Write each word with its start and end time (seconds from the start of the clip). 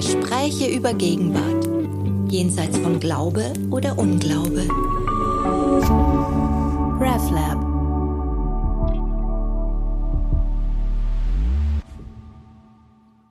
Gespräche 0.00 0.74
über 0.74 0.94
Gegenwart. 0.94 1.68
Jenseits 2.32 2.78
von 2.78 2.98
Glaube 3.00 3.52
oder 3.70 3.98
Unglaube. 3.98 4.62
RefLab. 6.98 7.60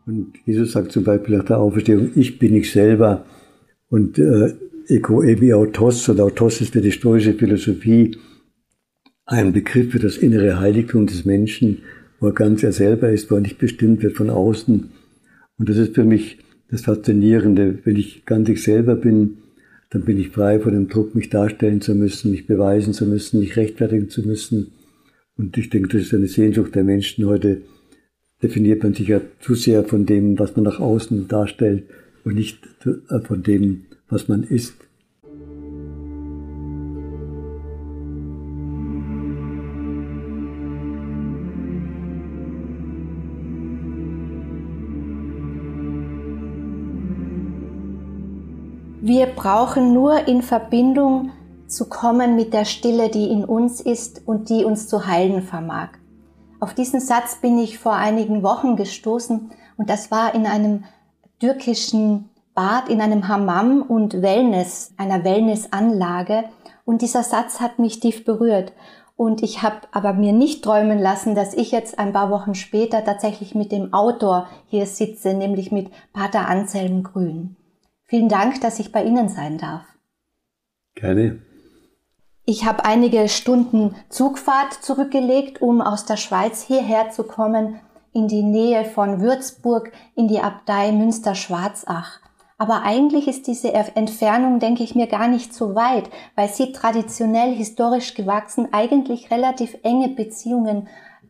Und 0.05 0.33
Jesus 0.45 0.73
sagt 0.73 0.91
zum 0.91 1.03
Beispiel 1.03 1.37
nach 1.37 1.45
der 1.45 1.57
Auferstehung, 1.57 2.11
ich 2.13 2.37
bin 2.37 2.53
ich 2.53 2.71
selber. 2.71 3.25
Und 3.89 4.19
äh, 4.19 4.53
Ego 4.89 5.23
ebi 5.23 5.55
autos, 5.55 6.07
und 6.07 6.21
autos 6.21 6.61
ist 6.61 6.73
für 6.73 6.81
die 6.81 6.91
stoische 6.91 7.33
Philosophie 7.33 8.15
ein 9.25 9.53
Begriff 9.53 9.91
für 9.91 9.99
das 9.99 10.17
innere 10.17 10.59
Heiligtum 10.59 11.07
des 11.07 11.25
Menschen, 11.25 11.79
wo 12.19 12.27
er 12.27 12.33
ganz 12.33 12.61
er 12.61 12.73
selber 12.73 13.09
ist, 13.09 13.31
wo 13.31 13.35
er 13.35 13.41
nicht 13.41 13.57
bestimmt 13.57 14.03
wird 14.03 14.15
von 14.15 14.29
außen. 14.29 14.91
Und 15.57 15.67
das 15.67 15.77
ist 15.77 15.95
für 15.95 16.03
mich 16.03 16.37
das 16.69 16.81
Faszinierende. 16.81 17.79
Wenn 17.83 17.95
ich 17.95 18.25
ganz 18.25 18.49
ich 18.49 18.63
selber 18.63 18.95
bin, 18.95 19.37
dann 19.89 20.03
bin 20.03 20.19
ich 20.19 20.29
frei 20.29 20.59
von 20.59 20.73
dem 20.73 20.87
Druck, 20.87 21.15
mich 21.15 21.29
darstellen 21.29 21.81
zu 21.81 21.95
müssen, 21.95 22.31
mich 22.31 22.45
beweisen 22.45 22.93
zu 22.93 23.05
müssen, 23.05 23.39
mich 23.39 23.57
rechtfertigen 23.57 24.09
zu 24.09 24.21
müssen. 24.21 24.71
Und 25.37 25.57
ich 25.57 25.69
denke, 25.69 25.89
das 25.89 26.07
ist 26.07 26.13
eine 26.13 26.27
Sehnsucht 26.27 26.75
der 26.75 26.83
Menschen 26.83 27.25
heute. 27.25 27.61
Definiert 28.43 28.83
man 28.83 28.93
sich 28.93 29.07
ja 29.07 29.21
zu 29.39 29.55
sehr 29.55 29.83
von 29.83 30.05
dem, 30.05 30.37
was 30.37 30.55
man 30.55 30.63
nach 30.63 30.79
außen 30.79 31.27
darstellt 31.27 31.83
und 32.23 32.35
nicht 32.35 32.59
äh, 32.85 33.19
von 33.21 33.43
dem, 33.43 33.85
was 34.07 34.27
man 34.27 34.43
ist. 34.43 34.75
Wir 49.09 49.25
brauchen 49.25 49.91
nur 49.91 50.27
in 50.27 50.43
Verbindung 50.43 51.31
zu 51.65 51.89
kommen 51.89 52.35
mit 52.35 52.53
der 52.53 52.63
Stille, 52.63 53.09
die 53.09 53.31
in 53.31 53.43
uns 53.43 53.81
ist 53.81 54.21
und 54.27 54.49
die 54.49 54.63
uns 54.63 54.87
zu 54.87 55.07
heilen 55.07 55.41
vermag. 55.41 55.89
Auf 56.59 56.75
diesen 56.75 56.99
Satz 56.99 57.37
bin 57.41 57.57
ich 57.57 57.79
vor 57.79 57.93
einigen 57.93 58.43
Wochen 58.43 58.75
gestoßen 58.75 59.49
und 59.77 59.89
das 59.89 60.11
war 60.11 60.35
in 60.35 60.45
einem 60.45 60.83
türkischen 61.39 62.29
Bad, 62.53 62.87
in 62.87 63.01
einem 63.01 63.27
Hammam 63.27 63.81
und 63.81 64.21
Wellness, 64.21 64.93
einer 64.95 65.23
Wellnessanlage. 65.23 66.43
Und 66.85 67.01
dieser 67.01 67.23
Satz 67.23 67.59
hat 67.59 67.79
mich 67.79 67.99
tief 67.99 68.25
berührt. 68.25 68.73
Und 69.15 69.41
ich 69.41 69.63
habe 69.63 69.87
aber 69.91 70.13
mir 70.13 70.33
nicht 70.33 70.63
träumen 70.63 70.99
lassen, 70.99 71.33
dass 71.33 71.55
ich 71.55 71.71
jetzt 71.71 71.97
ein 71.97 72.13
paar 72.13 72.29
Wochen 72.29 72.53
später 72.53 73.03
tatsächlich 73.03 73.55
mit 73.55 73.71
dem 73.71 73.91
Autor 73.91 74.45
hier 74.67 74.85
sitze, 74.85 75.33
nämlich 75.33 75.71
mit 75.71 75.89
Pater 76.13 76.47
Anselm 76.47 77.01
Grün. 77.01 77.55
Vielen 78.09 78.27
Dank, 78.27 78.59
dass 78.61 78.79
ich 78.79 78.91
bei 78.91 79.03
Ihnen 79.03 79.29
sein 79.29 79.59
darf. 79.59 79.85
Gerne. 80.95 81.43
Ich 82.43 82.65
habe 82.65 82.83
einige 82.83 83.29
Stunden 83.29 83.95
Zugfahrt 84.09 84.73
zurückgelegt, 84.73 85.61
um 85.61 85.79
aus 85.79 86.05
der 86.05 86.17
Schweiz 86.17 86.63
hierher 86.63 87.11
zu 87.11 87.23
kommen, 87.23 87.79
in 88.11 88.27
die 88.27 88.41
Nähe 88.41 88.83
von 88.83 89.21
Würzburg, 89.21 89.91
in 90.15 90.27
die 90.27 90.39
Abtei 90.39 90.91
Münster-Schwarzach. 90.91 92.19
Aber 92.57 92.81
eigentlich 92.81 93.27
ist 93.27 93.45
diese 93.45 93.71
Entfernung, 93.73 94.57
denke 94.57 94.83
ich 94.83 94.95
mir, 94.95 95.05
gar 95.05 95.27
nicht 95.27 95.53
so 95.53 95.75
weit, 95.75 96.09
weil 96.33 96.49
sie 96.49 96.71
traditionell 96.71 97.53
historisch 97.53 98.15
gewachsen 98.15 98.69
eigentlich 98.73 99.29
relativ 99.29 99.77
enge 99.83 100.09
Beziehungen 100.09 100.87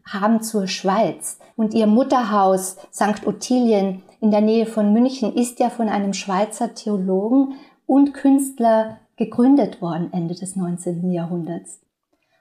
haben 0.07 0.41
zur 0.41 0.67
Schweiz. 0.67 1.39
Und 1.57 1.73
ihr 1.73 1.88
Mutterhaus 1.88 2.77
St. 2.94 3.27
Ottilien 3.27 4.02
in 4.22 4.31
der 4.31 4.42
Nähe 4.42 4.66
von 4.66 4.94
München 4.94 5.34
ist 5.34 5.59
ja 5.59 5.70
von 5.70 5.89
einem 5.89 6.14
Schweizer 6.14 6.73
Theologen 6.73 7.53
und 7.85 8.13
Künstler 8.13 9.00
gegründet 9.16 9.81
worden 9.81 10.09
Ende 10.12 10.35
des 10.35 10.56
19. 10.56 11.12
Jahrhunderts. 11.12 11.81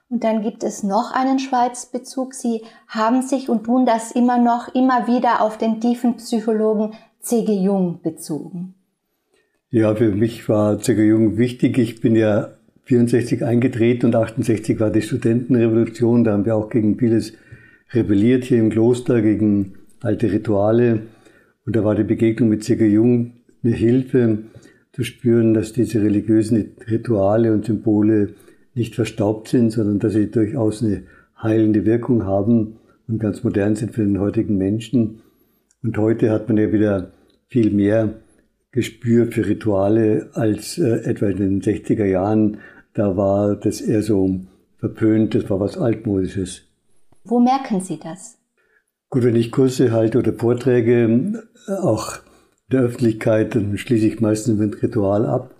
Und 0.09 0.23
dann 0.23 0.41
gibt 0.41 0.63
es 0.63 0.81
noch 0.81 1.11
einen 1.13 1.37
Schweizbezug. 1.39 2.33
Sie 2.33 2.63
haben 2.87 3.21
sich 3.21 3.47
und 3.47 3.65
tun 3.65 3.85
das 3.85 4.11
immer 4.11 4.39
noch 4.39 4.73
immer 4.73 5.07
wieder 5.07 5.41
auf 5.41 5.57
den 5.57 5.79
tiefen 5.79 6.17
Psychologen 6.17 6.93
C.G. 7.21 7.53
Jung 7.53 8.01
bezogen. 8.01 8.73
Ja, 9.69 9.93
für 9.93 10.09
mich 10.09 10.49
war 10.49 10.79
C.G. 10.79 11.03
Jung 11.03 11.37
wichtig. 11.37 11.77
Ich 11.77 12.01
bin 12.01 12.15
ja 12.15 12.49
64 12.83 13.45
eingetreten 13.45 14.07
und 14.07 14.15
68 14.15 14.79
war 14.79 14.89
die 14.89 15.03
Studentenrevolution. 15.03 16.23
Da 16.23 16.31
haben 16.31 16.45
wir 16.45 16.55
auch 16.55 16.69
gegen 16.69 16.97
vieles 16.97 17.33
rebelliert 17.93 18.45
hier 18.45 18.57
im 18.57 18.71
Kloster, 18.71 19.21
gegen 19.21 19.75
alte 20.01 20.31
Rituale. 20.31 21.01
Und 21.65 21.75
da 21.75 21.83
war 21.83 21.95
die 21.95 22.03
Begegnung 22.03 22.49
mit 22.49 22.63
C.G. 22.63 22.85
Jung 22.87 23.33
eine 23.63 23.73
Hilfe 23.73 24.39
zu 24.93 25.03
spüren, 25.03 25.53
dass 25.53 25.73
diese 25.73 26.01
religiösen 26.01 26.75
Rituale 26.89 27.53
und 27.53 27.65
Symbole 27.65 28.33
nicht 28.73 28.95
verstaubt 28.95 29.49
sind, 29.49 29.71
sondern 29.71 29.99
dass 29.99 30.13
sie 30.13 30.31
durchaus 30.31 30.83
eine 30.83 31.03
heilende 31.41 31.85
Wirkung 31.85 32.25
haben 32.25 32.77
und 33.07 33.19
ganz 33.19 33.43
modern 33.43 33.75
sind 33.75 33.93
für 33.93 34.03
den 34.03 34.19
heutigen 34.19 34.57
Menschen. 34.57 35.21
Und 35.83 35.97
heute 35.97 36.31
hat 36.31 36.47
man 36.47 36.57
ja 36.57 36.71
wieder 36.71 37.11
viel 37.47 37.71
mehr 37.71 38.15
Gespür 38.71 39.27
für 39.31 39.47
Rituale 39.47 40.29
als 40.33 40.77
äh, 40.77 41.03
etwa 41.03 41.27
in 41.27 41.37
den 41.37 41.61
60er 41.61 42.05
Jahren. 42.05 42.59
Da 42.93 43.17
war 43.17 43.55
das 43.55 43.81
eher 43.81 44.03
so 44.03 44.41
verpönt, 44.77 45.33
das 45.35 45.49
war 45.49 45.59
was 45.59 45.77
Altmodisches. 45.77 46.63
Wo 47.23 47.39
merken 47.39 47.81
Sie 47.81 47.99
das? 47.99 48.38
Gut, 49.11 49.23
wenn 49.23 49.35
ich 49.35 49.51
Kurse 49.51 49.91
halte 49.91 50.19
oder 50.19 50.33
Vorträge, 50.33 51.41
auch 51.81 52.19
der 52.71 52.81
Öffentlichkeit, 52.81 53.55
dann 53.55 53.75
schließe 53.75 54.05
ich 54.05 54.21
meistens 54.21 54.59
mit 54.59 54.83
Ritual 54.83 55.25
ab. 55.25 55.55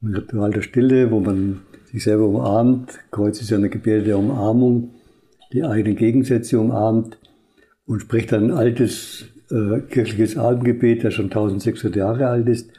Ein 0.00 0.14
Ritual 0.14 0.52
der 0.52 0.62
Stille, 0.62 1.10
wo 1.10 1.18
man 1.18 1.62
sich 1.90 2.04
selber 2.04 2.26
umarmt. 2.26 3.00
Kreuz 3.10 3.40
ist 3.40 3.50
ja 3.50 3.56
eine 3.56 3.70
Gebärde 3.70 4.04
der 4.04 4.18
Umarmung, 4.18 4.94
die 5.52 5.64
eigenen 5.64 5.96
Gegensätze 5.96 6.60
umarmt 6.60 7.18
und 7.86 8.02
spricht 8.02 8.30
dann 8.30 8.52
ein 8.52 8.56
altes 8.56 9.24
äh, 9.50 9.80
kirchliches 9.80 10.36
Abendgebet, 10.36 11.02
das 11.02 11.14
schon 11.14 11.24
1600 11.24 11.96
Jahre 11.96 12.28
alt 12.28 12.48
ist. 12.48 12.70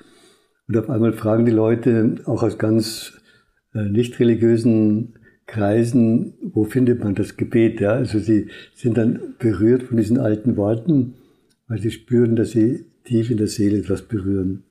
Und 0.70 0.78
auf 0.78 0.90
einmal 0.90 1.12
fragen 1.12 1.46
die 1.46 1.52
Leute, 1.52 2.16
auch 2.24 2.44
aus 2.44 2.58
ganz 2.58 3.12
äh, 3.74 3.90
nicht 3.90 4.18
religiösen 4.22 5.16
Kreisen, 5.54 6.34
wo 6.42 6.64
findet 6.64 7.04
man 7.04 7.14
das 7.14 7.38
Gebet? 7.38 7.80
Ja? 7.80 7.92
Also 7.92 8.18
sie 8.18 8.50
sind 8.74 8.98
dann 8.98 9.36
berührt 9.38 9.84
von 9.84 9.98
diesen 9.98 10.20
alten 10.20 10.58
Worten, 10.58 11.14
weil 11.68 11.80
sie 11.80 11.92
spüren, 11.92 12.36
dass 12.36 12.52
sie 12.52 12.86
tief 13.06 13.30
in 13.30 13.38
der 13.38 13.48
Seele 13.48 13.78
etwas 13.78 14.02
berühren. 14.02 14.64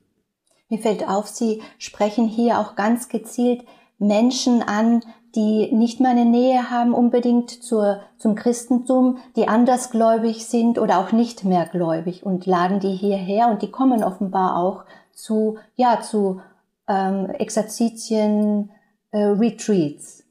Mir 0.69 0.79
fällt 0.79 1.07
auf, 1.07 1.27
Sie 1.27 1.61
sprechen 1.77 2.27
hier 2.27 2.59
auch 2.59 2.75
ganz 2.75 3.07
gezielt 3.07 3.63
Menschen 3.99 4.61
an, 4.61 5.01
die 5.35 5.71
nicht 5.71 5.99
mehr 5.99 6.11
eine 6.11 6.25
Nähe 6.25 6.69
haben 6.69 6.93
unbedingt 6.93 7.49
zur, 7.49 8.01
zum 8.17 8.35
Christentum, 8.35 9.17
die 9.35 9.47
andersgläubig 9.47 10.45
sind 10.45 10.79
oder 10.79 10.99
auch 10.99 11.11
nicht 11.11 11.43
mehr 11.43 11.65
gläubig 11.65 12.25
und 12.25 12.45
laden 12.45 12.79
die 12.79 12.91
hierher 12.95 13.49
und 13.49 13.61
die 13.61 13.71
kommen 13.71 14.03
offenbar 14.03 14.57
auch 14.57 14.83
zu, 15.13 15.57
ja, 15.75 16.01
zu 16.01 16.41
ähm, 16.87 17.29
Exerzitien, 17.29 18.69
äh, 19.11 19.23
Retreats. 19.23 20.22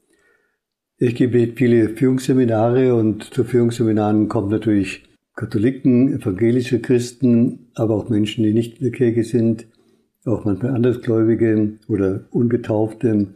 Ich 1.03 1.15
gebe 1.15 1.49
viele 1.53 1.89
Führungsseminare 1.89 2.95
und 2.95 3.25
zu 3.25 3.43
Führungsseminaren 3.43 4.29
kommen 4.29 4.49
natürlich 4.49 5.03
Katholiken, 5.35 6.13
evangelische 6.13 6.79
Christen, 6.79 7.67
aber 7.75 7.95
auch 7.95 8.07
Menschen, 8.07 8.45
die 8.45 8.53
nicht 8.53 8.77
in 8.77 8.83
der 8.83 8.93
Kirche 8.93 9.25
sind, 9.25 9.67
auch 10.23 10.45
manchmal 10.45 10.73
Andersgläubige 10.73 11.73
oder 11.89 12.21
Ungetaufte. 12.31 13.27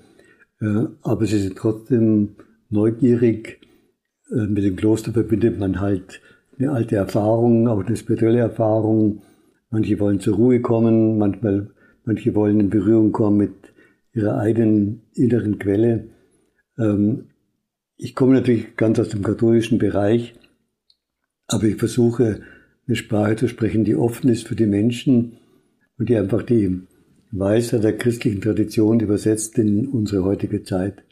Äh, 0.62 0.86
aber 1.02 1.26
sie 1.26 1.40
sind 1.40 1.58
trotzdem 1.58 2.38
neugierig. 2.70 3.60
Äh, 4.32 4.48
mit 4.48 4.64
dem 4.64 4.78
Kloster 4.78 5.12
verbindet 5.12 5.60
man 5.60 5.82
halt 5.82 6.22
eine 6.58 6.72
alte 6.72 6.96
Erfahrung, 6.96 7.68
auch 7.68 7.84
eine 7.84 7.98
spirituelle 7.98 8.40
Erfahrung. 8.40 9.24
Manche 9.72 10.00
wollen 10.00 10.22
zur 10.22 10.38
Ruhe 10.38 10.62
kommen, 10.62 11.18
manchmal, 11.18 11.70
manche 12.06 12.34
wollen 12.34 12.62
in 12.62 12.70
Berührung 12.70 13.12
kommen 13.12 13.36
mit 13.36 13.74
ihrer 14.14 14.38
eigenen 14.38 15.02
inneren 15.16 15.60
Quelle. 15.60 16.06
Ähm, 16.80 17.26
ich 17.98 18.16
komme 18.16 18.36
natürlich 18.36 18.78
ganz 18.78 19.00
aus 19.00 19.10
dem 19.10 19.24
katholischen 19.24 19.80
Bereich, 19.80 20.36
aber 21.48 21.64
ich 21.64 21.78
versuche 21.78 22.42
eine 22.88 22.96
Sprache 22.96 23.36
zu 23.36 23.48
sprechen, 23.48 23.84
die 23.84 23.96
offen 23.96 24.30
ist 24.30 24.48
für 24.48 24.56
die 24.56 24.68
Menschen 24.68 25.38
und 25.98 26.10
die 26.10 26.16
einfach 26.16 26.44
die 26.44 26.82
Weisheit 27.32 27.84
der 27.84 27.98
christlichen 27.98 28.42
Tradition 28.42 29.00
übersetzt 29.00 29.58
in 29.58 29.90
unsere 29.90 30.24
heutige 30.24 30.64
Zeit. 30.64 31.04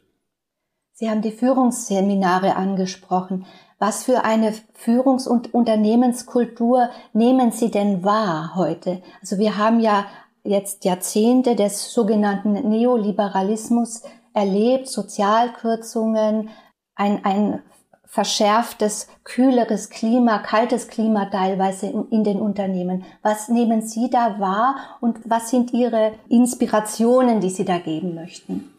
Sie 0.94 1.10
haben 1.10 1.22
die 1.22 1.32
Führungsseminare 1.32 2.56
angesprochen. 2.56 3.46
Was 3.80 4.06
für 4.06 4.24
eine 4.24 4.54
Führungs- 4.74 5.28
und 5.28 5.54
Unternehmenskultur 5.54 6.90
nehmen 7.12 7.52
Sie 7.52 7.70
denn 7.70 8.06
wahr 8.06 8.56
heute? 8.56 9.02
Also 9.20 9.38
wir 9.38 9.58
haben 9.58 9.82
ja 9.82 10.06
jetzt 10.46 10.86
Jahrzehnte 10.86 11.58
des 11.58 11.92
sogenannten 11.92 12.54
Neoliberalismus 12.70 14.04
erlebt, 14.34 14.88
Sozialkürzungen, 14.88 16.50
ein, 16.96 17.24
ein 17.24 17.62
verschärftes, 18.06 19.08
kühleres 19.24 19.90
Klima, 19.90 20.40
kaltes 20.40 20.88
Klima 20.88 21.26
teilweise 21.26 21.88
in, 21.88 22.08
in, 22.10 22.24
den 22.24 22.38
Unternehmen. 22.38 23.04
Was 23.22 23.50
nehmen 23.50 23.82
Sie 23.82 24.10
da 24.10 24.40
wahr 24.40 24.98
und 25.02 25.20
was 25.26 25.50
sind 25.50 25.74
Ihre 25.74 26.14
Inspirationen, 26.30 27.42
die 27.42 27.50
Sie 27.50 27.66
da 27.66 27.78
geben 27.78 28.16
möchten? 28.16 28.70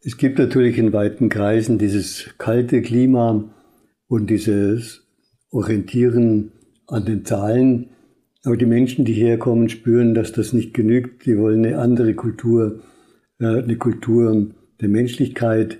Es 0.00 0.16
gibt 0.16 0.38
natürlich 0.38 0.78
in 0.78 0.92
weiten 0.92 1.28
Kreisen 1.28 1.78
dieses 1.78 2.34
kalte 2.38 2.82
Klima 2.82 3.44
und 4.08 4.30
dieses 4.30 5.06
Orientieren 5.50 6.52
an 6.86 7.04
den 7.04 7.24
Zahlen. 7.24 7.90
Aber 8.44 8.56
die 8.56 8.66
Menschen, 8.66 9.04
die 9.04 9.14
herkommen, 9.14 9.68
spüren, 9.68 10.14
dass 10.14 10.32
das 10.32 10.52
nicht 10.52 10.74
genügt. 10.74 11.26
Die 11.26 11.38
wollen 11.38 11.64
eine 11.64 11.78
andere 11.78 12.14
Kultur, 12.14 12.80
äh, 13.40 13.62
eine 13.62 13.76
Kultur 13.76 14.46
der 14.80 14.88
Menschlichkeit, 14.88 15.78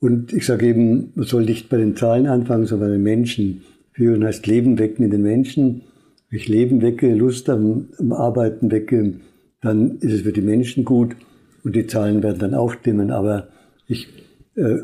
und 0.00 0.32
ich 0.32 0.46
sage 0.46 0.66
eben, 0.66 1.12
man 1.14 1.26
soll 1.26 1.44
nicht 1.44 1.68
bei 1.68 1.76
den 1.76 1.96
Zahlen 1.96 2.26
anfangen, 2.26 2.66
sondern 2.66 2.90
bei 2.90 2.94
den 2.94 3.02
Menschen. 3.02 3.62
Führen 3.92 4.24
heißt 4.24 4.46
Leben 4.46 4.78
wecken 4.78 5.04
in 5.04 5.10
den 5.10 5.22
Menschen. 5.22 5.82
Wenn 6.30 6.38
ich 6.38 6.48
Leben 6.48 6.82
wecke, 6.82 7.12
Lust 7.14 7.48
am, 7.48 7.88
am 7.98 8.12
Arbeiten 8.12 8.70
wecke, 8.70 9.14
dann 9.60 9.98
ist 9.98 10.12
es 10.12 10.20
für 10.22 10.32
die 10.32 10.40
Menschen 10.40 10.84
gut 10.84 11.16
und 11.64 11.74
die 11.74 11.86
Zahlen 11.86 12.22
werden 12.22 12.38
dann 12.38 12.54
auch 12.54 12.72
stimmen. 12.72 13.10
Aber 13.10 13.48
ich 13.88 14.08
äh, 14.54 14.78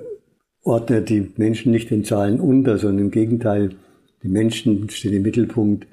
ordne 0.64 1.02
die 1.02 1.30
Menschen 1.36 1.70
nicht 1.70 1.90
den 1.90 2.04
Zahlen 2.04 2.40
unter, 2.40 2.78
sondern 2.78 3.06
im 3.06 3.10
Gegenteil, 3.12 3.70
die 4.24 4.28
Menschen 4.28 4.88
stehen 4.90 5.12
im 5.12 5.22
Mittelpunkt. 5.22 5.86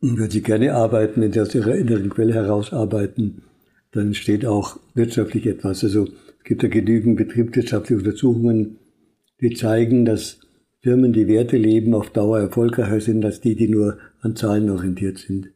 Und 0.00 0.20
wenn 0.20 0.30
sie 0.30 0.42
gerne 0.42 0.74
arbeiten, 0.74 1.22
wenn 1.22 1.32
sie 1.32 1.40
aus 1.40 1.54
ihrer 1.54 1.74
inneren 1.74 2.10
Quelle 2.10 2.34
heraus 2.34 2.72
arbeiten, 2.72 3.42
dann 3.92 4.08
entsteht 4.08 4.46
auch 4.46 4.78
wirtschaftlich 4.94 5.46
etwas. 5.46 5.82
Also 5.82 6.08
es 6.42 6.48
gibt 6.48 6.64
ja 6.64 6.68
genügend 6.68 7.16
betriebswirtschaftliche 7.16 8.00
Untersuchungen, 8.00 8.78
die 9.40 9.54
zeigen, 9.54 10.04
dass 10.04 10.40
Firmen, 10.80 11.12
die 11.12 11.28
Werte 11.28 11.56
leben, 11.56 11.94
auf 11.94 12.10
Dauer 12.10 12.40
erfolgreicher 12.40 13.00
sind 13.00 13.24
als 13.24 13.40
die, 13.40 13.54
die 13.54 13.68
nur 13.68 13.98
an 14.22 14.34
Zahlen 14.34 14.68
orientiert 14.68 15.18
sind. 15.18 15.50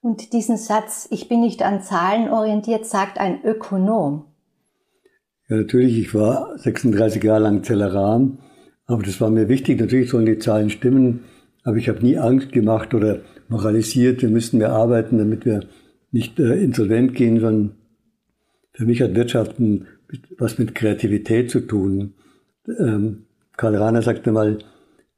Und 0.00 0.32
diesen 0.32 0.56
Satz, 0.56 1.06
ich 1.12 1.28
bin 1.28 1.40
nicht 1.40 1.62
an 1.62 1.80
Zahlen 1.80 2.28
orientiert, 2.28 2.86
sagt 2.86 3.18
ein 3.18 3.44
Ökonom. 3.44 4.24
Ja, 5.48 5.58
natürlich, 5.58 5.96
ich 5.96 6.12
war 6.12 6.58
36 6.58 7.22
Jahre 7.22 7.44
lang 7.44 7.62
Zellerar, 7.62 8.36
aber 8.86 9.02
das 9.04 9.20
war 9.20 9.30
mir 9.30 9.48
wichtig. 9.48 9.78
Natürlich 9.78 10.10
sollen 10.10 10.26
die 10.26 10.38
Zahlen 10.38 10.70
stimmen, 10.70 11.20
aber 11.62 11.76
ich 11.76 11.88
habe 11.88 12.02
nie 12.02 12.18
Angst 12.18 12.50
gemacht 12.50 12.94
oder 12.94 13.20
moralisiert, 13.48 14.22
wir 14.22 14.28
müssen 14.28 14.58
mehr 14.58 14.72
arbeiten, 14.72 15.18
damit 15.18 15.44
wir 15.44 15.60
nicht 16.10 16.40
äh, 16.40 16.62
insolvent 16.64 17.14
gehen, 17.14 17.38
sondern 17.38 17.76
für 18.74 18.84
mich 18.84 19.00
hat 19.00 19.14
Wirtschaften 19.14 19.86
was 20.36 20.58
mit 20.58 20.74
Kreativität 20.74 21.50
zu 21.50 21.60
tun. 21.60 22.14
Ähm, 22.78 23.24
Karl 23.56 23.76
Rahner 23.76 24.02
sagte 24.02 24.32
mal, 24.32 24.58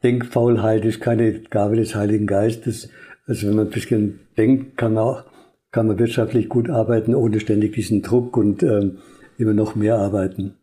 Denkfaulheit 0.03 0.85
ist 0.85 1.01
keine 1.01 1.41
Gabe 1.41 1.77
des 1.77 1.95
Heiligen 1.95 2.27
Geistes. 2.27 2.91
Also 3.27 3.49
wenn 3.49 3.57
man 3.57 3.67
ein 3.67 3.73
bisschen 3.73 4.21
denkt, 4.37 4.77
kann 4.77 4.95
man 4.95 5.05
auch, 5.05 5.25
kann 5.73 5.87
man 5.87 5.99
wirtschaftlich 5.99 6.49
gut 6.49 6.71
arbeiten, 6.71 7.15
ohne 7.15 7.41
ständig 7.41 7.73
diesen 7.73 8.03
Druck 8.03 8.37
und 8.37 8.63
ähm, 8.63 8.99
immer 9.39 9.55
noch 9.55 9.75
mehr 9.75 9.97
arbeiten. 9.99 10.55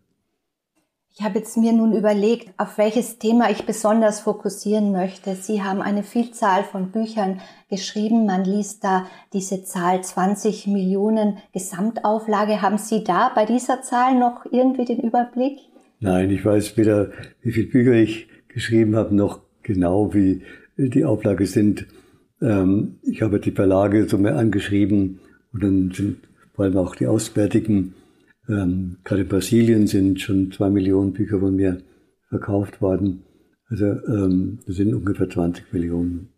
Ich 1.15 1.24
habe 1.24 1.38
jetzt 1.38 1.57
mir 1.57 1.74
nun 1.74 1.95
überlegt, 1.95 2.50
auf 2.57 2.80
welches 2.80 3.19
Thema 3.19 3.51
ich 3.51 3.68
besonders 3.68 4.21
fokussieren 4.21 4.92
möchte. 4.92 5.36
Sie 5.36 5.62
haben 5.62 5.80
eine 5.80 6.01
Vielzahl 6.01 6.63
von 6.63 6.89
Büchern 6.89 7.39
geschrieben. 7.69 8.25
Man 8.25 8.44
liest 8.44 8.83
da 8.83 9.06
diese 9.31 9.63
Zahl 9.63 10.04
20 10.04 10.65
Millionen 10.65 11.38
Gesamtauflage. 11.54 12.63
Haben 12.63 12.80
Sie 12.80 13.04
da 13.04 13.31
bei 13.36 13.45
dieser 13.45 13.83
Zahl 13.83 14.18
noch 14.18 14.48
irgendwie 14.51 14.86
den 14.86 15.01
Überblick? 15.01 15.60
Nein, 16.00 16.31
ich 16.31 16.44
weiß 16.44 16.77
weder, 16.77 17.12
wie 17.44 17.51
viele 17.51 17.68
Bücher 17.68 17.94
ich 17.94 18.27
geschrieben 18.48 18.95
habe, 18.95 19.13
noch 19.13 19.42
genau, 19.62 20.15
wie 20.15 20.42
die 20.77 21.06
Auflage 21.06 21.45
sind. 21.45 21.86
Ähm, 22.42 22.95
ich 23.04 23.21
habe 23.21 23.39
die 23.39 23.51
Verlage 23.51 24.10
so 24.10 24.18
mehr 24.18 24.36
angeschrieben 24.36 25.19
und 25.54 25.63
dann 25.63 25.92
sind 25.92 26.18
vor 26.56 26.65
allem 26.65 26.77
auch 26.77 26.95
die 26.95 27.06
auswärtigen 27.06 27.94
ähm, 28.49 28.97
gerade 29.03 29.21
in 29.21 29.27
Brasilien 29.27 29.87
sind 29.87 30.19
schon 30.19 30.51
zwei 30.51 30.69
Millionen 30.69 31.13
Bücher 31.13 31.39
von 31.39 31.55
mir 31.55 31.81
verkauft 32.29 32.81
worden. 32.81 33.23
Also 33.69 33.85
ähm, 33.85 34.59
das 34.65 34.75
sind 34.75 34.93
ungefähr 34.93 35.29
20 35.29 35.71
Millionen. 35.73 36.33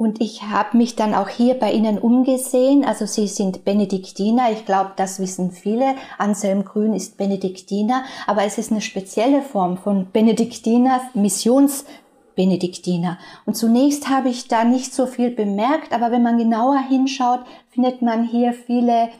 Und 0.00 0.22
ich 0.22 0.44
habe 0.44 0.78
mich 0.78 0.96
dann 0.96 1.12
auch 1.12 1.28
hier 1.28 1.54
bei 1.54 1.72
Ihnen 1.72 1.98
umgesehen. 1.98 2.86
Also 2.86 3.04
Sie 3.04 3.26
sind 3.26 3.66
Benediktiner. 3.66 4.50
Ich 4.50 4.64
glaube, 4.64 4.92
das 4.96 5.20
wissen 5.20 5.50
viele. 5.50 5.94
Anselm 6.16 6.64
Grün 6.64 6.94
ist 6.94 7.18
Benediktiner. 7.18 8.04
Aber 8.26 8.44
es 8.44 8.56
ist 8.56 8.70
eine 8.70 8.80
spezielle 8.80 9.42
Form 9.42 9.76
von 9.76 10.10
Benediktiner, 10.10 11.02
Missionsbenediktiner. 11.12 13.18
Und 13.44 13.58
zunächst 13.58 14.08
habe 14.08 14.30
ich 14.30 14.48
da 14.48 14.64
nicht 14.64 14.94
so 14.94 15.04
viel 15.04 15.32
bemerkt. 15.32 15.92
Aber 15.92 16.10
wenn 16.10 16.22
man 16.22 16.38
genauer 16.38 16.78
hinschaut, 16.88 17.40
findet 17.68 18.00
man 18.00 18.26
hier 18.26 18.54
viele 18.54 19.10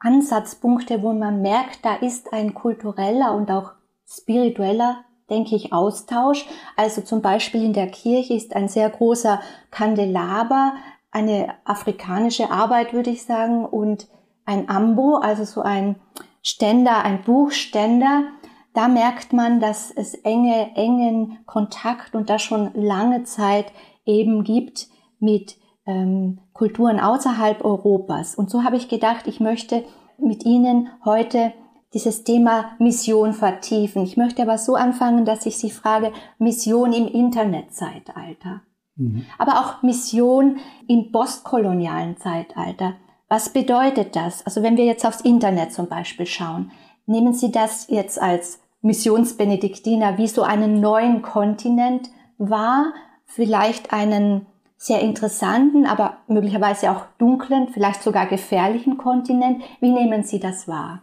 Ansatzpunkte, 0.00 1.02
wo 1.02 1.12
man 1.12 1.42
merkt, 1.42 1.84
da 1.84 1.94
ist 1.94 2.32
ein 2.32 2.54
kultureller 2.54 3.34
und 3.34 3.50
auch 3.50 3.72
spiritueller, 4.08 5.04
denke 5.28 5.54
ich, 5.54 5.72
Austausch. 5.72 6.46
Also 6.76 7.02
zum 7.02 7.22
Beispiel 7.22 7.62
in 7.62 7.74
der 7.74 7.88
Kirche 7.88 8.34
ist 8.34 8.56
ein 8.56 8.68
sehr 8.68 8.88
großer 8.90 9.40
Kandelaber, 9.70 10.72
eine 11.12 11.54
afrikanische 11.64 12.50
Arbeit, 12.50 12.92
würde 12.92 13.10
ich 13.10 13.24
sagen, 13.24 13.64
und 13.64 14.08
ein 14.46 14.68
Ambo, 14.68 15.16
also 15.16 15.44
so 15.44 15.60
ein 15.60 15.96
Ständer, 16.42 17.04
ein 17.04 17.22
Buchständer. 17.22 18.24
Da 18.72 18.88
merkt 18.88 19.32
man, 19.32 19.60
dass 19.60 19.90
es 19.90 20.14
enge, 20.14 20.74
engen 20.76 21.38
Kontakt 21.44 22.14
und 22.14 22.30
das 22.30 22.42
schon 22.42 22.70
lange 22.74 23.24
Zeit 23.24 23.72
eben 24.06 24.44
gibt 24.44 24.88
mit 25.18 25.56
ähm, 25.90 26.38
Kulturen 26.52 27.00
außerhalb 27.00 27.64
Europas. 27.64 28.34
Und 28.34 28.50
so 28.50 28.64
habe 28.64 28.76
ich 28.76 28.88
gedacht, 28.88 29.26
ich 29.26 29.40
möchte 29.40 29.84
mit 30.18 30.44
Ihnen 30.44 30.88
heute 31.04 31.52
dieses 31.92 32.22
Thema 32.24 32.72
Mission 32.78 33.32
vertiefen. 33.32 34.02
Ich 34.04 34.16
möchte 34.16 34.42
aber 34.42 34.58
so 34.58 34.74
anfangen, 34.76 35.24
dass 35.24 35.46
ich 35.46 35.58
Sie 35.58 35.70
frage, 35.70 36.12
Mission 36.38 36.92
im 36.92 37.08
Internetzeitalter, 37.08 38.62
mhm. 38.96 39.24
aber 39.38 39.60
auch 39.60 39.82
Mission 39.82 40.58
im 40.86 41.10
postkolonialen 41.10 42.16
Zeitalter. 42.16 42.94
Was 43.28 43.52
bedeutet 43.52 44.14
das? 44.16 44.44
Also 44.46 44.62
wenn 44.62 44.76
wir 44.76 44.84
jetzt 44.84 45.06
aufs 45.06 45.20
Internet 45.20 45.72
zum 45.72 45.88
Beispiel 45.88 46.26
schauen, 46.26 46.70
nehmen 47.06 47.32
Sie 47.32 47.50
das 47.50 47.88
jetzt 47.88 48.20
als 48.20 48.60
Missionsbenediktiner 48.82 50.16
wie 50.18 50.28
so 50.28 50.42
einen 50.42 50.80
neuen 50.80 51.22
Kontinent 51.22 52.08
wahr, 52.38 52.92
vielleicht 53.26 53.92
einen 53.92 54.46
sehr 54.82 55.02
interessanten, 55.02 55.84
aber 55.84 56.16
möglicherweise 56.26 56.90
auch 56.90 57.04
dunklen, 57.18 57.68
vielleicht 57.70 58.02
sogar 58.02 58.26
gefährlichen 58.26 58.96
Kontinent. 58.96 59.60
Wie 59.80 59.92
nehmen 59.92 60.22
Sie 60.22 60.40
das 60.40 60.66
wahr? 60.68 61.02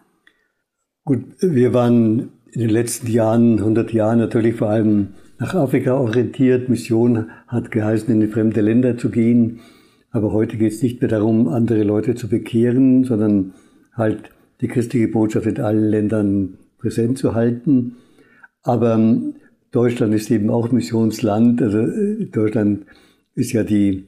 Gut, 1.05 1.23
wir 1.41 1.75
waren 1.75 2.31
in 2.51 2.61
den 2.61 2.69
letzten 2.71 3.05
Jahren, 3.05 3.59
100 3.59 3.93
Jahren 3.93 4.17
natürlich 4.17 4.55
vor 4.55 4.69
allem 4.69 5.09
nach 5.37 5.53
Afrika 5.53 5.93
orientiert. 5.93 6.69
Mission 6.69 7.29
hat 7.47 7.69
geheißen, 7.69 8.09
in 8.19 8.29
fremde 8.31 8.61
Länder 8.61 8.97
zu 8.97 9.11
gehen. 9.11 9.59
Aber 10.09 10.33
heute 10.33 10.57
geht 10.57 10.73
es 10.73 10.81
nicht 10.81 10.99
mehr 10.99 11.09
darum, 11.09 11.47
andere 11.47 11.83
Leute 11.83 12.15
zu 12.15 12.27
bekehren, 12.27 13.03
sondern 13.03 13.53
halt 13.93 14.31
die 14.59 14.69
christliche 14.69 15.07
Botschaft 15.07 15.45
in 15.45 15.59
allen 15.59 15.87
Ländern 15.87 16.57
präsent 16.79 17.19
zu 17.19 17.35
halten. 17.35 17.97
Aber 18.63 18.99
Deutschland 19.69 20.15
ist 20.15 20.31
eben 20.31 20.49
auch 20.49 20.71
Missionsland. 20.71 21.61
Also 21.61 21.77
äh, 21.77 22.25
Deutschland 22.25 22.87
ist 23.37 23.51
ja 23.51 23.63
die 23.63 24.07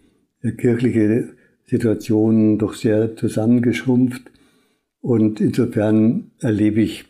kirchliche 0.58 1.36
Situation 1.66 2.58
doch 2.58 2.74
sehr 2.74 3.16
zusammengeschrumpft. 3.16 4.24
Und 5.02 5.40
insofern 5.40 6.32
erlebe 6.40 6.82
ich 6.82 7.06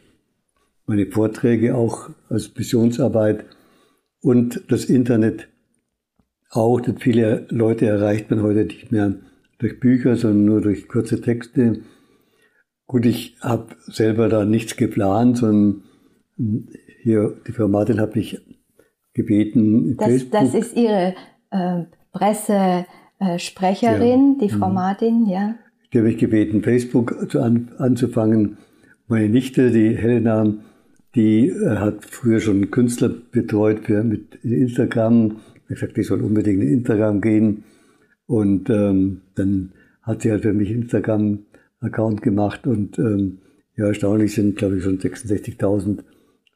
meine 0.86 1.06
Vorträge 1.06 1.76
auch 1.76 2.10
als 2.28 2.54
Missionsarbeit 2.56 3.46
und 4.22 4.64
das 4.68 4.86
Internet 4.86 5.48
auch. 6.50 6.82
Denn 6.82 6.98
viele 6.98 7.48
Leute 7.50 7.86
erreicht 7.86 8.30
man 8.30 8.44
heute 8.44 8.66
nicht 8.66 8.92
mehr 8.92 9.16
durch 9.58 9.80
Bücher, 9.80 10.18
sondern 10.18 10.46
nur 10.46 10.62
durch 10.62 10.90
kurze 10.90 11.22
Texte. 11.22 11.82
Gut, 12.86 13.06
ich 13.06 13.38
habe 13.40 13.78
selber 13.86 14.28
da 14.28 14.44
nichts 14.44 14.76
geplant, 14.76 15.38
sondern 15.38 15.84
hier, 17.02 17.38
die 17.48 17.54
Frau 17.54 17.70
Martin 17.70 18.02
hat 18.02 18.16
mich 18.16 18.42
gebeten. 19.14 19.96
Das, 19.96 20.30
das 20.30 20.54
ist 20.54 20.76
Ihre 20.76 21.16
äh, 21.52 21.84
Pressesprecherin, 22.12 24.34
ja. 24.34 24.40
die 24.42 24.50
Frau 24.50 24.70
mhm. 24.70 24.76
Martin, 24.76 25.26
ja. 25.28 25.56
Die 25.94 26.00
habe 26.00 26.12
ich 26.12 26.18
gebeten, 26.18 26.62
Facebook 26.62 27.34
an, 27.36 27.72
anzufangen. 27.78 28.58
Meine 29.08 29.30
Nichte, 29.30 29.72
die 29.72 29.98
Helena, 29.98 30.54
die 31.16 31.48
äh, 31.48 31.78
hat 31.78 32.06
früher 32.06 32.40
schon 32.40 32.70
Künstler 32.70 33.10
betreut 33.10 33.86
für, 33.86 34.04
mit 34.04 34.36
Instagram. 34.44 35.38
Ich 35.68 35.80
gesagt, 35.80 35.98
ich 35.98 36.08
soll 36.08 36.22
unbedingt 36.22 36.62
in 36.62 36.74
Instagram 36.74 37.22
gehen. 37.22 37.64
Und 38.28 38.70
ähm, 38.70 39.22
dann 39.36 39.72
hat 40.04 40.22
sie 40.22 40.32
halt 40.32 40.44
für 40.44 40.54
mich 40.54 40.70
Instagram-Account 40.70 42.22
gemacht. 42.22 42.68
Und 42.68 43.00
ähm, 43.00 43.40
ja, 43.76 43.88
erstaunlich 43.88 44.36
sind, 44.36 44.58
glaube 44.58 44.78
ich, 44.78 44.84
schon 44.84 45.00
66.000 45.00 46.04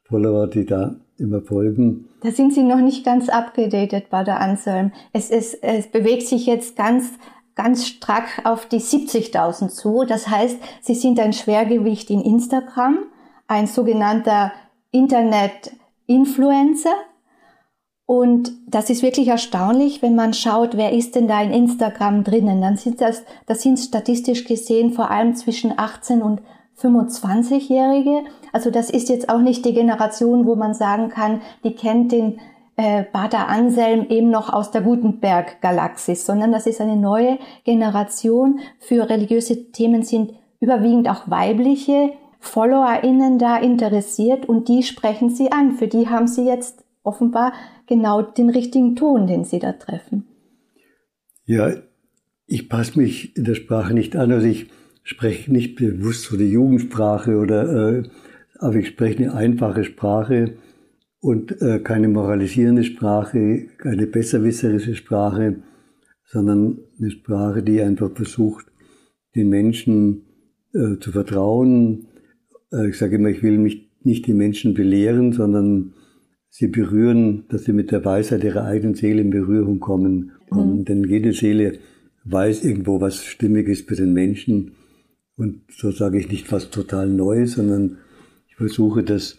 Follower, 0.04 0.46
die 0.46 0.64
da 0.64 0.94
immer 1.18 1.40
folgen. 1.40 2.08
Da 2.22 2.30
sind 2.30 2.54
Sie 2.54 2.62
noch 2.62 2.80
nicht 2.80 3.04
ganz 3.04 3.28
abgedatet, 3.28 4.10
Bader 4.10 4.40
Anselm. 4.40 4.92
Es, 5.12 5.30
ist, 5.30 5.62
es 5.62 5.88
bewegt 5.88 6.26
sich 6.26 6.46
jetzt 6.46 6.76
ganz, 6.76 7.10
ganz 7.54 7.86
strack 7.86 8.42
auf 8.44 8.66
die 8.66 8.80
70.000 8.80 9.68
zu. 9.68 10.04
Das 10.04 10.28
heißt, 10.28 10.58
Sie 10.80 10.94
sind 10.94 11.20
ein 11.20 11.32
Schwergewicht 11.32 12.10
in 12.10 12.20
Instagram, 12.20 12.98
ein 13.46 13.66
sogenannter 13.66 14.52
Internet-Influencer. 14.90 16.94
Und 18.06 18.52
das 18.68 18.90
ist 18.90 19.02
wirklich 19.02 19.28
erstaunlich, 19.28 20.02
wenn 20.02 20.14
man 20.14 20.34
schaut, 20.34 20.76
wer 20.76 20.92
ist 20.92 21.14
denn 21.14 21.26
da 21.26 21.42
in 21.42 21.52
Instagram 21.52 22.22
drinnen. 22.22 22.60
Dann 22.60 22.76
sind 22.76 23.00
das, 23.00 23.22
das 23.46 23.62
sind 23.62 23.78
statistisch 23.78 24.44
gesehen 24.44 24.92
vor 24.92 25.10
allem 25.10 25.34
zwischen 25.36 25.78
18 25.78 26.20
und 26.20 26.42
25-Jährige. 26.78 28.24
Also 28.54 28.70
das 28.70 28.88
ist 28.88 29.08
jetzt 29.08 29.30
auch 29.30 29.40
nicht 29.40 29.64
die 29.64 29.74
Generation, 29.74 30.46
wo 30.46 30.54
man 30.54 30.74
sagen 30.74 31.08
kann, 31.08 31.40
die 31.64 31.74
kennt 31.74 32.12
den 32.12 32.38
äh, 32.76 33.02
Bader 33.12 33.48
Anselm 33.48 34.06
eben 34.10 34.30
noch 34.30 34.52
aus 34.52 34.70
der 34.70 34.82
Gutenberg-Galaxis, 34.82 36.24
sondern 36.24 36.52
das 36.52 36.68
ist 36.68 36.80
eine 36.80 36.94
neue 36.94 37.38
Generation. 37.64 38.60
Für 38.78 39.10
religiöse 39.10 39.72
Themen 39.72 40.04
sind 40.04 40.34
überwiegend 40.60 41.08
auch 41.08 41.28
weibliche 41.28 42.12
FollowerInnen 42.38 43.40
da 43.40 43.56
interessiert 43.56 44.48
und 44.48 44.68
die 44.68 44.84
sprechen 44.84 45.30
sie 45.30 45.50
an. 45.50 45.72
Für 45.72 45.88
die 45.88 46.08
haben 46.08 46.28
sie 46.28 46.46
jetzt 46.46 46.84
offenbar 47.02 47.54
genau 47.88 48.22
den 48.22 48.50
richtigen 48.50 48.94
Ton, 48.94 49.26
den 49.26 49.44
sie 49.44 49.58
da 49.58 49.72
treffen. 49.72 50.28
Ja, 51.44 51.72
ich 52.46 52.68
passe 52.68 53.00
mich 53.00 53.36
in 53.36 53.42
der 53.42 53.56
Sprache 53.56 53.94
nicht 53.94 54.14
an. 54.14 54.30
Also 54.30 54.46
ich 54.46 54.70
spreche 55.02 55.52
nicht 55.52 55.74
bewusst 55.74 56.22
so 56.22 56.36
die 56.36 56.52
Jugendsprache 56.52 57.36
oder, 57.36 57.98
äh, 57.98 58.02
aber 58.58 58.76
ich 58.76 58.88
spreche 58.88 59.24
eine 59.24 59.34
einfache 59.34 59.84
Sprache 59.84 60.56
und 61.20 61.60
äh, 61.62 61.80
keine 61.80 62.08
moralisierende 62.08 62.84
Sprache, 62.84 63.66
keine 63.78 64.06
besserwisserische 64.06 64.94
Sprache, 64.94 65.62
sondern 66.24 66.78
eine 66.98 67.10
Sprache, 67.10 67.62
die 67.62 67.80
einfach 67.80 68.10
versucht, 68.12 68.66
den 69.34 69.48
Menschen 69.48 70.22
äh, 70.72 70.98
zu 71.00 71.12
vertrauen. 71.12 72.06
Äh, 72.72 72.90
ich 72.90 72.98
sage 72.98 73.16
immer, 73.16 73.28
ich 73.28 73.42
will 73.42 73.58
mich 73.58 73.90
nicht 74.02 74.26
die 74.26 74.34
Menschen 74.34 74.74
belehren, 74.74 75.32
sondern 75.32 75.94
sie 76.50 76.68
berühren, 76.68 77.44
dass 77.48 77.64
sie 77.64 77.72
mit 77.72 77.90
der 77.90 78.04
Weisheit 78.04 78.44
ihrer 78.44 78.64
eigenen 78.64 78.94
Seele 78.94 79.22
in 79.22 79.30
Berührung 79.30 79.80
kommen. 79.80 80.32
Mhm. 80.50 80.84
Denn 80.84 81.04
jede 81.04 81.32
Seele 81.32 81.78
weiß 82.24 82.64
irgendwo, 82.64 83.00
was 83.00 83.24
stimmig 83.24 83.68
ist 83.68 83.88
für 83.88 83.96
den 83.96 84.12
Menschen. 84.12 84.72
Und 85.36 85.62
so 85.68 85.90
sage 85.90 86.18
ich 86.18 86.30
nicht 86.30 86.52
was 86.52 86.70
total 86.70 87.08
Neues, 87.08 87.52
sondern 87.52 87.98
ich 88.54 88.58
versuche 88.58 89.02
das 89.02 89.36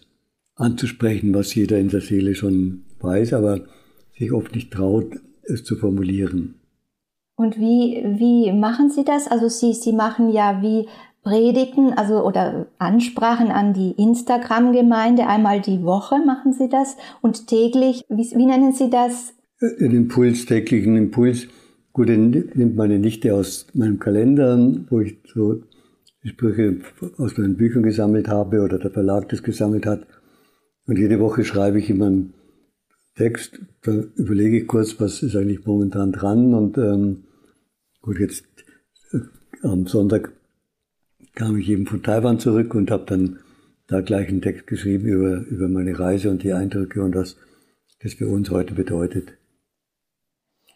anzusprechen, 0.56 1.34
was 1.34 1.56
jeder 1.56 1.80
in 1.80 1.88
der 1.88 2.02
Seele 2.02 2.36
schon 2.36 2.84
weiß, 3.00 3.32
aber 3.32 3.62
sich 4.18 4.34
oft 4.34 4.54
nicht 4.54 4.72
traut, 4.72 5.06
es 5.44 5.64
zu 5.64 5.78
formulieren. 5.78 6.56
Und 7.38 7.58
wie, 7.58 8.04
wie 8.18 8.52
machen 8.52 8.90
Sie 8.90 9.06
das? 9.06 9.28
Also 9.28 9.48
Sie, 9.48 9.74
Sie 9.74 9.94
machen 9.94 10.32
ja 10.32 10.62
wie 10.62 10.88
Predigten, 11.24 11.94
also 11.94 12.26
oder 12.26 12.68
Ansprachen 12.78 13.48
an 13.48 13.74
die 13.74 13.92
Instagram-Gemeinde. 13.92 15.28
Einmal 15.28 15.62
die 15.62 15.84
Woche 15.84 16.18
machen 16.26 16.52
Sie 16.52 16.68
das 16.68 16.98
und 17.22 17.48
täglich, 17.48 18.04
wie, 18.10 18.30
wie 18.36 18.46
nennen 18.46 18.74
Sie 18.74 18.90
das? 18.90 19.34
Den 19.62 19.96
Impuls, 19.96 20.46
täglichen 20.46 20.98
Impuls. 20.98 21.48
Gut, 21.94 22.10
den 22.10 22.32
nimmt 22.54 22.76
meine 22.76 23.00
Nichte 23.00 23.34
aus 23.34 23.68
meinem 23.74 24.00
Kalender, 24.00 24.58
wo 24.90 25.00
ich 25.00 25.18
so 25.34 25.62
die 26.26 26.30
Sprüche 26.32 26.80
aus 27.18 27.38
meinen 27.38 27.56
Büchern 27.56 27.84
gesammelt 27.84 28.28
habe 28.28 28.62
oder 28.62 28.80
der 28.80 28.90
Verlag 28.90 29.30
das 29.30 29.44
gesammelt 29.44 29.86
hat. 29.86 30.08
Und 30.88 30.98
jede 30.98 31.20
Woche 31.20 31.46
schreibe 31.46 31.78
ich 31.78 31.90
immer 31.90 32.08
einen 32.08 32.34
Text, 33.16 33.60
da 33.84 33.92
überlege 34.16 34.60
ich 34.60 34.68
kurz, 34.68 35.00
was 35.00 35.22
ist 35.22 35.36
eigentlich 35.36 35.66
momentan 35.66 36.12
dran. 36.12 36.54
Und 36.56 36.78
ähm, 36.80 37.26
gut, 38.02 38.20
jetzt 38.20 38.46
äh, 39.14 39.20
am 39.62 39.86
Sonntag 39.86 40.34
kam 41.36 41.58
ich 41.58 41.70
eben 41.70 41.86
von 41.86 42.02
Taiwan 42.02 42.40
zurück 42.40 42.74
und 42.74 42.90
habe 42.90 43.06
dann 43.06 43.40
da 43.88 44.02
gleich 44.02 44.28
einen 44.28 44.42
Text 44.42 44.66
geschrieben 44.66 45.06
über, 45.06 45.46
über 45.46 45.68
meine 45.68 45.98
Reise 45.98 46.32
und 46.32 46.42
die 46.42 46.54
Eindrücke 46.54 47.04
und 47.04 47.16
was 47.16 47.38
das 48.02 48.16
für 48.16 48.28
uns 48.28 48.50
heute 48.50 48.74
bedeutet. 48.74 49.34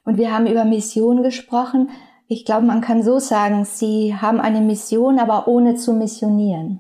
Und 0.06 0.18
wir 0.18 0.32
haben 0.32 0.46
über 0.46 0.63
Mission 0.63 1.24
gesprochen. 1.24 1.89
Ich 2.32 2.46
glaube, 2.46 2.68
man 2.68 2.82
kann 2.82 3.02
so 3.02 3.18
sagen, 3.18 3.66
Sie 3.66 4.14
haben 4.14 4.40
eine 4.40 4.62
Mission, 4.62 5.18
aber 5.18 5.48
ohne 5.48 5.76
zu 5.78 5.94
missionieren. 5.94 6.80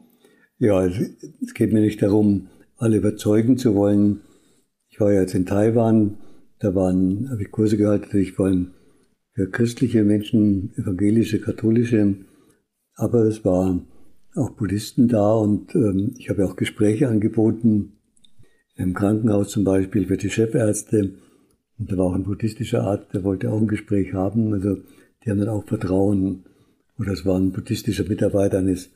Ja, 0.59 0.85
es 0.85 1.55
geht 1.55 1.73
mir 1.73 1.81
nicht 1.81 2.03
darum, 2.03 2.49
alle 2.77 2.97
überzeugen 2.97 3.57
zu 3.57 3.73
wollen. 3.73 4.21
Ich 4.91 4.99
war 4.99 5.11
ja 5.11 5.21
jetzt 5.21 5.33
in 5.33 5.47
Taiwan, 5.47 6.19
da 6.59 6.75
waren, 6.75 7.31
habe 7.31 7.41
ich 7.41 7.49
Kurse 7.49 7.77
gehalten, 7.77 8.15
ich 8.15 8.33
vor 8.33 8.45
allem 8.45 8.75
für 9.33 9.49
christliche 9.49 10.03
Menschen, 10.03 10.71
evangelische, 10.77 11.41
katholische, 11.41 12.17
aber 12.93 13.23
es 13.23 13.43
waren 13.43 13.87
auch 14.35 14.51
Buddhisten 14.51 15.07
da 15.07 15.33
und 15.33 15.73
ähm, 15.73 16.13
ich 16.19 16.29
habe 16.29 16.45
auch 16.45 16.57
Gespräche 16.57 17.07
angeboten, 17.07 17.93
im 18.75 18.93
Krankenhaus 18.93 19.49
zum 19.49 19.63
Beispiel 19.63 20.05
für 20.05 20.17
die 20.17 20.29
Chefärzte. 20.29 21.15
Und 21.79 21.91
da 21.91 21.97
war 21.97 22.05
auch 22.05 22.13
ein 22.13 22.23
buddhistischer 22.23 22.83
Arzt, 22.83 23.13
der 23.13 23.23
wollte 23.23 23.51
auch 23.51 23.59
ein 23.59 23.67
Gespräch 23.67 24.13
haben. 24.13 24.53
Also 24.53 24.77
die 25.23 25.31
haben 25.31 25.39
dann 25.39 25.49
auch 25.49 25.65
Vertrauen. 25.65 26.45
Oder 26.97 27.13
es 27.13 27.25
war 27.25 27.37
ein 27.37 27.51
buddhistischer 27.51 28.03
Mitarbeiter 28.03 28.59
eines 28.59 28.89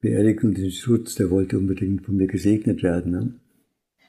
Beerdigungsinstituts, 0.00 1.16
der 1.16 1.30
wollte 1.30 1.58
unbedingt 1.58 2.04
von 2.04 2.16
mir 2.16 2.26
gesegnet 2.26 2.82
werden. 2.82 3.12
Ne? 3.12 3.34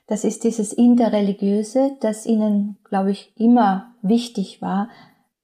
Das 0.08 0.24
ist 0.24 0.44
dieses 0.44 0.74
Interreligiöse, 0.74 1.98
das 2.02 2.26
Ihnen, 2.26 2.78
glaube 2.84 3.12
ich, 3.12 3.34
immer 3.36 3.96
wichtig 4.02 4.62
war. 4.62 4.90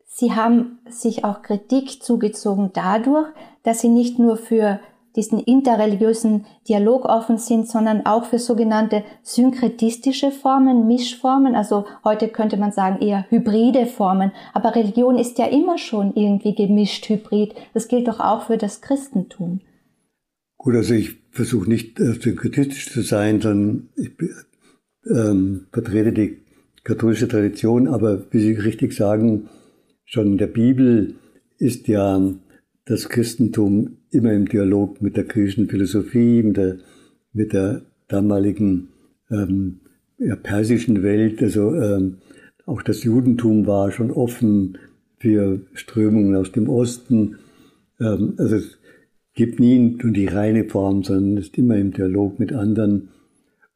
Sie 0.05 0.31
haben 0.31 0.79
sich 0.89 1.23
auch 1.23 1.41
Kritik 1.41 2.01
zugezogen 2.01 2.71
dadurch, 2.73 3.27
dass 3.63 3.81
Sie 3.81 3.89
nicht 3.89 4.17
nur 4.17 4.37
für 4.37 4.79
diesen 5.15 5.39
interreligiösen 5.39 6.45
Dialog 6.67 7.05
offen 7.05 7.37
sind, 7.37 7.67
sondern 7.67 8.05
auch 8.05 8.25
für 8.25 8.39
sogenannte 8.39 9.03
synkretistische 9.23 10.31
Formen, 10.31 10.87
Mischformen, 10.87 11.55
also 11.55 11.85
heute 12.03 12.27
könnte 12.27 12.57
man 12.57 12.71
sagen 12.71 13.01
eher 13.01 13.25
hybride 13.29 13.85
Formen. 13.85 14.31
Aber 14.53 14.75
Religion 14.75 15.17
ist 15.17 15.37
ja 15.37 15.45
immer 15.45 15.77
schon 15.77 16.13
irgendwie 16.15 16.55
gemischt, 16.55 17.07
hybrid. 17.09 17.53
Das 17.73 17.87
gilt 17.87 18.07
doch 18.07 18.19
auch 18.19 18.47
für 18.47 18.57
das 18.57 18.81
Christentum. 18.81 19.61
Gut, 20.57 20.75
also 20.75 20.93
ich 20.93 21.17
versuche 21.31 21.69
nicht 21.69 21.99
äh, 21.99 22.13
synkretistisch 22.13 22.91
zu 22.91 23.01
sein, 23.01 23.41
sondern 23.41 23.89
ich 23.95 24.11
ähm, 25.09 25.67
vertrete 25.71 26.11
die 26.11 26.37
katholische 26.83 27.27
Tradition, 27.27 27.87
aber 27.87 28.31
wie 28.31 28.39
Sie 28.39 28.53
richtig 28.53 28.93
sagen, 28.93 29.49
schon 30.05 30.27
in 30.27 30.37
der 30.37 30.47
Bibel 30.47 31.15
ist 31.57 31.87
ja 31.87 32.21
das 32.85 33.09
Christentum 33.09 33.97
immer 34.15 34.33
im 34.33 34.47
Dialog 34.47 35.01
mit 35.01 35.17
der 35.17 35.25
griechischen 35.25 35.67
Philosophie, 35.67 36.41
mit 36.41 36.57
der, 36.57 36.77
mit 37.33 37.53
der 37.53 37.81
damaligen 38.07 38.89
ähm, 39.29 39.79
ja, 40.17 40.35
persischen 40.35 41.03
Welt. 41.03 41.41
Also 41.41 41.75
ähm, 41.75 42.17
auch 42.65 42.81
das 42.81 43.03
Judentum 43.03 43.67
war 43.67 43.91
schon 43.91 44.11
offen 44.11 44.77
für 45.19 45.61
Strömungen 45.73 46.35
aus 46.35 46.51
dem 46.51 46.69
Osten. 46.69 47.37
Ähm, 47.99 48.33
also 48.37 48.55
es 48.55 48.77
gibt 49.33 49.59
nie 49.59 49.77
nur 49.79 50.13
die 50.13 50.27
reine 50.27 50.65
Form, 50.65 51.03
sondern 51.03 51.37
ist 51.37 51.57
immer 51.57 51.77
im 51.77 51.91
Dialog 51.91 52.39
mit 52.39 52.53
anderen. 52.53 53.09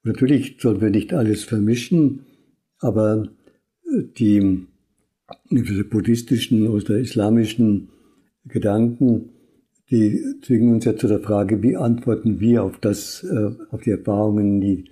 Und 0.03 0.13
natürlich 0.13 0.57
sollen 0.59 0.81
wir 0.81 0.89
nicht 0.89 1.13
alles 1.13 1.43
vermischen, 1.43 2.21
aber 2.79 3.27
die, 4.17 4.67
die 5.51 5.83
buddhistischen 5.83 6.67
oder 6.67 6.97
islamischen 6.97 7.89
Gedanken, 8.45 9.31
die 9.91 10.23
zwingen 10.41 10.73
uns 10.73 10.85
ja 10.85 10.95
zu 10.95 11.07
der 11.07 11.19
Frage, 11.19 11.63
wie 11.63 11.75
antworten 11.75 12.39
wir 12.39 12.63
auf 12.63 12.79
das, 12.79 13.23
äh, 13.23 13.51
auf 13.71 13.81
die 13.81 13.91
Erfahrungen, 13.91 14.61
die 14.61 14.85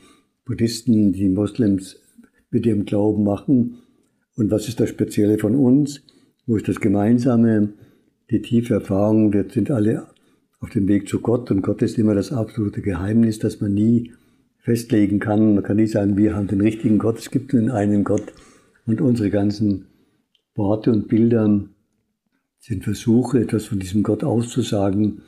Buddhisten, 0.45 1.13
die 1.13 1.29
Moslems 1.29 1.99
mit 2.49 2.65
ihrem 2.65 2.85
Glauben 2.85 3.23
machen? 3.23 3.77
Und 4.35 4.51
was 4.51 4.67
ist 4.67 4.79
das 4.79 4.89
Spezielle 4.89 5.37
von 5.37 5.55
uns, 5.55 6.01
wo 6.45 6.55
ist 6.55 6.67
das 6.67 6.79
Gemeinsame, 6.79 7.73
die 8.29 8.41
tiefe 8.41 8.75
Erfahrung, 8.75 9.33
wir 9.33 9.45
sind 9.49 9.71
alle 9.71 10.07
auf 10.59 10.69
dem 10.71 10.87
Weg 10.87 11.07
zu 11.07 11.19
Gott 11.19 11.51
und 11.51 11.61
Gott 11.61 11.81
ist 11.81 11.97
immer 11.97 12.15
das 12.15 12.31
absolute 12.31 12.81
Geheimnis, 12.81 13.39
das 13.39 13.61
man 13.61 13.73
nie 13.73 14.11
festlegen 14.59 15.19
kann. 15.19 15.55
Man 15.55 15.63
kann 15.63 15.77
nie 15.77 15.87
sagen, 15.87 16.17
wir 16.17 16.35
haben 16.35 16.47
den 16.47 16.61
richtigen 16.61 16.97
Gott, 16.97 17.19
es 17.19 17.31
gibt 17.31 17.53
nur 17.53 17.73
einen 17.73 18.03
Gott 18.03 18.33
und 18.85 19.01
unsere 19.01 19.29
ganzen 19.29 19.85
Worte 20.55 20.91
und 20.91 21.07
Bilder 21.07 21.67
sind 22.67 22.83
Versuche, 22.83 23.39
etwas 23.39 23.65
von 23.65 23.79
diesem 23.79 24.03
Gott 24.03 24.23
auszusagen, 24.25 25.21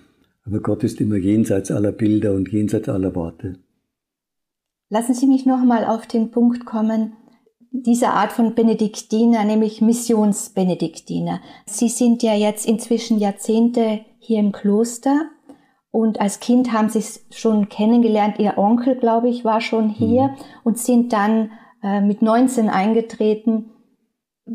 aber 0.46 0.60
Gott 0.60 0.84
ist 0.84 1.00
immer 1.00 1.15
jenseits 1.15 1.72
aller 1.72 1.93
Bilder 1.93 2.34
und 2.34 2.51
jenseits 2.51 2.89
aller 2.89 3.15
Worte. 3.15 3.60
Lassen 4.89 5.13
Sie 5.13 5.27
mich 5.27 5.46
nochmal 5.46 5.86
auf 5.86 6.05
den 6.05 6.31
Punkt 6.31 6.65
kommen, 6.65 7.13
dieser 7.72 8.13
Art 8.13 8.31
von 8.31 8.55
Benediktiner, 8.55 9.46
nämlich 9.46 9.79
Missionsbenediktiner. 9.79 11.39
Sie 11.65 11.88
sind 11.88 12.24
ja 12.24 12.34
jetzt 12.34 12.67
inzwischen 12.67 13.19
Jahrzehnte 13.19 14.01
hier 14.17 14.39
im 14.39 14.51
Kloster 14.51 15.29
Und 15.91 16.19
als 16.19 16.39
Kind 16.39 16.74
haben 16.74 16.89
sie 16.89 17.00
es 17.00 17.25
schon 17.31 17.69
kennengelernt. 17.69 18.38
Ihr 18.39 18.58
Onkel, 18.58 18.96
glaube 18.96 19.29
ich, 19.29 19.46
war 19.46 19.62
schon 19.62 19.89
hier 19.89 20.24
mhm. 20.24 20.36
und 20.63 20.77
sind 20.77 21.13
dann 21.13 21.51
äh, 21.81 22.01
mit 22.01 22.22
19 22.22 22.69
eingetreten. 22.69 23.72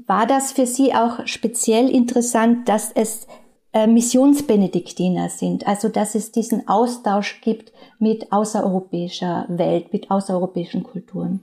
War 0.07 0.27
das 0.27 0.53
für 0.53 0.67
Sie 0.67 0.93
auch 0.93 1.25
speziell 1.27 1.89
interessant, 1.89 2.69
dass 2.69 2.91
es 2.93 3.29
äh, 3.73 3.87
Missionsbenediktiner 3.87 5.29
sind, 5.29 5.69
also 5.69 5.89
dass 5.89 6.17
es 6.17 6.33
diesen 6.33 6.67
Austausch 6.67 7.41
gibt 7.43 7.73
mit 8.01 8.33
außereuropäischer 8.33 9.47
Welt, 9.51 9.93
mit 9.93 10.11
außereuropäischen 10.11 10.83
Kulturen? 10.83 11.41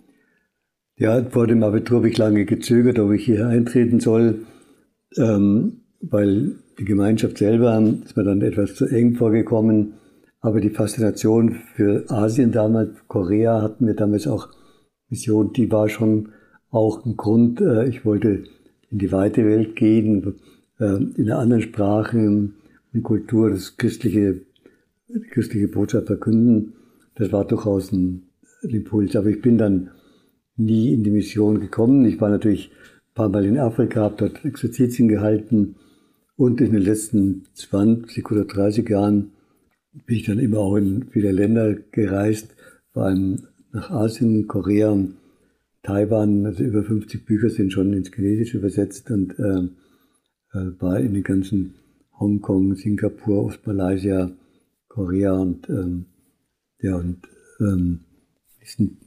Ja, 0.98 1.24
vor 1.24 1.48
dem 1.48 1.64
Abitur 1.64 1.98
habe 1.98 2.10
ich 2.10 2.18
lange 2.18 2.46
gezögert, 2.46 3.00
ob 3.00 3.12
ich 3.12 3.24
hier 3.24 3.48
eintreten 3.48 4.02
soll, 4.02 4.46
ähm, 5.18 5.82
weil 6.02 6.56
die 6.78 6.86
Gemeinschaft 6.86 7.38
selber 7.38 7.82
ist 8.04 8.18
mir 8.18 8.24
dann 8.24 8.42
etwas 8.42 8.76
zu 8.76 8.86
eng 8.86 9.16
vorgekommen. 9.16 9.94
Aber 10.42 10.60
die 10.60 10.72
Faszination 10.72 11.54
für 11.76 12.04
Asien 12.10 12.52
damals, 12.52 12.98
Korea 13.08 13.62
hatten 13.62 13.88
wir 13.88 13.94
damals 13.94 14.28
auch 14.28 14.50
Mission, 15.08 15.54
die 15.54 15.72
war 15.72 15.88
schon 15.88 16.30
auch 16.72 17.06
ein 17.06 17.18
Grund. 17.18 17.62
Äh, 17.62 17.88
ich 17.88 18.06
wollte 18.06 18.44
in 18.90 18.98
die 18.98 19.12
weite 19.12 19.46
Welt 19.46 19.76
gehen, 19.76 20.36
äh, 20.80 20.96
in 20.96 21.30
einer 21.30 21.40
anderen 21.40 21.62
Sprache 21.62 22.18
und 22.18 23.04
Kultur 23.04 23.52
das 23.52 23.78
christliche, 23.78 24.42
die 25.08 25.20
christliche 25.30 25.68
Botschaft 25.68 26.08
verkünden. 26.08 26.74
Das 27.16 27.32
war 27.32 27.46
durchaus 27.46 27.92
ein 27.92 28.24
Impuls. 28.64 29.16
Aber 29.16 29.28
ich 29.28 29.42
bin 29.42 29.58
dann 29.58 29.92
nie 30.58 30.94
in 30.94 31.04
die 31.04 31.12
Mission 31.12 31.60
gekommen. 31.60 32.06
Ich 32.06 32.20
war 32.20 32.30
natürlich 32.30 32.72
ein 32.72 33.14
paar 33.14 33.30
Mal 33.30 33.46
in 33.46 33.58
Afrika, 33.58 34.02
habe 34.02 34.16
dort 34.18 34.44
Exerzitien 34.46 35.08
gehalten 35.08 35.76
und 36.36 36.62
in 36.62 36.72
den 36.72 36.82
letzten 36.82 37.46
20 37.54 38.32
oder 38.32 38.46
30 38.46 38.90
Jahren 38.90 39.32
bin 40.06 40.16
ich 40.16 40.24
dann 40.24 40.40
immer 40.40 40.60
auch 40.60 40.76
in 40.76 41.08
viele 41.12 41.32
Länder 41.32 41.76
gereist, 41.92 42.56
vor 42.94 43.04
allem 43.04 43.48
nach 43.74 43.92
Asien, 43.92 44.48
Korea, 44.48 44.98
Taiwan. 45.84 46.46
Also 46.46 46.64
über 46.64 46.84
50 46.84 47.26
Bücher 47.26 47.50
sind 47.50 47.72
schon 47.74 47.94
ins 47.94 48.12
Chinesische 48.14 48.58
übersetzt 48.58 49.10
und 49.12 49.38
äh, 49.40 49.68
äh, 50.58 50.72
war 50.80 51.00
in 51.00 51.14
den 51.14 51.24
ganzen 51.24 51.76
Hongkong, 52.20 52.76
Singapur, 52.76 53.46
Ostmalaysia, 53.46 54.32
Korea 54.88 55.34
und, 55.34 55.70
ähm, 55.70 56.06
ja, 56.80 56.96
und 56.96 57.28
ähm, 57.60 58.02
diesen 58.62 58.98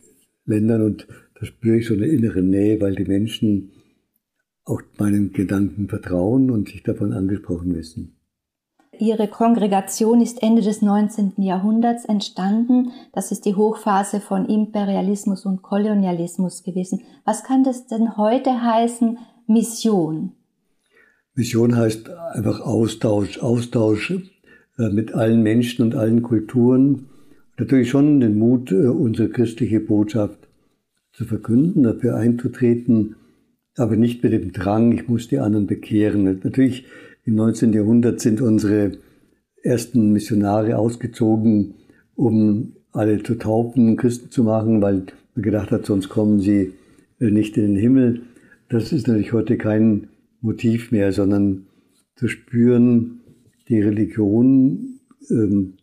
Ländern 0.46 0.82
und 0.82 1.06
da 1.34 1.46
spüre 1.46 1.78
ich 1.78 1.86
so 1.86 1.94
eine 1.94 2.06
innere 2.06 2.42
Nähe, 2.42 2.80
weil 2.80 2.94
die 2.94 3.04
Menschen 3.04 3.70
auch 4.64 4.80
meinen 4.98 5.32
Gedanken 5.32 5.88
vertrauen 5.88 6.50
und 6.50 6.68
sich 6.68 6.82
davon 6.82 7.12
angesprochen 7.12 7.74
wissen. 7.74 8.13
Ihre 9.00 9.28
Kongregation 9.28 10.20
ist 10.20 10.42
Ende 10.42 10.62
des 10.62 10.82
19. 10.82 11.34
Jahrhunderts 11.38 12.04
entstanden. 12.04 12.92
Das 13.12 13.32
ist 13.32 13.44
die 13.44 13.54
Hochphase 13.54 14.20
von 14.20 14.46
Imperialismus 14.46 15.46
und 15.46 15.62
Kolonialismus 15.62 16.62
gewesen. 16.62 17.02
Was 17.24 17.44
kann 17.44 17.64
das 17.64 17.86
denn 17.86 18.16
heute 18.16 18.62
heißen, 18.62 19.18
Mission? 19.46 20.32
Mission 21.34 21.76
heißt 21.76 22.10
einfach 22.10 22.60
Austausch, 22.60 23.38
Austausch 23.38 24.12
äh, 24.78 24.88
mit 24.90 25.14
allen 25.14 25.42
Menschen 25.42 25.84
und 25.84 25.94
allen 25.94 26.22
Kulturen. 26.22 27.08
Natürlich 27.58 27.90
schon 27.90 28.20
den 28.20 28.38
Mut, 28.38 28.72
äh, 28.72 28.86
unsere 28.86 29.28
christliche 29.28 29.80
Botschaft 29.80 30.48
zu 31.12 31.24
verkünden, 31.24 31.82
dafür 31.82 32.16
einzutreten, 32.16 33.16
aber 33.76 33.96
nicht 33.96 34.22
mit 34.22 34.32
dem 34.32 34.52
Drang, 34.52 34.92
ich 34.92 35.08
muss 35.08 35.28
die 35.28 35.38
anderen 35.38 35.66
bekehren. 35.66 36.40
Natürlich 36.42 36.86
im 37.24 37.34
19. 37.36 37.72
Jahrhundert 37.72 38.20
sind 38.20 38.40
unsere 38.40 38.92
ersten 39.62 40.12
Missionare 40.12 40.76
ausgezogen, 40.76 41.74
um 42.14 42.76
alle 42.92 43.22
zu 43.22 43.36
taufen, 43.36 43.96
Christen 43.96 44.30
zu 44.30 44.44
machen, 44.44 44.82
weil 44.82 45.06
man 45.34 45.42
gedacht 45.42 45.70
hat, 45.70 45.86
sonst 45.86 46.08
kommen 46.08 46.40
sie 46.40 46.74
äh, 47.18 47.30
nicht 47.30 47.56
in 47.56 47.74
den 47.74 47.76
Himmel. 47.76 48.22
Das 48.68 48.92
ist 48.92 49.08
natürlich 49.08 49.32
heute 49.32 49.56
kein 49.56 50.08
Motiv 50.40 50.92
mehr, 50.92 51.12
sondern 51.12 51.66
zu 52.16 52.28
spüren, 52.28 53.20
die 53.68 53.80
Religion 53.80 55.00
ähm, 55.30 55.74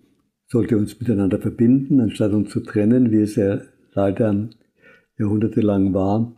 sollte 0.48 0.78
uns 0.78 1.00
miteinander 1.00 1.40
verbinden, 1.40 2.00
anstatt 2.00 2.34
uns 2.34 2.52
zu 2.52 2.60
trennen, 2.60 3.12
wie 3.12 3.22
es 3.22 3.36
ja 3.36 3.62
leider 3.94 4.50
jahrhundertelang 5.18 5.94
war. 5.94 6.32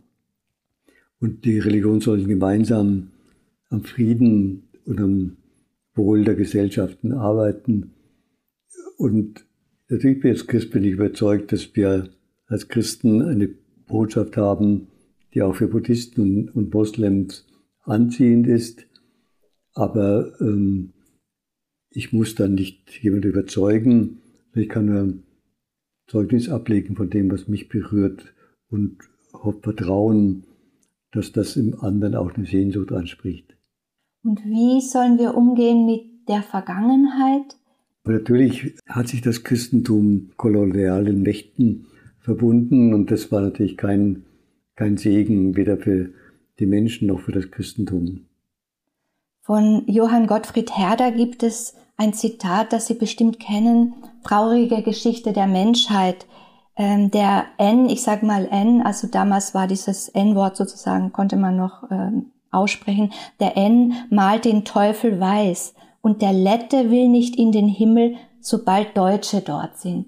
Und 1.20 1.44
die 1.44 1.58
Religion 1.58 2.00
soll 2.00 2.24
gemeinsam 2.24 3.10
am 3.70 3.82
Frieden 3.84 4.64
und 4.86 5.00
am 5.00 5.36
Wohl 5.94 6.24
der 6.24 6.34
Gesellschaften 6.34 7.12
arbeiten. 7.12 7.94
Und 8.96 9.46
natürlich 9.88 10.20
bin 10.20 10.32
ich 10.32 10.38
als 10.38 10.46
Christ 10.46 10.70
bin 10.70 10.84
ich 10.84 10.92
überzeugt, 10.92 11.52
dass 11.52 11.74
wir 11.74 12.10
als 12.46 12.68
Christen 12.68 13.22
eine 13.22 13.48
Botschaft 13.86 14.36
haben, 14.36 14.88
die 15.32 15.42
auch 15.42 15.54
für 15.54 15.68
Buddhisten 15.68 16.48
und, 16.48 16.72
Moslems 16.72 17.46
anziehend 17.82 18.46
ist, 18.46 18.86
aber 19.74 20.32
ähm, 20.40 20.92
ich 21.90 22.12
muss 22.12 22.34
dann 22.34 22.54
nicht 22.54 23.02
jemand 23.02 23.24
überzeugen, 23.24 24.20
ich 24.54 24.68
kann 24.68 24.86
nur 24.86 25.14
Zeugnis 26.06 26.48
ablegen 26.48 26.96
von 26.96 27.10
dem, 27.10 27.30
was 27.30 27.48
mich 27.48 27.68
berührt 27.68 28.34
und 28.68 28.98
vertrauen, 29.62 30.44
dass 31.12 31.32
das 31.32 31.56
im 31.56 31.80
anderen 31.80 32.14
auch 32.14 32.32
eine 32.34 32.46
Sehnsucht 32.46 32.92
anspricht. 32.92 33.53
Und 34.24 34.44
wie 34.44 34.80
sollen 34.80 35.18
wir 35.18 35.36
umgehen 35.36 35.84
mit 35.84 36.28
der 36.28 36.42
Vergangenheit? 36.42 37.56
Natürlich 38.04 38.74
hat 38.88 39.08
sich 39.08 39.20
das 39.20 39.44
Christentum 39.44 40.30
kolonialen 40.36 41.22
Mächten 41.22 41.86
verbunden 42.20 42.94
und 42.94 43.10
das 43.10 43.30
war 43.30 43.42
natürlich 43.42 43.76
kein, 43.76 44.24
kein 44.76 44.96
Segen, 44.96 45.56
weder 45.56 45.76
für 45.76 46.10
die 46.58 46.66
Menschen 46.66 47.08
noch 47.08 47.20
für 47.20 47.32
das 47.32 47.50
Christentum. 47.50 48.24
Von 49.42 49.84
Johann 49.86 50.26
Gottfried 50.26 50.76
Herder 50.76 51.12
gibt 51.12 51.42
es 51.42 51.74
ein 51.98 52.14
Zitat, 52.14 52.72
das 52.72 52.86
Sie 52.86 52.94
bestimmt 52.94 53.38
kennen, 53.38 53.94
traurige 54.24 54.82
Geschichte 54.82 55.32
der 55.32 55.46
Menschheit. 55.46 56.26
Ähm, 56.76 57.10
der 57.10 57.44
N, 57.58 57.88
ich 57.88 58.02
sage 58.02 58.24
mal 58.26 58.48
N, 58.50 58.82
also 58.82 59.06
damals 59.06 59.54
war 59.54 59.66
dieses 59.66 60.08
N-Wort 60.08 60.56
sozusagen, 60.56 61.12
konnte 61.12 61.36
man 61.36 61.56
noch 61.56 61.90
ähm, 61.90 62.32
aussprechen, 62.54 63.12
der 63.40 63.56
N 63.56 63.94
malt 64.10 64.44
den 64.44 64.64
Teufel 64.64 65.20
weiß 65.20 65.74
und 66.00 66.22
der 66.22 66.32
Lette 66.32 66.90
will 66.90 67.08
nicht 67.08 67.36
in 67.36 67.52
den 67.52 67.68
Himmel, 67.68 68.16
sobald 68.40 68.96
Deutsche 68.96 69.40
dort 69.40 69.78
sind. 69.78 70.06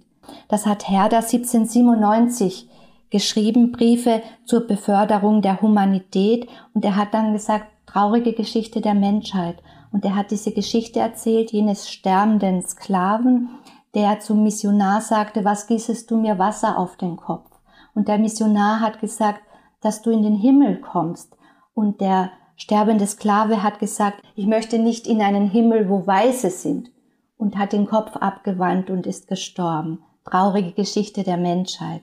Das 0.49 0.67
hat 0.67 0.89
Herder 0.89 1.19
1797 1.19 2.69
geschrieben, 3.11 3.73
Briefe 3.73 4.23
zur 4.45 4.67
Beförderung 4.67 5.43
der 5.43 5.63
Humanität 5.63 6.49
und 6.75 6.85
er 6.85 6.97
hat 6.97 7.15
dann 7.15 7.33
gesagt, 7.33 7.67
traurige 7.87 8.33
Geschichte 8.33 8.81
der 8.81 8.95
Menschheit. 8.95 9.63
Und 9.93 10.05
er 10.05 10.17
hat 10.17 10.31
diese 10.31 10.53
Geschichte 10.53 11.01
erzählt, 11.01 11.53
jenes 11.53 11.89
sterbenden 11.89 12.63
Sklaven, 12.63 13.49
der 13.95 14.21
zum 14.21 14.43
Missionar 14.43 15.01
sagte, 15.01 15.45
was 15.45 15.67
gießest 15.67 16.11
du 16.11 16.19
mir 16.19 16.39
Wasser 16.39 16.79
auf 16.79 16.97
den 16.97 17.17
Kopf? 17.17 17.49
Und 17.95 18.09
der 18.09 18.19
Missionar 18.19 18.81
hat 18.81 19.01
gesagt, 19.01 19.41
dass 19.81 20.03
du 20.03 20.11
in 20.11 20.23
den 20.23 20.35
Himmel 20.35 20.81
kommst. 20.81 21.36
Und 21.77 22.01
der 22.01 22.31
sterbende 22.57 23.07
Sklave 23.07 23.62
hat 23.62 23.79
gesagt, 23.81 24.23
ich 24.35 24.47
möchte 24.47 24.79
nicht 24.79 25.07
in 25.07 25.21
einen 25.21 25.51
Himmel, 25.51 25.91
wo 25.91 26.07
Weiße 26.07 26.49
sind. 26.49 26.91
Und 27.37 27.59
hat 27.59 27.75
den 27.75 27.87
Kopf 27.87 28.17
abgewandt 28.17 28.89
und 28.89 29.07
ist 29.07 29.29
gestorben. 29.29 29.99
Traurige 30.25 30.73
Geschichte 30.73 31.23
der 31.23 31.37
Menschheit 31.37 32.01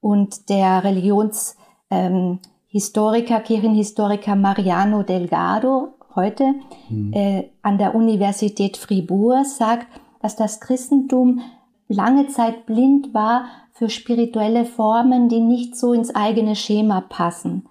und 0.00 0.48
der 0.50 0.84
Religionshistoriker, 0.84 3.36
ähm, 3.36 3.44
Kirchenhistoriker 3.44 4.36
Mariano 4.36 5.02
Delgado 5.02 5.94
heute 6.14 6.54
mhm. 6.88 7.12
äh, 7.12 7.50
an 7.62 7.78
der 7.78 7.94
Universität 7.94 8.76
Fribourg 8.76 9.46
sagt, 9.46 9.86
dass 10.20 10.36
das 10.36 10.60
Christentum 10.60 11.40
lange 11.88 12.28
Zeit 12.28 12.66
blind 12.66 13.14
war 13.14 13.46
für 13.72 13.88
spirituelle 13.88 14.64
Formen, 14.64 15.28
die 15.28 15.40
nicht 15.40 15.76
so 15.76 15.92
ins 15.92 16.14
eigene 16.14 16.56
Schema 16.56 17.00
passen. 17.00 17.68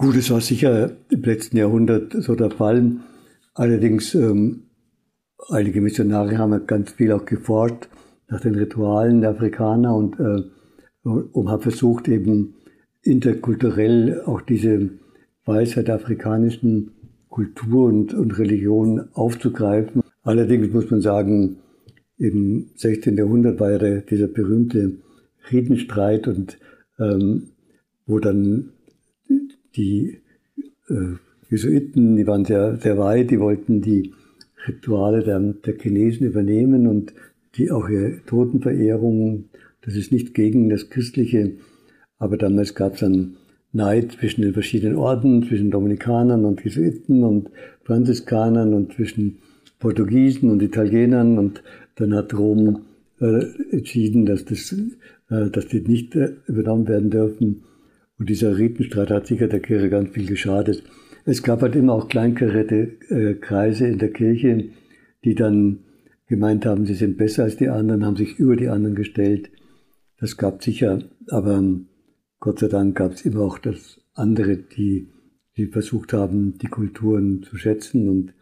Gut, 0.00 0.14
es 0.14 0.30
war 0.30 0.40
sicher 0.40 0.92
im 1.10 1.22
letzten 1.22 1.56
Jahrhundert 1.56 2.12
so 2.12 2.36
der 2.36 2.52
Fall. 2.52 2.98
Allerdings, 3.54 4.14
ähm, 4.14 4.68
einige 5.48 5.80
Missionare 5.80 6.38
haben 6.38 6.68
ganz 6.68 6.92
viel 6.92 7.10
auch 7.10 7.24
geforscht 7.24 7.88
nach 8.28 8.40
den 8.40 8.54
Ritualen 8.54 9.22
der 9.22 9.30
Afrikaner 9.30 9.96
und 9.96 10.20
äh, 10.20 10.44
und 11.02 11.48
habe 11.48 11.62
versucht, 11.62 12.06
eben 12.06 12.54
interkulturell 13.02 14.22
auch 14.24 14.40
diese 14.40 14.90
Weisheit 15.44 15.88
der 15.88 15.96
afrikanischen 15.96 16.92
Kultur 17.28 17.86
und, 17.86 18.14
und 18.14 18.38
Religion 18.38 19.08
aufzugreifen. 19.14 20.04
Allerdings 20.22 20.72
muss 20.72 20.88
man 20.92 21.00
sagen, 21.00 21.56
im 22.18 22.70
16. 22.76 23.16
Jahrhundert 23.16 23.58
war 23.58 23.72
ja 23.72 24.00
dieser 24.02 24.28
berühmte 24.28 24.92
Friedenstreit 25.38 26.28
und 26.28 26.56
ähm, 27.00 27.48
wo 28.06 28.20
dann 28.20 28.74
die 29.76 30.18
äh, 30.88 31.16
Jesuiten, 31.50 32.16
die 32.16 32.26
waren 32.26 32.44
sehr, 32.44 32.76
sehr 32.76 32.98
weit, 32.98 33.30
die 33.30 33.40
wollten 33.40 33.80
die 33.80 34.12
Rituale 34.66 35.22
der, 35.22 35.40
der 35.40 35.78
Chinesen 35.78 36.26
übernehmen 36.26 36.86
und 36.86 37.14
die 37.54 37.70
auch 37.70 37.88
ihre 37.88 38.20
Totenverehrung, 38.26 39.44
das 39.82 39.94
ist 39.94 40.12
nicht 40.12 40.34
gegen 40.34 40.68
das 40.68 40.90
Christliche, 40.90 41.52
aber 42.18 42.36
damals 42.36 42.74
gab 42.74 42.94
es 42.94 43.00
dann 43.00 43.36
Neid 43.72 44.12
zwischen 44.12 44.42
den 44.42 44.52
verschiedenen 44.52 44.96
Orden, 44.96 45.44
zwischen 45.44 45.70
Dominikanern 45.70 46.44
und 46.44 46.64
Jesuiten 46.64 47.22
und 47.22 47.50
Franziskanern 47.84 48.74
und 48.74 48.94
zwischen 48.94 49.38
Portugiesen 49.78 50.50
und 50.50 50.62
Italienern 50.62 51.38
und 51.38 51.62
dann 51.96 52.14
hat 52.14 52.34
Rom 52.34 52.86
äh, 53.20 53.44
entschieden, 53.70 54.26
dass, 54.26 54.44
das, 54.44 54.72
äh, 55.30 55.50
dass 55.50 55.66
die 55.68 55.80
nicht 55.80 56.14
äh, 56.16 56.32
übernommen 56.46 56.88
werden 56.88 57.10
dürfen. 57.10 57.62
Und 58.18 58.28
dieser 58.28 58.58
Ritenstreit 58.58 59.10
hat 59.10 59.26
sicher 59.26 59.48
der 59.48 59.60
Kirche 59.60 59.90
ganz 59.90 60.10
viel 60.10 60.26
geschadet. 60.26 60.82
Es 61.24 61.42
gab 61.42 61.62
halt 61.62 61.76
immer 61.76 61.94
auch 61.94 62.08
kleinkarierte 62.08 62.98
äh, 63.10 63.34
Kreise 63.34 63.86
in 63.86 63.98
der 63.98 64.12
Kirche, 64.12 64.70
die 65.24 65.34
dann 65.34 65.80
gemeint 66.26 66.66
haben, 66.66 66.86
sie 66.86 66.94
sind 66.94 67.16
besser 67.16 67.44
als 67.44 67.56
die 67.56 67.68
anderen, 67.68 68.04
haben 68.04 68.16
sich 68.16 68.38
über 68.38 68.56
die 68.56 68.68
anderen 68.68 68.94
gestellt. 68.94 69.50
Das 70.18 70.36
gab 70.36 70.62
sicher, 70.62 71.02
aber 71.28 71.62
Gott 72.40 72.58
sei 72.58 72.68
Dank 72.68 72.96
gab 72.96 73.12
es 73.12 73.22
immer 73.22 73.40
auch 73.40 73.58
das 73.58 74.00
andere, 74.14 74.56
die, 74.56 75.08
die 75.56 75.66
versucht 75.66 76.12
haben, 76.12 76.58
die 76.58 76.66
Kulturen 76.66 77.42
zu 77.42 77.56
schätzen 77.56 78.08
und, 78.08 78.34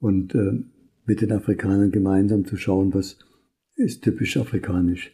und 0.00 0.34
äh, 0.34 0.62
mit 1.06 1.20
den 1.20 1.32
Afrikanern 1.32 1.90
gemeinsam 1.90 2.44
zu 2.44 2.56
schauen, 2.56 2.94
was 2.94 3.18
ist 3.76 4.02
typisch 4.02 4.36
afrikanisch. 4.36 5.12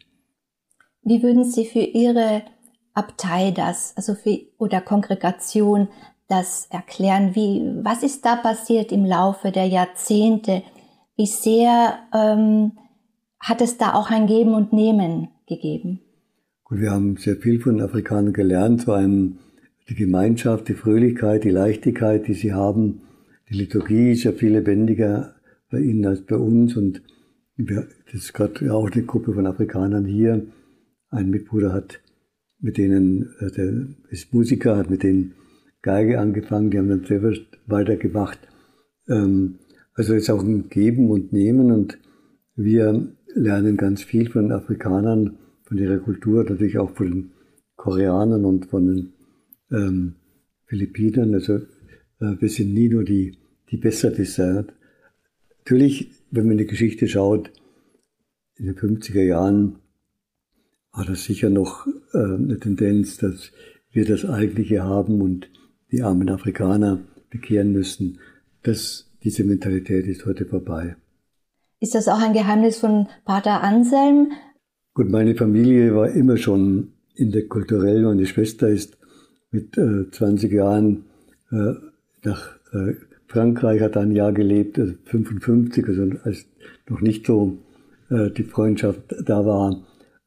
Wie 1.03 1.21
würden 1.21 1.43
Sie 1.43 1.65
für 1.65 1.79
Ihre 1.79 2.43
Abtei 2.95 3.51
das, 3.51 3.93
also 3.95 4.15
für, 4.15 4.39
oder 4.57 4.81
Kongregation 4.81 5.89
das 6.27 6.67
erklären? 6.71 7.35
Wie, 7.35 7.61
was 7.83 8.03
ist 8.03 8.25
da 8.25 8.35
passiert 8.35 8.91
im 8.91 9.05
Laufe 9.05 9.51
der 9.51 9.67
Jahrzehnte? 9.67 10.63
Wie 11.15 11.27
sehr 11.27 11.99
ähm, 12.13 12.71
hat 13.39 13.61
es 13.61 13.77
da 13.77 13.93
auch 13.93 14.09
ein 14.09 14.27
Geben 14.27 14.53
und 14.53 14.73
Nehmen 14.73 15.29
gegeben? 15.47 15.99
Gut, 16.63 16.79
wir 16.79 16.91
haben 16.91 17.17
sehr 17.17 17.35
viel 17.35 17.59
von 17.59 17.79
Afrikanern 17.79 18.33
gelernt, 18.33 18.83
vor 18.83 18.95
allem 18.95 19.37
die 19.87 19.95
Gemeinschaft, 19.95 20.67
die 20.67 20.73
Fröhlichkeit, 20.73 21.43
die 21.43 21.51
Leichtigkeit, 21.51 22.27
die 22.27 22.33
sie 22.33 22.53
haben. 22.53 23.01
Die 23.49 23.53
Liturgie 23.53 24.13
ist 24.13 24.23
ja 24.23 24.31
viel 24.31 24.53
lebendiger 24.53 25.35
bei 25.69 25.79
ihnen 25.79 26.05
als 26.05 26.25
bei 26.25 26.37
uns 26.37 26.75
und 26.75 27.03
das 27.57 27.85
ist 28.13 28.33
gerade 28.33 28.73
auch 28.73 28.89
eine 28.89 29.03
Gruppe 29.03 29.33
von 29.33 29.45
Afrikanern 29.45 30.05
hier. 30.05 30.47
Ein 31.09 31.29
Mitbruder 31.29 31.71
hat 31.71 31.99
mit 32.65 32.79
denen, 32.79 33.29
äh, 33.39 33.51
der 33.51 33.87
ist 34.09 34.33
Musiker, 34.33 34.75
hat 34.75 34.89
mit 34.89 35.03
denen 35.03 35.35
Geige 35.83 36.19
angefangen, 36.19 36.71
die 36.71 36.79
haben 36.79 36.89
dann 36.89 37.05
selber 37.05 37.31
weitergemacht. 37.67 38.39
Ähm, 39.07 39.59
also 39.93 40.15
es 40.15 40.23
ist 40.23 40.29
auch 40.31 40.43
ein 40.43 40.67
Geben 40.69 41.11
und 41.11 41.31
Nehmen 41.31 41.71
und 41.71 41.99
wir 42.55 43.07
lernen 43.35 43.77
ganz 43.77 44.01
viel 44.01 44.31
von 44.31 44.51
Afrikanern, 44.51 45.37
von 45.63 45.77
ihrer 45.77 45.99
Kultur, 45.99 46.43
natürlich 46.43 46.79
auch 46.79 46.89
von 46.95 47.07
den 47.11 47.31
Koreanern 47.75 48.45
und 48.45 48.65
von 48.65 48.87
den 48.87 49.13
ähm, 49.71 50.15
Philippinern. 50.65 51.35
Also 51.35 51.57
äh, 52.19 52.35
wir 52.39 52.49
sind 52.49 52.73
nie 52.73 52.89
nur 52.89 53.03
die, 53.03 53.37
die 53.69 53.77
Besserwisser. 53.77 54.65
Natürlich, 55.59 56.09
wenn 56.31 56.45
man 56.45 56.53
in 56.53 56.57
die 56.59 56.65
Geschichte 56.65 57.07
schaut, 57.07 57.51
in 58.55 58.65
den 58.65 58.75
50er 58.75 59.21
Jahren 59.21 59.75
war 60.95 61.05
das 61.05 61.25
sicher 61.25 61.49
noch 61.49 61.85
äh, 62.13 62.17
eine 62.17 62.59
Tendenz, 62.59 63.17
dass 63.17 63.51
wir 63.91 64.05
das 64.05 64.25
Eigentliche 64.25 64.83
haben 64.83 65.21
und 65.21 65.49
die 65.91 66.01
armen 66.01 66.29
Afrikaner 66.29 66.99
bekehren 67.29 67.71
müssen. 67.71 68.19
Das, 68.63 69.11
diese 69.23 69.43
Mentalität 69.43 70.07
ist 70.07 70.25
heute 70.25 70.45
vorbei. 70.45 70.95
Ist 71.79 71.95
das 71.95 72.07
auch 72.07 72.21
ein 72.21 72.33
Geheimnis 72.33 72.79
von 72.79 73.07
Pater 73.25 73.61
Anselm? 73.61 74.31
Gut, 74.93 75.09
meine 75.09 75.35
Familie 75.35 75.93
war 75.93 76.09
immer 76.09 76.37
schon 76.37 76.93
interkulturell. 77.15 78.01
Meine 78.03 78.25
Schwester 78.25 78.69
ist 78.69 78.97
mit 79.51 79.77
äh, 79.77 80.09
20 80.09 80.51
Jahren 80.51 81.05
äh, 81.51 81.73
nach 82.23 82.55
äh, 82.73 82.95
Frankreich, 83.27 83.81
hat 83.81 83.97
ein 83.97 84.11
Jahr 84.11 84.31
gelebt, 84.31 84.79
also 84.79 84.93
55, 85.05 85.87
also 85.87 86.09
als 86.23 86.45
noch 86.87 87.01
nicht 87.01 87.25
so 87.25 87.57
äh, 88.09 88.29
die 88.31 88.43
Freundschaft 88.43 89.15
da 89.25 89.45
war. 89.45 89.83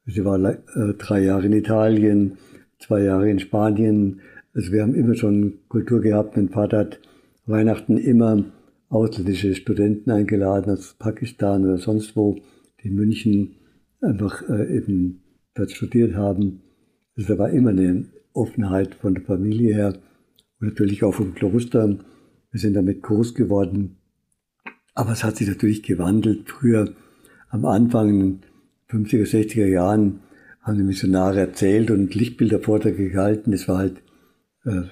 Sie 0.09 0.25
war 0.25 0.43
äh, 0.43 0.95
drei 0.97 1.23
Jahre 1.23 1.47
in 1.47 1.53
Italien, 1.53 2.39
zwei 2.79 3.03
Jahre 3.03 3.31
in 3.31 3.39
Spanien. 3.39 4.21
Also 4.55 4.73
wir 4.73 4.83
haben 4.83 4.95
immer 4.95 5.15
schon 5.15 5.59
Kultur 5.69 6.01
gehabt. 6.01 6.37
Mein 6.37 6.49
Vater 6.49 6.79
hat 6.79 7.01
Weihnachten 7.45 7.99
immer 7.99 8.45
ausländische 8.89 9.55
Studenten 9.55 10.11
eingeladen 10.11 10.73
aus 10.73 10.95
Pakistan 10.99 11.65
oder 11.65 11.77
sonst 11.77 12.17
wo, 12.17 12.39
die 12.83 12.89
in 12.89 12.95
München 12.95 13.57
einfach 14.01 14.49
äh, 14.49 14.79
eben 14.79 15.23
dort 15.55 15.73
studiert 15.73 16.15
haben. 16.15 16.63
Also 17.15 17.35
da 17.35 17.39
war 17.39 17.51
immer 17.51 17.71
eine 17.71 18.07
Offenheit 18.33 18.95
von 18.95 19.15
der 19.15 19.25
Familie 19.25 19.75
her 19.75 19.99
und 20.59 20.69
natürlich 20.69 21.05
auch 21.05 21.13
vom 21.13 21.35
Kloster. 21.35 21.99
Wir 22.51 22.61
sind 22.61 22.75
damit 22.75 23.03
groß 23.03 23.35
geworden. 23.35 23.99
Aber 24.95 25.13
es 25.13 25.23
hat 25.23 25.37
sich 25.37 25.49
natürlich 25.49 25.83
gewandelt. 25.83 26.49
Früher, 26.49 26.95
am 27.51 27.67
Anfang, 27.67 28.41
50er, 28.91 29.27
60er 29.27 29.67
Jahren, 29.67 30.21
haben 30.61 30.79
die 30.79 30.85
Missionare 30.85 31.41
erzählt 31.41 31.91
und 31.91 32.15
Lichtbildervorträge 32.15 33.11
gehalten. 33.11 33.53
Das 33.53 33.69
war 33.69 33.79
halt 33.79 34.03
äh, 34.65 34.83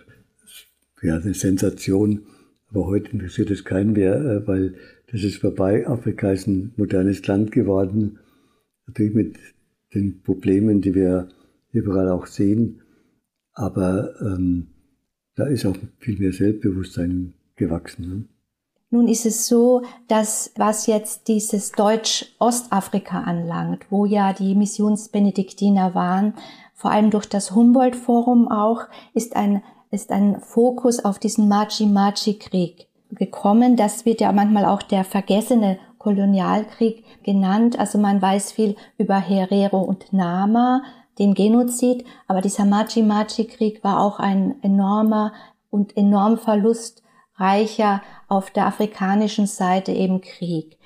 ja, 1.02 1.16
eine 1.16 1.34
Sensation. 1.34 2.26
Aber 2.68 2.86
heute 2.86 3.12
interessiert 3.12 3.50
es 3.50 3.64
keinen 3.64 3.92
mehr, 3.92 4.16
äh, 4.16 4.46
weil 4.46 4.74
das 5.10 5.22
ist 5.22 5.38
vorbei. 5.38 5.86
Afrika 5.86 6.32
ist 6.32 6.46
ein 6.46 6.72
modernes 6.76 7.26
Land 7.26 7.52
geworden 7.52 8.18
natürlich 8.86 9.14
mit 9.14 9.38
den 9.94 10.22
Problemen, 10.22 10.80
die 10.80 10.94
wir 10.94 11.28
überall 11.72 12.08
auch 12.10 12.26
sehen, 12.26 12.82
aber 13.52 14.14
ähm, 14.20 14.68
da 15.34 15.46
ist 15.46 15.66
auch 15.66 15.76
viel 15.98 16.18
mehr 16.18 16.32
Selbstbewusstsein 16.32 17.34
gewachsen. 17.56 18.08
Ne? 18.08 18.24
Nun 18.90 19.08
ist 19.08 19.26
es 19.26 19.48
so, 19.48 19.82
dass 20.06 20.52
was 20.56 20.86
jetzt 20.86 21.26
dieses 21.26 21.72
Deutsch-Ostafrika 21.72 23.20
anlangt, 23.20 23.86
wo 23.90 24.06
ja 24.06 24.32
die 24.32 24.54
Missionsbenediktiner 24.54 25.94
waren, 25.94 26.34
vor 26.72 26.92
allem 26.92 27.10
durch 27.10 27.26
das 27.26 27.52
Humboldt-Forum 27.52 28.48
auch, 28.48 28.82
ist 29.12 29.34
ein, 29.34 29.62
ist 29.90 30.12
ein 30.12 30.40
Fokus 30.40 31.04
auf 31.04 31.18
diesen 31.18 31.48
Machi-Machi-Krieg 31.48 32.86
gekommen. 33.10 33.76
Das 33.76 34.04
wird 34.04 34.20
ja 34.20 34.30
manchmal 34.30 34.66
auch 34.66 34.82
der 34.82 35.04
vergessene 35.04 35.78
Kolonialkrieg 35.98 37.04
genannt. 37.24 37.78
Also 37.78 37.98
man 37.98 38.22
weiß 38.22 38.52
viel 38.52 38.76
über 38.98 39.16
Herero 39.16 39.80
und 39.80 40.12
Nama, 40.12 40.82
den 41.18 41.34
Genozid, 41.34 42.04
aber 42.28 42.40
dieser 42.40 42.66
Machi-Machi-Krieg 42.66 43.82
war 43.82 44.00
auch 44.00 44.20
ein 44.20 44.62
enormer 44.62 45.32
und 45.70 45.96
enorm 45.96 46.36
verlustreicher 47.36 48.02
auf 48.28 48.50
der 48.50 48.66
afrikanischen 48.66 49.46
Seite 49.46 49.92
eben 49.92 50.20
Krieg. 50.20 50.76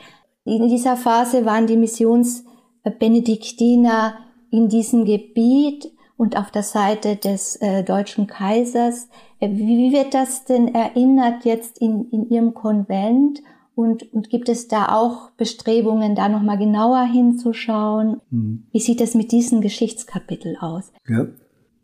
In 0.45 0.69
dieser 0.69 0.97
Phase 0.97 1.45
waren 1.45 1.67
die 1.67 1.77
Missionsbenediktiner 1.77 4.15
in 4.51 4.69
diesem 4.69 5.05
Gebiet 5.05 5.91
und 6.17 6.37
auf 6.37 6.51
der 6.51 6.65
Seite 6.65 7.17
des 7.17 7.57
äh, 7.57 7.83
deutschen 7.85 8.27
Kaisers. 8.27 9.09
Äh, 9.39 9.51
wie 9.53 9.93
wird 9.93 10.15
das 10.15 10.45
denn 10.45 10.75
erinnert 10.75 11.45
jetzt 11.45 11.79
in, 11.79 12.09
in 12.11 12.29
Ihrem 12.29 12.55
Konvent 12.55 13.41
und, 13.75 14.13
und 14.13 14.29
gibt 14.29 14.51
es 14.51 14.69
da 14.69 14.89
auch 14.89 15.31
Bestrebungen, 15.33 16.15
da 16.15 16.29
nochmal 16.29 16.59
genauer 16.59 17.05
hinzuschauen? 17.05 18.21
Mhm. 18.31 18.67
Wie 18.73 18.81
sieht 18.81 19.01
es 19.01 19.15
mit 19.15 19.33
diesem 19.33 19.63
Geschichtskapitel 19.63 20.59
aus? 20.61 20.93
Ja, 21.09 21.27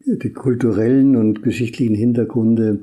die 0.04 0.32
kulturellen 0.32 1.16
und 1.16 1.42
geschichtlichen 1.42 1.94
Hintergründe 1.94 2.80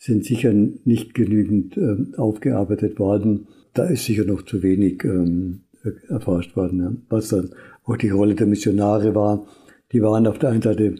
sind 0.00 0.24
sicher 0.24 0.52
nicht 0.52 1.14
genügend 1.14 1.76
äh, 1.76 2.16
aufgearbeitet 2.16 2.98
worden. 2.98 3.46
Da 3.74 3.84
ist 3.84 4.06
sicher 4.06 4.24
noch 4.24 4.42
zu 4.42 4.62
wenig 4.62 5.04
ähm, 5.04 5.60
erforscht 6.08 6.56
worden. 6.56 6.80
Ja. 6.80 6.92
Was 7.10 7.28
dann 7.28 7.50
auch 7.84 7.96
die 7.98 8.08
Rolle 8.08 8.34
der 8.34 8.46
Missionare 8.46 9.14
war. 9.14 9.46
Die 9.92 10.02
waren 10.02 10.26
auf 10.26 10.38
der 10.38 10.50
einen 10.50 10.62
Seite 10.62 10.96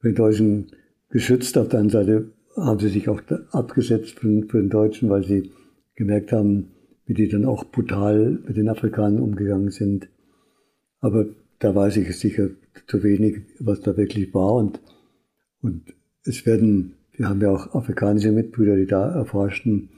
für 0.00 0.08
den 0.08 0.14
Deutschen 0.16 0.66
geschützt, 1.08 1.56
auf 1.56 1.68
der 1.68 1.80
anderen 1.80 2.06
Seite 2.06 2.32
haben 2.56 2.78
sie 2.78 2.88
sich 2.88 3.08
auch 3.08 3.22
abgesetzt 3.52 4.18
für, 4.18 4.42
für 4.46 4.60
den 4.60 4.68
Deutschen, 4.68 5.08
weil 5.08 5.24
sie 5.24 5.50
gemerkt 5.94 6.32
haben, 6.32 6.72
wie 7.06 7.14
die 7.14 7.28
dann 7.28 7.46
auch 7.46 7.64
brutal 7.64 8.38
mit 8.46 8.56
den 8.56 8.68
Afrikanern 8.68 9.20
umgegangen 9.22 9.70
sind. 9.70 10.08
Aber 11.00 11.26
da 11.58 11.74
weiß 11.74 11.96
ich 11.96 12.14
sicher 12.18 12.50
zu 12.86 13.02
wenig, 13.02 13.42
was 13.58 13.80
da 13.80 13.96
wirklich 13.96 14.34
war. 14.34 14.54
Und, 14.54 14.80
und 15.62 15.94
es 16.24 16.44
werden, 16.44 16.94
wir 17.22 17.28
haben 17.28 17.40
ja 17.40 17.50
auch 17.50 17.72
afrikanische 17.72 18.32
Mitbrüder, 18.32 18.74
die 18.74 18.86
da 18.86 19.14
erforschen. 19.14 19.90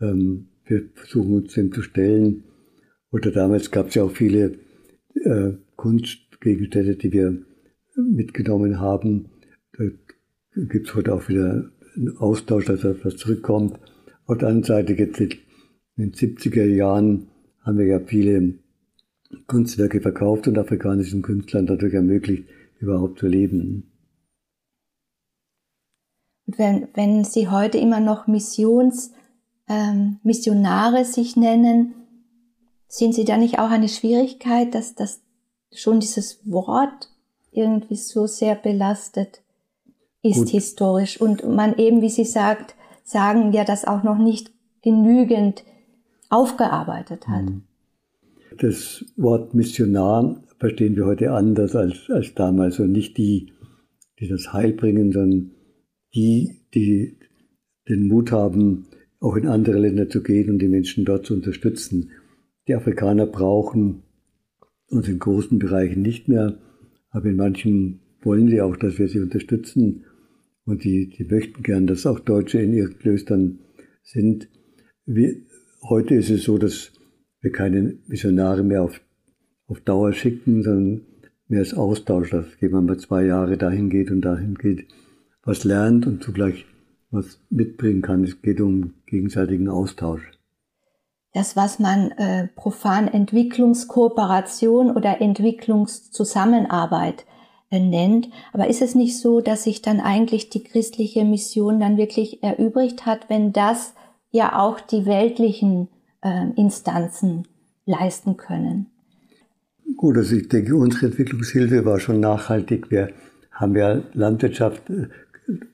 Ähm, 0.00 0.46
wir 0.64 0.88
versuchen 0.94 1.34
uns 1.34 1.52
dem 1.52 1.70
zu 1.72 1.82
stellen. 1.82 2.44
Oder 3.10 3.32
damals 3.32 3.70
gab 3.70 3.88
es 3.88 3.96
ja 3.96 4.02
auch 4.02 4.12
viele 4.12 4.54
äh, 5.14 5.52
Kunstgegenstände, 5.76 6.96
die 6.96 7.12
wir 7.12 7.36
mitgenommen 7.96 8.80
haben. 8.80 9.26
Da 9.76 9.84
gibt 10.56 10.88
es 10.88 10.94
heute 10.94 11.12
auch 11.12 11.28
wieder 11.28 11.70
einen 11.96 12.16
Austausch, 12.16 12.64
dass 12.64 12.82
etwas 12.82 13.18
zurückkommt. 13.18 13.78
Auf 14.24 14.38
der 14.38 14.48
anderen 14.48 14.64
Seite 14.64 14.94
gibt 14.94 15.20
es 15.20 15.36
in 15.98 16.12
den 16.12 16.12
70er 16.12 16.64
Jahren 16.64 17.26
haben 17.60 17.76
wir 17.76 17.84
ja 17.84 18.00
viele 18.00 18.54
Kunstwerke 19.48 20.00
verkauft 20.00 20.48
und 20.48 20.56
afrikanischen 20.56 21.20
Künstlern 21.20 21.66
dadurch 21.66 21.92
ermöglicht, 21.92 22.48
überhaupt 22.80 23.18
zu 23.18 23.26
leben. 23.26 23.93
Und 26.46 26.58
wenn, 26.58 26.88
wenn 26.94 27.24
Sie 27.24 27.48
heute 27.48 27.78
immer 27.78 28.00
noch 28.00 28.26
Missions, 28.26 29.12
ähm, 29.68 30.18
Missionare 30.22 31.04
sich 31.04 31.36
nennen, 31.36 31.94
sehen 32.88 33.12
Sie 33.12 33.24
da 33.24 33.36
nicht 33.36 33.58
auch 33.58 33.70
eine 33.70 33.88
Schwierigkeit, 33.88 34.74
dass 34.74 34.94
das 34.94 35.20
schon 35.72 36.00
dieses 36.00 36.40
Wort 36.44 37.10
irgendwie 37.50 37.96
so 37.96 38.26
sehr 38.26 38.54
belastet 38.54 39.40
ist 40.22 40.38
Gut. 40.38 40.48
historisch 40.50 41.20
und 41.20 41.46
man 41.46 41.76
eben, 41.76 42.00
wie 42.00 42.08
Sie 42.08 42.24
sagt, 42.24 42.74
sagen 43.04 43.52
ja, 43.52 43.64
das 43.64 43.84
auch 43.84 44.02
noch 44.02 44.18
nicht 44.18 44.50
genügend 44.82 45.64
aufgearbeitet 46.30 47.28
hat. 47.28 47.46
Hm. 47.46 47.62
Das 48.58 49.04
Wort 49.16 49.54
Missionar 49.54 50.42
verstehen 50.58 50.96
wir 50.96 51.06
heute 51.06 51.32
anders 51.32 51.74
als, 51.74 52.08
als 52.08 52.34
damals 52.34 52.78
und 52.78 52.92
nicht 52.92 53.18
die, 53.18 53.52
die 54.20 54.28
das 54.28 54.52
Heil 54.52 54.72
bringen, 54.72 55.12
sondern 55.12 55.50
die, 56.14 56.60
die 56.74 57.18
den 57.88 58.08
Mut 58.08 58.32
haben, 58.32 58.86
auch 59.20 59.36
in 59.36 59.46
andere 59.46 59.78
Länder 59.78 60.08
zu 60.08 60.22
gehen 60.22 60.50
und 60.50 60.58
die 60.58 60.68
Menschen 60.68 61.04
dort 61.04 61.26
zu 61.26 61.34
unterstützen. 61.34 62.10
Die 62.68 62.74
Afrikaner 62.74 63.26
brauchen 63.26 64.02
uns 64.88 65.08
in 65.08 65.18
großen 65.18 65.58
Bereichen 65.58 66.02
nicht 66.02 66.28
mehr, 66.28 66.58
aber 67.10 67.26
in 67.26 67.36
manchen 67.36 68.00
wollen 68.22 68.48
sie 68.48 68.60
auch, 68.60 68.76
dass 68.76 68.98
wir 68.98 69.08
sie 69.08 69.20
unterstützen 69.20 70.04
und 70.64 70.84
die, 70.84 71.08
die 71.08 71.24
möchten 71.24 71.62
gern, 71.62 71.86
dass 71.86 72.06
auch 72.06 72.20
Deutsche 72.20 72.60
in 72.60 72.72
ihren 72.72 72.98
Klöstern 72.98 73.60
sind. 74.02 74.48
Wir, 75.04 75.36
heute 75.82 76.14
ist 76.14 76.30
es 76.30 76.44
so, 76.44 76.58
dass 76.58 76.92
wir 77.40 77.52
keine 77.52 77.98
Missionare 78.06 78.62
mehr 78.62 78.82
auf, 78.82 79.00
auf 79.66 79.80
Dauer 79.80 80.12
schicken, 80.12 80.62
sondern 80.62 81.02
mehr 81.48 81.60
als 81.60 81.74
Austausch, 81.74 82.30
dass 82.30 82.46
jemand 82.60 82.86
mal 82.86 82.98
zwei 82.98 83.26
Jahre 83.26 83.58
dahin 83.58 83.90
geht 83.90 84.10
und 84.10 84.22
dahin 84.22 84.54
geht, 84.54 84.86
was 85.44 85.64
lernt 85.64 86.06
und 86.06 86.22
zugleich 86.22 86.66
was 87.10 87.38
mitbringen 87.50 88.02
kann. 88.02 88.24
Es 88.24 88.42
geht 88.42 88.60
um 88.60 88.94
gegenseitigen 89.06 89.68
Austausch. 89.68 90.22
Das, 91.32 91.56
was 91.56 91.78
man 91.78 92.12
äh, 92.12 92.48
profan 92.54 93.08
Entwicklungskooperation 93.08 94.90
oder 94.90 95.20
Entwicklungszusammenarbeit 95.20 97.24
äh, 97.70 97.80
nennt. 97.80 98.28
Aber 98.52 98.68
ist 98.68 98.82
es 98.82 98.94
nicht 98.94 99.18
so, 99.18 99.40
dass 99.40 99.64
sich 99.64 99.82
dann 99.82 100.00
eigentlich 100.00 100.50
die 100.50 100.62
christliche 100.62 101.24
Mission 101.24 101.80
dann 101.80 101.96
wirklich 101.96 102.42
erübrigt 102.42 103.04
hat, 103.04 103.28
wenn 103.28 103.52
das 103.52 103.94
ja 104.30 104.58
auch 104.58 104.80
die 104.80 105.06
weltlichen 105.06 105.88
äh, 106.22 106.50
Instanzen 106.56 107.48
leisten 107.84 108.36
können? 108.36 108.86
Gut, 109.96 110.16
also 110.16 110.36
ich 110.36 110.48
denke, 110.48 110.76
unsere 110.76 111.06
Entwicklungshilfe 111.06 111.84
war 111.84 111.98
schon 111.98 112.20
nachhaltig. 112.20 112.90
Wir 112.90 113.10
haben 113.50 113.76
ja 113.76 114.02
Landwirtschaft, 114.12 114.88
äh, 114.90 115.08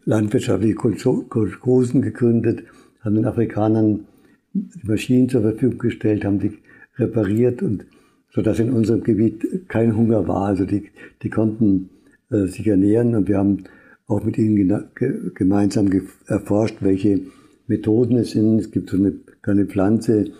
landwirtschaftliche 0.04 0.74
Kolchosen 0.74 2.02
gegründet, 2.02 2.64
haben 3.00 3.14
den 3.14 3.24
Afrikanern 3.24 4.06
die 4.52 4.86
Maschinen 4.86 5.28
zur 5.28 5.42
Verfügung 5.42 5.78
gestellt, 5.78 6.24
haben 6.24 6.40
die 6.40 6.58
repariert 6.96 7.62
und 7.62 7.86
so 8.32 8.42
dass 8.42 8.60
in 8.60 8.70
unserem 8.70 9.02
Gebiet 9.02 9.68
kein 9.68 9.96
Hunger 9.96 10.26
war. 10.28 10.46
Also 10.46 10.64
die, 10.64 10.90
die 11.22 11.30
konnten 11.30 11.90
äh, 12.30 12.46
sich 12.46 12.66
ernähren 12.66 13.14
und 13.14 13.28
wir 13.28 13.38
haben 13.38 13.64
auch 14.06 14.24
mit 14.24 14.38
ihnen 14.38 14.88
gemeinsam 15.34 15.88
erforscht, 16.26 16.76
welche 16.80 17.20
Methoden 17.66 18.16
es 18.18 18.32
sind. 18.32 18.58
Es 18.58 18.70
gibt 18.70 18.90
so 18.90 18.96
eine 18.96 19.12
kleine 19.42 19.66
Pflanze, 19.66 20.32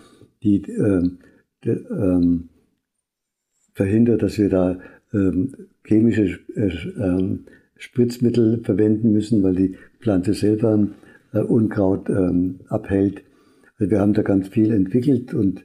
die, 0.43 0.57
äh, 0.57 1.09
die 1.63 1.69
äh, 1.69 2.39
verhindert, 3.73 4.23
dass 4.23 4.37
wir 4.37 4.49
da 4.49 4.79
ähm, 5.13 5.53
chemische 5.85 6.39
äh, 6.55 6.71
Spritzmittel 7.81 8.61
verwenden 8.63 9.11
müssen, 9.11 9.41
weil 9.41 9.55
die 9.55 9.75
Pflanze 9.99 10.35
selber 10.35 10.87
äh, 11.33 11.39
Unkraut 11.39 12.09
ähm, 12.09 12.59
abhält. 12.69 13.23
Also 13.77 13.89
wir 13.89 13.99
haben 13.99 14.13
da 14.13 14.21
ganz 14.21 14.49
viel 14.49 14.71
entwickelt 14.71 15.33
und 15.33 15.63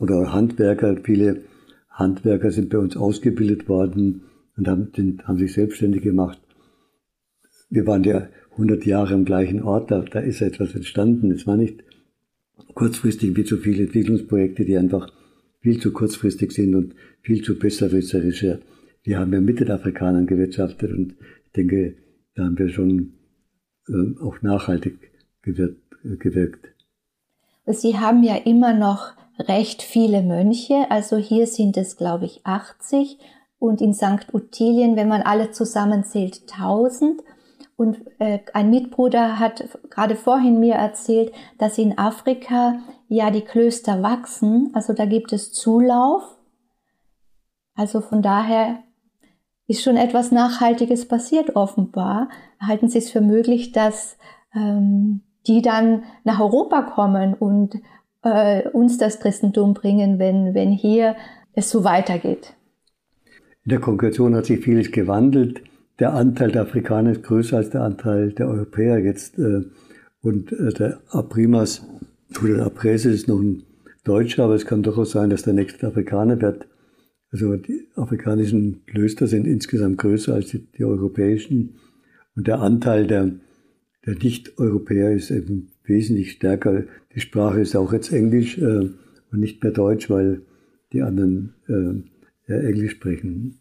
oder 0.00 0.32
Handwerker, 0.32 0.98
viele 1.02 1.42
Handwerker 1.88 2.50
sind 2.50 2.68
bei 2.68 2.78
uns 2.78 2.96
ausgebildet 2.96 3.68
worden 3.68 4.22
und 4.56 4.68
haben, 4.68 4.92
sind, 4.94 5.26
haben 5.26 5.38
sich 5.38 5.52
selbstständig 5.52 6.02
gemacht. 6.02 6.38
Wir 7.70 7.86
waren 7.86 8.04
ja 8.04 8.28
100 8.52 8.84
Jahre 8.84 9.14
am 9.14 9.24
gleichen 9.24 9.62
Ort, 9.62 9.90
da, 9.90 10.00
da 10.00 10.20
ist 10.20 10.42
etwas 10.42 10.74
entstanden. 10.74 11.30
Es 11.30 11.46
war 11.46 11.56
nicht 11.56 11.82
kurzfristig 12.74 13.34
wie 13.36 13.44
zu 13.44 13.56
viele 13.56 13.84
Entwicklungsprojekte, 13.84 14.64
die 14.64 14.76
einfach 14.76 15.10
viel 15.60 15.80
zu 15.80 15.92
kurzfristig 15.92 16.52
sind 16.52 16.74
und 16.74 16.94
viel 17.22 17.42
zu 17.42 17.58
besserwisserische. 17.58 18.60
Wir 19.04 19.18
haben 19.18 19.32
ja 19.32 19.40
mit 19.40 19.60
den 19.60 19.70
Afrikanern 19.70 20.26
gewirtschaftet 20.26 20.92
und 20.92 21.16
ich 21.46 21.52
denke, 21.52 21.96
da 22.34 22.44
haben 22.44 22.58
wir 22.58 22.68
schon 22.68 23.14
äh, 23.88 24.22
auch 24.22 24.42
nachhaltig 24.42 25.12
gewirkt, 25.42 25.80
gewirkt. 26.02 26.68
Sie 27.66 27.98
haben 27.98 28.22
ja 28.22 28.36
immer 28.36 28.74
noch 28.74 29.12
recht 29.38 29.82
viele 29.82 30.22
Mönche. 30.22 30.90
Also 30.90 31.16
hier 31.16 31.46
sind 31.46 31.76
es, 31.76 31.96
glaube 31.96 32.26
ich, 32.26 32.44
80 32.44 33.18
und 33.58 33.80
in 33.80 33.94
St. 33.94 34.32
Uttilien, 34.32 34.96
wenn 34.96 35.08
man 35.08 35.22
alle 35.22 35.50
zusammenzählt, 35.50 36.42
1000. 36.52 37.22
Und 37.76 38.00
äh, 38.18 38.40
ein 38.52 38.70
Mitbruder 38.70 39.38
hat 39.38 39.68
gerade 39.90 40.14
vorhin 40.16 40.60
mir 40.60 40.74
erzählt, 40.74 41.32
dass 41.58 41.78
in 41.78 41.98
Afrika 41.98 42.80
ja 43.08 43.30
die 43.30 43.40
Klöster 43.40 44.02
wachsen. 44.02 44.70
Also 44.74 44.92
da 44.92 45.06
gibt 45.06 45.32
es 45.32 45.52
Zulauf. 45.52 46.22
Also 47.74 48.00
von 48.00 48.22
daher 48.22 48.82
ist 49.72 49.82
schon 49.82 49.96
etwas 49.96 50.30
Nachhaltiges 50.32 51.08
passiert 51.08 51.56
offenbar. 51.56 52.28
Halten 52.60 52.88
Sie 52.88 52.98
es 52.98 53.10
für 53.10 53.22
möglich, 53.22 53.72
dass 53.72 54.18
ähm, 54.54 55.22
die 55.46 55.62
dann 55.62 56.04
nach 56.24 56.40
Europa 56.40 56.82
kommen 56.82 57.32
und 57.32 57.76
äh, 58.22 58.68
uns 58.68 58.98
das 58.98 59.18
Christentum 59.18 59.72
bringen, 59.72 60.18
wenn, 60.18 60.52
wenn 60.52 60.72
hier 60.72 61.16
es 61.54 61.70
so 61.70 61.84
weitergeht. 61.84 62.54
In 63.64 63.70
der 63.70 63.80
Kongregation 63.80 64.34
hat 64.34 64.44
sich 64.44 64.60
vieles 64.60 64.92
gewandelt. 64.92 65.62
Der 65.98 66.12
Anteil 66.12 66.52
der 66.52 66.62
Afrikaner 66.62 67.12
ist 67.12 67.22
größer 67.22 67.56
als 67.56 67.70
der 67.70 67.82
Anteil 67.82 68.32
der 68.32 68.48
Europäer 68.48 68.98
jetzt. 68.98 69.38
Äh, 69.38 69.62
und 70.20 70.52
äh, 70.52 70.72
der 70.74 70.98
Aprimas 71.08 71.86
oder 72.42 72.56
der 72.56 72.66
Aprese 72.66 73.10
ist 73.10 73.26
noch 73.26 73.40
ein 73.40 73.62
Deutscher, 74.04 74.44
aber 74.44 74.54
es 74.54 74.66
kann 74.66 74.82
durchaus 74.82 75.12
sein, 75.12 75.30
dass 75.30 75.44
der 75.44 75.54
nächste 75.54 75.86
Afrikaner 75.86 76.40
wird. 76.42 76.66
Also 77.32 77.56
die 77.56 77.88
afrikanischen 77.96 78.84
Klöster 78.86 79.26
sind 79.26 79.46
insgesamt 79.46 79.98
größer 79.98 80.34
als 80.34 80.50
die, 80.50 80.66
die 80.76 80.84
europäischen. 80.84 81.76
Und 82.36 82.46
der 82.46 82.60
Anteil 82.60 83.06
der, 83.06 83.30
der 84.04 84.14
Nicht-Europäer 84.16 85.12
ist 85.12 85.30
eben 85.30 85.70
wesentlich 85.84 86.32
stärker. 86.32 86.84
Die 87.14 87.20
Sprache 87.20 87.60
ist 87.60 87.74
auch 87.74 87.92
jetzt 87.92 88.12
Englisch 88.12 88.58
äh, 88.58 88.62
und 88.62 89.40
nicht 89.40 89.62
mehr 89.62 89.72
Deutsch, 89.72 90.10
weil 90.10 90.42
die 90.92 91.02
anderen 91.02 91.54
äh, 91.68 92.52
Englisch 92.52 92.92
sprechen. 92.92 93.58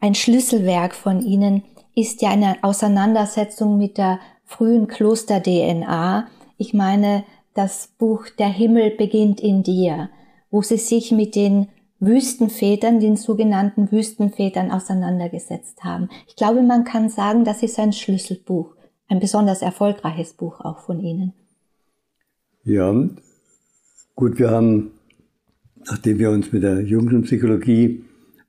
Ein 0.00 0.14
Schlüsselwerk 0.14 0.94
von 0.94 1.22
Ihnen 1.22 1.62
ist 1.94 2.22
ja 2.22 2.30
eine 2.30 2.56
Auseinandersetzung 2.62 3.78
mit 3.78 3.98
der 3.98 4.18
frühen 4.44 4.88
Kloster-DNA. 4.88 6.26
Ich 6.58 6.74
meine, 6.74 7.24
das 7.54 7.88
Buch 7.98 8.28
Der 8.38 8.48
Himmel 8.48 8.90
beginnt 8.90 9.40
in 9.40 9.62
dir, 9.62 10.10
wo 10.50 10.60
Sie 10.60 10.76
sich 10.76 11.12
mit 11.12 11.36
den 11.36 11.68
Wüstenvätern, 12.06 13.00
den 13.00 13.16
sogenannten 13.16 13.90
Wüstenvätern 13.90 14.70
auseinandergesetzt 14.70 15.84
haben. 15.84 16.08
Ich 16.28 16.36
glaube, 16.36 16.62
man 16.62 16.84
kann 16.84 17.08
sagen, 17.08 17.44
das 17.44 17.62
ist 17.62 17.78
ein 17.78 17.92
Schlüsselbuch 17.92 18.74
ein 19.08 19.20
besonders 19.20 19.62
erfolgreiches 19.62 20.32
Buch 20.32 20.60
auch 20.60 20.80
von 20.80 21.00
Ihnen. 21.00 21.32
Ja, 22.64 22.94
gut, 24.14 24.38
wir 24.38 24.50
haben, 24.50 24.92
nachdem 25.86 26.18
wir 26.18 26.30
uns 26.30 26.52
mit 26.52 26.62
der 26.62 26.80
Jugendpsychologie 26.80 28.04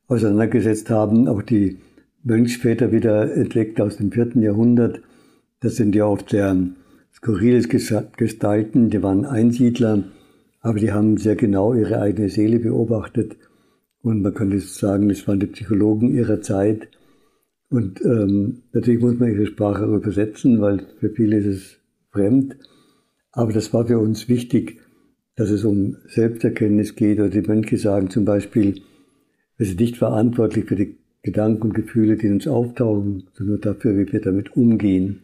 auseinandergesetzt 0.08 0.89
haben, 0.89 1.28
auch 1.28 1.41
die 1.41 1.80
Mönchsväter 2.24 2.91
wieder 2.91 3.34
entdeckt 3.36 3.82
aus 3.82 3.98
dem 3.98 4.12
vierten 4.12 4.41
Jahrhundert. 4.41 5.02
Das 5.60 5.76
sind 5.76 5.96
ja 5.96 6.06
oft 6.06 6.30
sehr 6.30 6.56
skurriles 7.13 7.68
Gestalten, 7.70 8.89
die 8.89 9.04
waren 9.04 9.26
Einsiedler, 9.26 10.04
aber 10.65 10.80
die 10.80 10.91
haben 10.91 11.17
sehr 11.17 11.36
genau 11.36 11.75
ihre 11.75 12.01
eigene 12.01 12.28
Seele 12.28 12.58
beobachtet. 12.58 13.38
Und 14.01 14.23
man 14.23 14.34
könnte 14.34 14.60
sagen, 14.60 15.12
es 15.12 15.28
waren 15.28 15.39
die 15.39 15.45
Psychologen 15.45 16.10
ihrer 16.10 16.41
Zeit. 16.41 16.88
Und 17.69 18.04
ähm, 18.04 18.63
natürlich 18.73 18.99
muss 18.99 19.19
man 19.19 19.32
ihre 19.32 19.45
Sprache 19.45 19.86
übersetzen, 19.86 20.62
weil 20.62 20.88
für 20.99 21.12
viele 21.12 21.38
ist 21.38 21.45
es 21.45 21.80
fremd. 22.10 22.58
Aber 23.32 23.54
das 23.54 23.75
war 23.75 23.86
für 23.86 23.99
uns 23.99 24.28
wichtig, 24.28 24.80
dass 25.36 25.51
es 25.51 25.63
um 25.65 25.97
Selbsterkenntnis 26.08 26.95
geht. 26.95 27.19
Oder 27.19 27.30
die 27.30 27.41
Mönche 27.41 27.78
sagen 27.78 28.10
zum 28.10 28.25
Beispiel, 28.25 28.82
wir 29.58 29.67
sind 29.67 29.80
nicht 29.80 29.97
verantwortlich 29.97 30.65
für 30.65 30.75
die 30.75 30.97
Gedanken 31.21 31.62
und 31.67 31.73
Gefühle, 31.75 32.17
die 32.17 32.32
uns 32.32 32.47
auftauchen, 32.47 33.28
sondern 33.34 33.62
dafür, 33.62 33.95
wie 33.99 34.12
wir 34.12 34.19
damit 34.19 34.56
umgehen. 34.58 35.21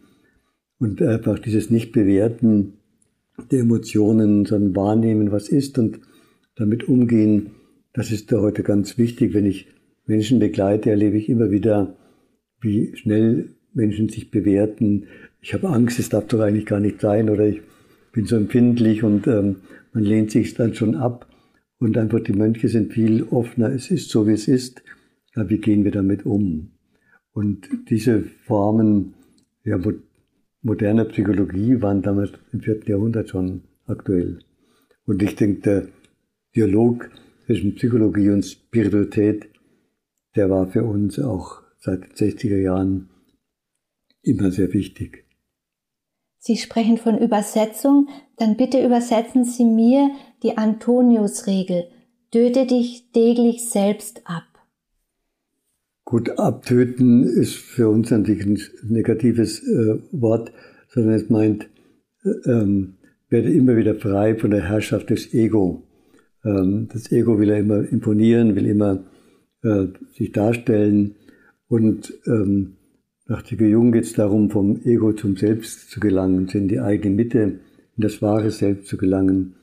Und 0.78 1.02
einfach 1.02 1.40
dieses 1.40 1.68
Nicht-Bewerten 1.68 2.74
der 3.48 3.60
Emotionen, 3.60 4.44
sondern 4.44 4.76
wahrnehmen, 4.76 5.32
was 5.32 5.48
ist 5.48 5.78
und 5.78 6.00
damit 6.56 6.88
umgehen, 6.88 7.52
das 7.92 8.10
ist 8.10 8.32
da 8.32 8.40
heute 8.40 8.62
ganz 8.62 8.98
wichtig. 8.98 9.34
Wenn 9.34 9.46
ich 9.46 9.68
Menschen 10.06 10.38
begleite, 10.38 10.90
erlebe 10.90 11.16
ich 11.16 11.28
immer 11.28 11.50
wieder, 11.50 11.96
wie 12.60 12.96
schnell 12.96 13.54
Menschen 13.74 14.08
sich 14.08 14.30
bewerten. 14.30 15.06
Ich 15.40 15.54
habe 15.54 15.68
Angst, 15.68 15.98
es 15.98 16.08
darf 16.08 16.26
doch 16.28 16.40
eigentlich 16.40 16.66
gar 16.66 16.80
nicht 16.80 17.00
sein 17.00 17.28
oder 17.30 17.46
ich 17.46 17.60
bin 18.12 18.26
so 18.26 18.36
empfindlich 18.36 19.02
und 19.02 19.26
ähm, 19.26 19.56
man 19.92 20.04
lehnt 20.04 20.30
sich 20.30 20.54
dann 20.54 20.74
schon 20.74 20.94
ab. 20.94 21.28
Und 21.78 21.98
einfach 21.98 22.20
die 22.20 22.32
Mönche 22.32 22.68
sind 22.68 22.92
viel 22.92 23.24
offener. 23.24 23.70
Es 23.72 23.90
ist 23.90 24.08
so, 24.10 24.26
wie 24.28 24.32
es 24.32 24.46
ist. 24.46 24.82
Ja, 25.34 25.48
wie 25.48 25.58
gehen 25.58 25.84
wir 25.84 25.90
damit 25.90 26.24
um? 26.24 26.70
Und 27.32 27.68
diese 27.88 28.22
Formen 28.22 29.14
ja, 29.64 29.78
moderner 30.62 31.04
Psychologie 31.06 31.82
waren 31.82 32.02
damals 32.02 32.32
im 32.52 32.60
vierten 32.60 32.90
Jahrhundert 32.90 33.28
schon 33.28 33.62
aktuell. 33.86 34.38
Und 35.06 35.22
ich 35.22 35.34
denke, 35.34 35.60
der 35.60 35.88
Dialog 36.54 37.10
zwischen 37.46 37.74
Psychologie 37.74 38.30
und 38.30 38.44
Spiritualität, 38.44 39.48
der 40.36 40.48
war 40.48 40.68
für 40.68 40.84
uns 40.84 41.18
auch 41.18 41.62
seit 41.78 42.20
den 42.20 42.30
60er 42.30 42.58
Jahren 42.58 43.10
immer 44.22 44.50
sehr 44.50 44.72
wichtig. 44.72 45.24
Sie 46.38 46.56
sprechen 46.56 46.96
von 46.96 47.18
Übersetzung, 47.18 48.08
dann 48.36 48.56
bitte 48.56 48.84
übersetzen 48.84 49.44
Sie 49.44 49.64
mir 49.64 50.10
die 50.42 50.56
Antonius-Regel. 50.56 51.88
Töte 52.32 52.66
dich 52.66 53.10
täglich 53.12 53.68
selbst 53.68 54.22
ab. 54.24 54.51
Gut, 56.12 56.38
abtöten 56.38 57.24
ist 57.24 57.54
für 57.54 57.88
uns 57.88 58.10
natürlich 58.10 58.44
ein 58.44 58.58
negatives 58.86 59.66
äh, 59.66 59.98
Wort, 60.12 60.52
sondern 60.88 61.14
es 61.14 61.30
meint, 61.30 61.70
äh, 62.22 62.50
ähm, 62.50 62.98
werde 63.30 63.50
immer 63.50 63.78
wieder 63.78 63.94
frei 63.94 64.34
von 64.34 64.50
der 64.50 64.68
Herrschaft 64.68 65.08
des 65.08 65.32
Ego. 65.32 65.88
Ähm, 66.44 66.88
das 66.92 67.10
Ego 67.10 67.38
will 67.38 67.48
ja 67.48 67.56
immer 67.56 67.90
imponieren, 67.90 68.56
will 68.56 68.66
immer 68.66 69.04
äh, 69.62 69.86
sich 70.12 70.32
darstellen. 70.32 71.14
Und 71.66 72.12
ähm, 72.26 72.76
nach 73.26 73.42
Ziggy 73.44 73.68
Jung 73.68 73.92
geht 73.92 74.04
es 74.04 74.12
darum, 74.12 74.50
vom 74.50 74.82
Ego 74.84 75.14
zum 75.14 75.38
Selbst 75.38 75.88
zu 75.90 75.98
gelangen, 75.98 76.46
in 76.52 76.68
die 76.68 76.80
eigene 76.80 77.16
Mitte, 77.16 77.40
in 77.40 78.02
das 78.02 78.20
wahre 78.20 78.50
Selbst 78.50 78.86
zu 78.86 78.98
gelangen. 78.98 79.54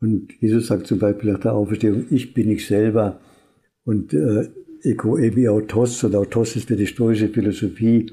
Und 0.00 0.32
Jesus 0.40 0.68
sagt 0.68 0.86
zum 0.86 1.00
Beispiel 1.00 1.32
nach 1.32 1.40
der 1.40 1.52
Auferstehung, 1.52 2.06
ich 2.08 2.32
bin 2.32 2.48
ich 2.48 2.66
selber. 2.66 3.20
Und 3.84 4.14
äh, 4.14 4.48
Ego 4.84 5.16
ebi 5.16 5.48
autos, 5.48 6.02
oder 6.02 6.18
autos 6.18 6.56
ist 6.56 6.66
für 6.66 6.76
die 6.76 6.88
stoische 6.88 7.28
Philosophie 7.28 8.10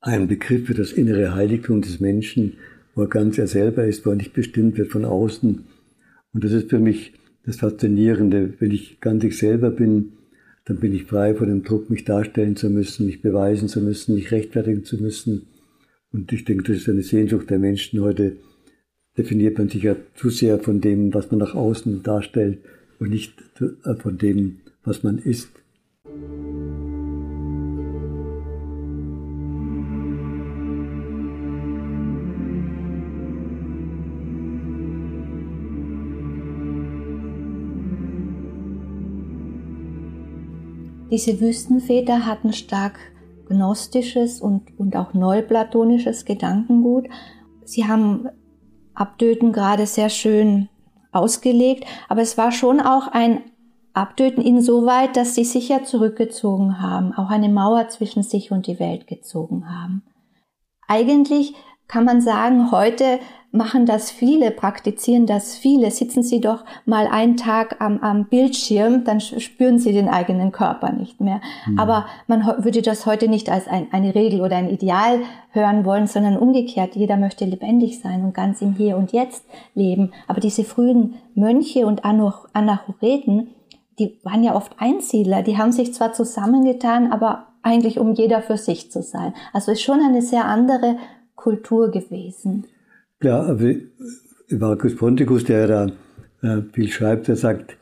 ein 0.00 0.26
Begriff 0.26 0.66
für 0.66 0.74
das 0.74 0.92
innere 0.92 1.36
Heiligtum 1.36 1.82
des 1.82 2.00
Menschen, 2.00 2.54
wo 2.96 3.02
er 3.02 3.08
ganz 3.08 3.38
er 3.38 3.46
selber 3.46 3.84
ist, 3.84 4.04
wo 4.04 4.10
er 4.10 4.16
nicht 4.16 4.32
bestimmt 4.32 4.76
wird 4.76 4.90
von 4.90 5.04
außen. 5.04 5.64
Und 6.32 6.44
das 6.44 6.50
ist 6.50 6.70
für 6.70 6.80
mich 6.80 7.12
das 7.46 7.56
Faszinierende. 7.56 8.54
Wenn 8.58 8.72
ich 8.72 9.00
ganz 9.00 9.22
ich 9.22 9.38
selber 9.38 9.70
bin, 9.70 10.14
dann 10.64 10.80
bin 10.80 10.92
ich 10.92 11.04
frei 11.04 11.36
von 11.36 11.46
dem 11.46 11.62
Druck, 11.62 11.90
mich 11.90 12.04
darstellen 12.04 12.56
zu 12.56 12.68
müssen, 12.68 13.06
mich 13.06 13.22
beweisen 13.22 13.68
zu 13.68 13.80
müssen, 13.80 14.16
mich 14.16 14.32
rechtfertigen 14.32 14.84
zu 14.84 15.00
müssen. 15.00 15.46
Und 16.10 16.32
ich 16.32 16.44
denke, 16.44 16.64
das 16.64 16.78
ist 16.78 16.88
eine 16.88 17.02
Sehnsucht 17.02 17.50
der 17.50 17.60
Menschen 17.60 18.00
heute. 18.00 18.36
Definiert 19.16 19.58
man 19.58 19.68
sich 19.68 19.84
ja 19.84 19.94
zu 20.16 20.28
sehr 20.28 20.58
von 20.58 20.80
dem, 20.80 21.14
was 21.14 21.30
man 21.30 21.38
nach 21.38 21.54
außen 21.54 22.02
darstellt 22.02 22.58
und 22.98 23.10
nicht 23.10 23.34
von 23.98 24.18
dem, 24.18 24.61
was 24.84 25.02
man 25.02 25.18
ist. 25.18 25.50
Diese 41.12 41.40
Wüstenväter 41.40 42.24
hatten 42.24 42.54
stark 42.54 42.98
gnostisches 43.46 44.40
und, 44.40 44.62
und 44.78 44.96
auch 44.96 45.12
neuplatonisches 45.12 46.24
Gedankengut. 46.24 47.06
Sie 47.66 47.86
haben 47.86 48.30
Abtöten 48.94 49.52
gerade 49.52 49.84
sehr 49.84 50.08
schön 50.08 50.70
ausgelegt, 51.12 51.84
aber 52.08 52.22
es 52.22 52.38
war 52.38 52.50
schon 52.50 52.80
auch 52.80 53.08
ein 53.08 53.42
Abtöten 53.94 54.42
insoweit, 54.42 55.16
dass 55.16 55.34
sie 55.34 55.44
sich 55.44 55.68
ja 55.68 55.84
zurückgezogen 55.84 56.80
haben, 56.80 57.12
auch 57.12 57.30
eine 57.30 57.48
Mauer 57.48 57.88
zwischen 57.88 58.22
sich 58.22 58.50
und 58.50 58.66
die 58.66 58.80
Welt 58.80 59.06
gezogen 59.06 59.68
haben. 59.68 60.02
Eigentlich 60.88 61.54
kann 61.88 62.04
man 62.04 62.20
sagen, 62.20 62.70
heute 62.70 63.18
machen 63.50 63.84
das 63.84 64.10
viele, 64.10 64.50
praktizieren 64.50 65.26
das 65.26 65.54
viele. 65.54 65.90
Sitzen 65.90 66.22
Sie 66.22 66.40
doch 66.40 66.64
mal 66.86 67.06
einen 67.06 67.36
Tag 67.36 67.80
am, 67.80 67.98
am 67.98 68.24
Bildschirm, 68.24 69.04
dann 69.04 69.20
spüren 69.20 69.78
Sie 69.78 69.92
den 69.92 70.08
eigenen 70.08 70.52
Körper 70.52 70.90
nicht 70.90 71.20
mehr. 71.20 71.40
Mhm. 71.66 71.78
Aber 71.78 72.06
man 72.26 72.46
würde 72.64 72.80
das 72.80 73.04
heute 73.04 73.28
nicht 73.28 73.50
als 73.50 73.68
ein, 73.68 73.88
eine 73.92 74.14
Regel 74.14 74.40
oder 74.40 74.56
ein 74.56 74.70
Ideal 74.70 75.20
hören 75.50 75.84
wollen, 75.84 76.06
sondern 76.06 76.38
umgekehrt. 76.38 76.96
Jeder 76.96 77.18
möchte 77.18 77.44
lebendig 77.44 78.00
sein 78.00 78.24
und 78.24 78.32
ganz 78.32 78.62
im 78.62 78.72
Hier 78.72 78.96
und 78.96 79.12
Jetzt 79.12 79.44
leben. 79.74 80.12
Aber 80.26 80.40
diese 80.40 80.64
frühen 80.64 81.16
Mönche 81.34 81.86
und 81.86 82.06
Anachoreten, 82.06 83.50
die 83.98 84.18
waren 84.22 84.42
ja 84.42 84.54
oft 84.54 84.76
Einsiedler. 84.78 85.42
Die 85.42 85.56
haben 85.56 85.72
sich 85.72 85.94
zwar 85.94 86.12
zusammengetan, 86.12 87.12
aber 87.12 87.48
eigentlich 87.62 87.98
um 87.98 88.12
jeder 88.14 88.42
für 88.42 88.56
sich 88.56 88.90
zu 88.90 89.02
sein. 89.02 89.34
Also 89.52 89.72
ist 89.72 89.82
schon 89.82 90.00
eine 90.00 90.22
sehr 90.22 90.46
andere 90.46 90.96
Kultur 91.34 91.90
gewesen. 91.90 92.64
Ja, 93.22 93.56
Markus 94.50 94.96
Ponticus, 94.96 95.44
der 95.44 95.66
da 95.66 95.86
äh, 96.42 96.62
viel 96.72 96.88
schreibt, 96.88 97.28
der 97.28 97.36
sagt, 97.36 97.76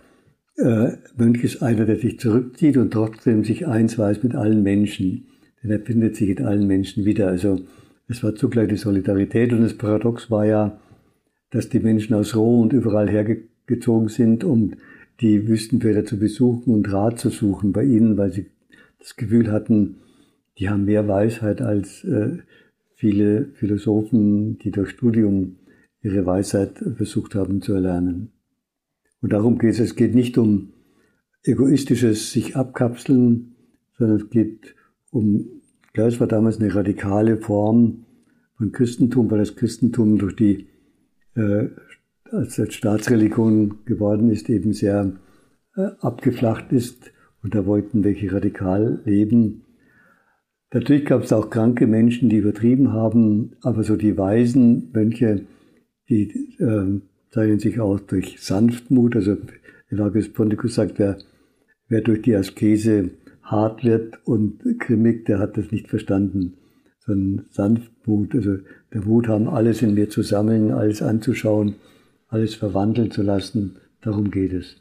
äh, 0.57 0.93
Mönch 1.17 1.43
ist 1.43 1.63
einer, 1.63 1.87
der 1.87 1.97
sich 1.97 2.19
zurückzieht 2.21 2.77
und 2.77 2.91
trotzdem 2.91 3.45
sich 3.45 3.67
eins 3.67 3.99
weiß 3.99 4.23
mit 4.23 4.35
allen 4.35 4.63
Menschen. 4.63 5.27
Denn 5.63 5.71
er 5.71 5.81
findet 5.81 6.17
sich 6.17 6.31
in 6.31 6.45
allen 6.45 6.67
Menschen 6.67 7.05
wieder. 7.05 7.29
Also 7.29 7.61
es 8.09 8.23
war 8.23 8.35
zugleich 8.35 8.69
die 8.69 8.77
Solidarität 8.77 9.53
und 9.53 9.63
das 9.63 9.77
Paradox 9.77 10.31
war 10.31 10.45
ja, 10.45 10.79
dass 11.51 11.69
die 11.69 11.81
Menschen 11.81 12.15
aus 12.15 12.37
Rom 12.37 12.61
und 12.61 12.73
überall 12.73 13.09
hergezogen 13.09 14.09
sind, 14.09 14.45
um 14.45 14.75
die 15.21 15.47
Wüstenfelder 15.47 16.05
zu 16.05 16.19
besuchen 16.19 16.73
und 16.73 16.93
Rat 16.93 17.19
zu 17.19 17.31
suchen 17.31 17.73
bei 17.73 17.85
ihnen, 17.85 18.17
weil 18.17 18.33
sie 18.33 18.47
das 18.99 19.17
Gefühl 19.17 19.51
hatten, 19.51 19.97
die 20.59 20.69
haben 20.69 20.85
mehr 20.85 21.09
Weisheit 21.09 21.61
als 21.61 22.05
äh, 22.05 22.39
viele 22.95 23.47
Philosophen, 23.55 24.59
die 24.59 24.71
durch 24.71 24.91
Studium 24.91 25.57
ihre 26.03 26.25
Weisheit 26.27 26.83
versucht 26.97 27.35
haben 27.35 27.63
zu 27.63 27.75
erlernen. 27.75 28.31
Und 29.23 29.33
darum 29.33 29.59
geht 29.59 29.75
es. 29.75 29.81
Es 29.81 29.97
geht 29.97 30.15
nicht 30.15 30.39
um 30.39 30.73
egoistisches 31.43 32.33
sich 32.33 32.57
abkapseln, 32.57 33.55
sondern 33.99 34.19
es 34.19 34.31
geht 34.31 34.75
um, 35.11 35.63
klar, 35.93 36.09
es 36.09 36.21
war 36.21 36.27
damals 36.27 36.61
eine 36.61 36.75
radikale 36.75 37.39
Form 37.39 38.05
von 38.57 38.73
Christentum, 38.73 39.31
weil 39.31 39.39
das 39.39 39.57
Christentum 39.57 40.19
durch 40.19 40.37
die, 40.37 40.67
äh, 41.35 41.69
als 42.33 42.61
Staatsreligion 42.75 43.85
geworden 43.85 44.31
ist, 44.31 44.49
eben 44.49 44.73
sehr 44.73 45.13
äh, 45.77 45.89
abgeflacht 46.01 46.73
ist. 46.73 47.13
Und 47.43 47.55
da 47.55 47.67
wollten 47.67 48.05
welche 48.05 48.33
radikal 48.33 49.01
leben. 49.05 49.63
Natürlich 50.73 51.05
gab 51.05 51.23
es 51.23 51.33
auch 51.33 51.51
kranke 51.51 51.87
Menschen, 51.87 52.29
die 52.29 52.37
übertrieben 52.37 52.93
haben, 52.93 53.57
aber 53.63 53.83
so 53.83 53.97
die 53.97 54.17
weisen 54.17 54.91
Mönche, 54.93 55.47
die 56.09 56.31
äh, 56.59 57.01
zeichnen 57.31 57.59
sich 57.59 57.81
aus 57.81 58.07
durch 58.07 58.41
Sanftmut. 58.41 59.17
Also 59.17 59.37
Evagrius 59.89 60.33
Ponticus 60.33 60.75
sagt, 60.75 60.99
wer, 60.99 61.19
wer 61.89 62.03
durch 62.03 62.23
die 62.23 62.37
Askese 62.37 63.11
hart 63.43 63.85
wird 63.85 64.19
und 64.25 64.61
grimmig, 64.79 65.25
der 65.25 65.41
hat 65.41 65.57
das 65.57 65.73
nicht 65.73 65.89
verstanden. 65.89 66.55
Sondern 67.01 67.47
Sanftmut, 67.51 68.35
also 68.35 68.59
der 68.93 69.05
Mut 69.05 69.27
haben, 69.27 69.49
alles 69.49 69.83
in 69.83 69.95
mir 69.95 70.09
zu 70.09 70.23
sammeln, 70.23 70.71
alles 70.71 71.03
anzuschauen, 71.03 71.77
alles 72.31 72.55
verwandeln 72.55 73.11
zu 73.11 73.23
lassen. 73.23 73.77
Darum 74.01 74.31
geht 74.31 74.53
es. 74.53 74.77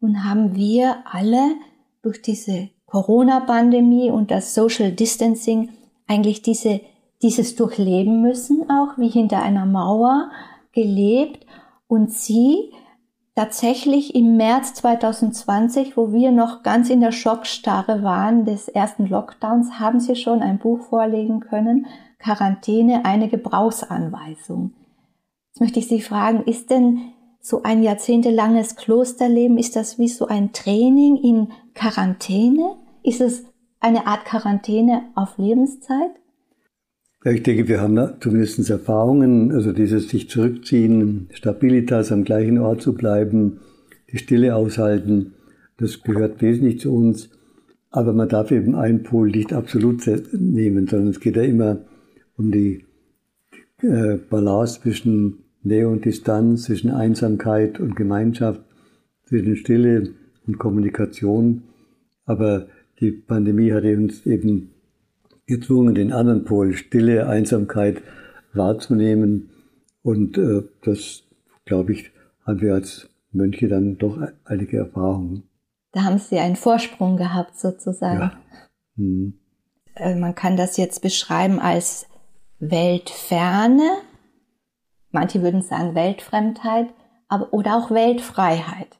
Nun 0.00 0.24
haben 0.24 0.54
wir 0.54 0.96
alle 1.10 1.54
durch 2.02 2.22
diese 2.22 2.68
Corona-Pandemie 2.86 4.10
und 4.10 4.30
das 4.30 4.54
Social 4.54 4.92
Distancing 4.92 5.70
eigentlich 6.06 6.42
diese, 6.42 6.80
dieses 7.22 7.56
durchleben 7.56 8.22
müssen, 8.22 8.70
auch 8.70 8.96
wie 8.96 9.08
hinter 9.08 9.42
einer 9.42 9.66
Mauer 9.66 10.30
gelebt. 10.72 11.46
Und 11.86 12.12
Sie 12.12 12.72
tatsächlich 13.34 14.14
im 14.14 14.36
März 14.36 14.74
2020, 14.74 15.96
wo 15.96 16.12
wir 16.12 16.32
noch 16.32 16.62
ganz 16.62 16.90
in 16.90 17.00
der 17.00 17.12
Schockstarre 17.12 18.02
waren 18.02 18.44
des 18.44 18.68
ersten 18.68 19.06
Lockdowns, 19.06 19.78
haben 19.78 20.00
Sie 20.00 20.16
schon 20.16 20.42
ein 20.42 20.58
Buch 20.58 20.80
vorlegen 20.80 21.40
können, 21.40 21.86
Quarantäne, 22.18 23.04
eine 23.04 23.28
Gebrauchsanweisung. 23.28 24.72
Jetzt 25.58 25.74
möchte 25.74 25.80
ich 25.80 25.88
Sie 25.88 26.00
fragen, 26.00 26.44
ist 26.44 26.70
denn 26.70 26.98
so 27.40 27.64
ein 27.64 27.82
jahrzehntelanges 27.82 28.76
Klosterleben, 28.76 29.58
ist 29.58 29.74
das 29.74 29.98
wie 29.98 30.06
so 30.06 30.28
ein 30.28 30.52
Training 30.52 31.16
in 31.16 31.48
Quarantäne? 31.74 32.76
Ist 33.02 33.20
es 33.20 33.42
eine 33.80 34.06
Art 34.06 34.24
Quarantäne 34.24 35.02
auf 35.16 35.36
Lebenszeit? 35.36 36.12
Ich 37.24 37.42
denke, 37.42 37.66
wir 37.66 37.80
haben 37.80 37.98
zumindest 38.20 38.70
Erfahrungen, 38.70 39.50
also 39.50 39.72
dieses 39.72 40.08
sich 40.08 40.30
zurückziehen, 40.30 41.28
Stabilitas 41.32 42.12
am 42.12 42.22
gleichen 42.22 42.58
Ort 42.58 42.80
zu 42.80 42.94
bleiben, 42.94 43.58
die 44.12 44.18
Stille 44.18 44.54
aushalten. 44.54 45.34
Das 45.76 46.04
gehört 46.04 46.40
wesentlich 46.40 46.78
zu 46.78 46.94
uns. 46.94 47.30
Aber 47.90 48.12
man 48.12 48.28
darf 48.28 48.52
eben 48.52 48.76
einen 48.76 49.02
Pol 49.02 49.32
nicht 49.32 49.52
absolut 49.52 50.08
nehmen, 50.30 50.86
sondern 50.86 51.08
es 51.08 51.18
geht 51.18 51.34
ja 51.34 51.42
immer 51.42 51.80
um 52.36 52.52
die 52.52 52.84
äh, 53.82 54.18
Balance 54.30 54.82
zwischen 54.82 55.47
Nähe 55.68 55.88
und 55.88 56.04
Distanz, 56.04 56.64
zwischen 56.64 56.90
Einsamkeit 56.90 57.78
und 57.78 57.94
Gemeinschaft, 57.96 58.60
zwischen 59.26 59.56
Stille 59.56 60.14
und 60.46 60.58
Kommunikation. 60.58 61.62
Aber 62.24 62.66
die 63.00 63.12
Pandemie 63.12 63.72
hat 63.72 63.84
uns 63.84 64.26
eben 64.26 64.74
gezwungen, 65.46 65.94
den 65.94 66.12
anderen 66.12 66.44
Pol, 66.44 66.74
Stille, 66.74 67.28
Einsamkeit 67.28 68.02
wahrzunehmen. 68.52 69.50
Und 70.02 70.36
äh, 70.38 70.62
das, 70.82 71.22
glaube 71.64 71.92
ich, 71.92 72.10
haben 72.46 72.60
wir 72.60 72.74
als 72.74 73.08
Mönche 73.32 73.68
dann 73.68 73.98
doch 73.98 74.18
einige 74.44 74.78
Erfahrungen. 74.78 75.44
Da 75.92 76.04
haben 76.04 76.18
Sie 76.18 76.38
einen 76.38 76.56
Vorsprung 76.56 77.16
gehabt 77.16 77.58
sozusagen. 77.58 78.20
Ja. 78.20 78.32
Hm. 78.96 79.34
Man 80.20 80.34
kann 80.34 80.56
das 80.56 80.76
jetzt 80.76 81.02
beschreiben 81.02 81.58
als 81.58 82.06
Weltferne. 82.60 83.82
Manche 85.10 85.42
würden 85.42 85.62
sagen 85.62 85.94
Weltfremdheit, 85.94 86.88
aber, 87.28 87.52
oder 87.52 87.76
auch 87.76 87.90
Weltfreiheit. 87.90 88.98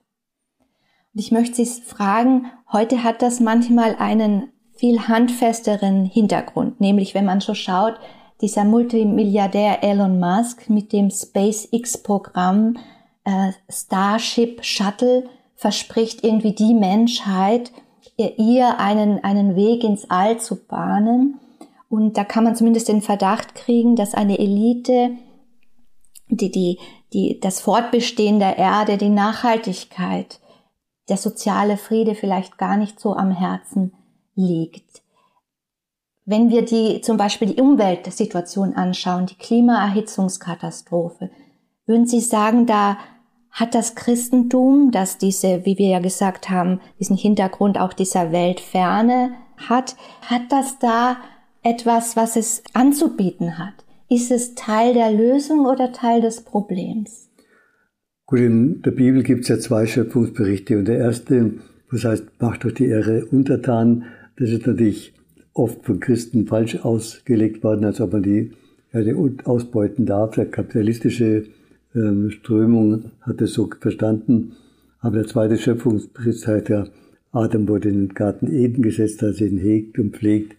Und 1.15 1.21
ich 1.21 1.33
möchte 1.33 1.65
Sie 1.65 1.83
fragen, 1.83 2.47
heute 2.73 3.03
hat 3.03 3.23
das 3.23 3.41
manchmal 3.41 3.97
einen 3.97 4.53
viel 4.73 5.09
handfesteren 5.09 6.05
Hintergrund, 6.05 6.81
nämlich 6.81 7.15
wenn 7.15 7.25
man 7.25 7.41
so 7.41 7.55
schaut, 7.55 7.95
dieser 8.41 8.65
Multimilliardär 8.65 9.83
Elon 9.83 10.21
Musk 10.21 10.71
mit 10.71 10.93
dem 10.93 11.11
SpaceX-Programm 11.11 12.77
äh, 13.25 13.51
Starship 13.69 14.65
Shuttle 14.65 15.25
verspricht 15.57 16.23
irgendwie 16.23 16.55
die 16.55 16.75
Menschheit, 16.75 17.73
ihr 18.17 18.79
einen, 18.79 19.23
einen 19.25 19.57
Weg 19.57 19.85
ins 19.85 20.09
All 20.09 20.39
zu 20.39 20.57
bahnen. 20.67 21.41
Und 21.89 22.17
da 22.17 22.25
kann 22.25 22.45
man 22.45 22.55
zumindest 22.55 22.89
den 22.89 23.03
Verdacht 23.03 23.55
kriegen, 23.55 23.97
dass 23.97 24.15
eine 24.15 24.39
Elite, 24.39 25.11
die, 26.29 26.51
die, 26.51 26.79
die, 27.13 27.41
das 27.41 27.61
Fortbestehen 27.61 28.39
der 28.39 28.59
Erde, 28.59 28.97
die 28.99 29.09
Nachhaltigkeit, 29.09 30.41
der 31.09 31.17
soziale 31.17 31.77
Friede 31.77 32.15
vielleicht 32.15 32.59
gar 32.59 32.77
nicht 32.77 33.01
so 33.01 33.15
am 33.15 33.31
Herzen 33.31 33.95
liegt. 34.35 35.03
Wenn 36.25 36.51
wir 36.51 36.63
die, 36.63 37.01
zum 37.01 37.17
Beispiel 37.17 37.55
die 37.55 37.61
Umweltsituation 37.61 38.75
anschauen, 38.75 39.27
die 39.27 39.37
Klimaerhitzungskatastrophe, 39.37 41.31
würden 41.87 42.07
Sie 42.07 42.21
sagen, 42.21 42.67
da 42.67 42.99
hat 43.51 43.75
das 43.75 43.95
Christentum, 43.95 44.91
das 44.91 45.17
diese, 45.17 45.65
wie 45.65 45.79
wir 45.79 45.89
ja 45.89 45.99
gesagt 46.01 46.51
haben, 46.51 46.81
diesen 47.01 47.17
Hintergrund 47.17 47.79
auch 47.79 47.95
dieser 47.95 48.31
Weltferne 48.31 49.33
hat, 49.57 49.97
hat 50.29 50.43
das 50.51 50.79
da 50.79 51.17
etwas, 51.63 52.15
was 52.15 52.37
es 52.37 52.63
anzubieten 52.75 53.59
hat? 53.59 53.75
Ist 54.11 54.31
es 54.31 54.55
Teil 54.55 54.95
der 54.95 55.13
Lösung 55.13 55.67
oder 55.67 55.93
Teil 55.93 56.23
des 56.23 56.41
Problems? 56.41 57.29
Gut, 58.25 58.41
in 58.41 58.81
der 58.81 58.93
Bibel 58.93 59.23
gibt 59.23 59.43
es 59.43 59.49
ja 59.49 59.59
zwei 59.59 59.87
Schöpfungsberichte 59.87 60.79
und 60.79 60.87
der 60.87 60.97
erste, 60.97 61.53
was 61.91 62.05
heißt, 62.05 62.25
macht 62.41 62.65
euch 62.65 62.75
die 62.75 62.87
Ehre 62.87 63.27
untertan, 63.27 64.05
das 64.39 64.49
ist 64.49 64.67
natürlich 64.67 65.13
oft 65.53 65.85
von 65.85 66.01
Christen 66.01 66.47
falsch 66.47 66.77
ausgelegt 66.77 67.63
worden, 67.63 67.85
als 67.85 68.01
ob 68.01 68.15
man 68.15 68.23
die 68.23 68.53
Erde 68.93 69.15
ausbeuten 69.45 70.07
darf. 70.07 70.37
Der 70.37 70.47
kapitalistische 70.47 71.45
ähm, 71.95 72.31
Strömung 72.31 73.11
hat 73.21 73.43
es 73.43 73.53
so 73.53 73.69
verstanden. 73.79 74.53
Aber 75.01 75.17
der 75.17 75.27
zweite 75.27 75.59
Schöpfungsbericht 75.59 76.41
sagt 76.41 76.71
ja, 76.71 76.87
Adam 77.33 77.69
wurde 77.69 77.91
in 77.91 78.07
den 78.07 78.15
Garten 78.15 78.51
Eden 78.51 78.83
gesetzt, 78.83 79.23
als 79.23 79.41
ihn 79.41 79.59
hegt 79.59 79.99
und 79.99 80.17
pflegt. 80.17 80.57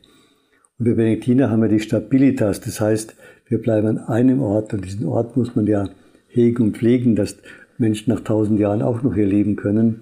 Und 0.78 0.86
wir 0.86 0.96
Benediktiner 0.96 1.50
haben 1.50 1.62
ja 1.64 1.68
die 1.68 1.80
Stabilitas, 1.80 2.62
das 2.62 2.80
heißt, 2.80 3.16
wir 3.50 3.62
bleiben 3.62 3.88
an 3.88 3.98
einem 3.98 4.42
Ort 4.42 4.74
und 4.74 4.86
diesen 4.86 5.06
Ort 5.06 5.36
muss 5.36 5.56
man 5.56 5.68
ja 5.68 5.90
hegen 6.28 6.64
und 6.64 6.78
pflegen, 6.78 7.16
dass 7.16 7.38
Menschen 7.78 8.14
nach 8.14 8.22
tausend 8.22 8.60
Jahren 8.60 8.82
auch 8.82 9.04
noch 9.04 9.16
hier 9.16 9.26
leben 9.26 9.56
können. 9.56 10.02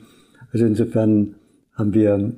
Also 0.52 0.66
insofern 0.66 1.36
haben 1.74 1.94
wir, 1.94 2.34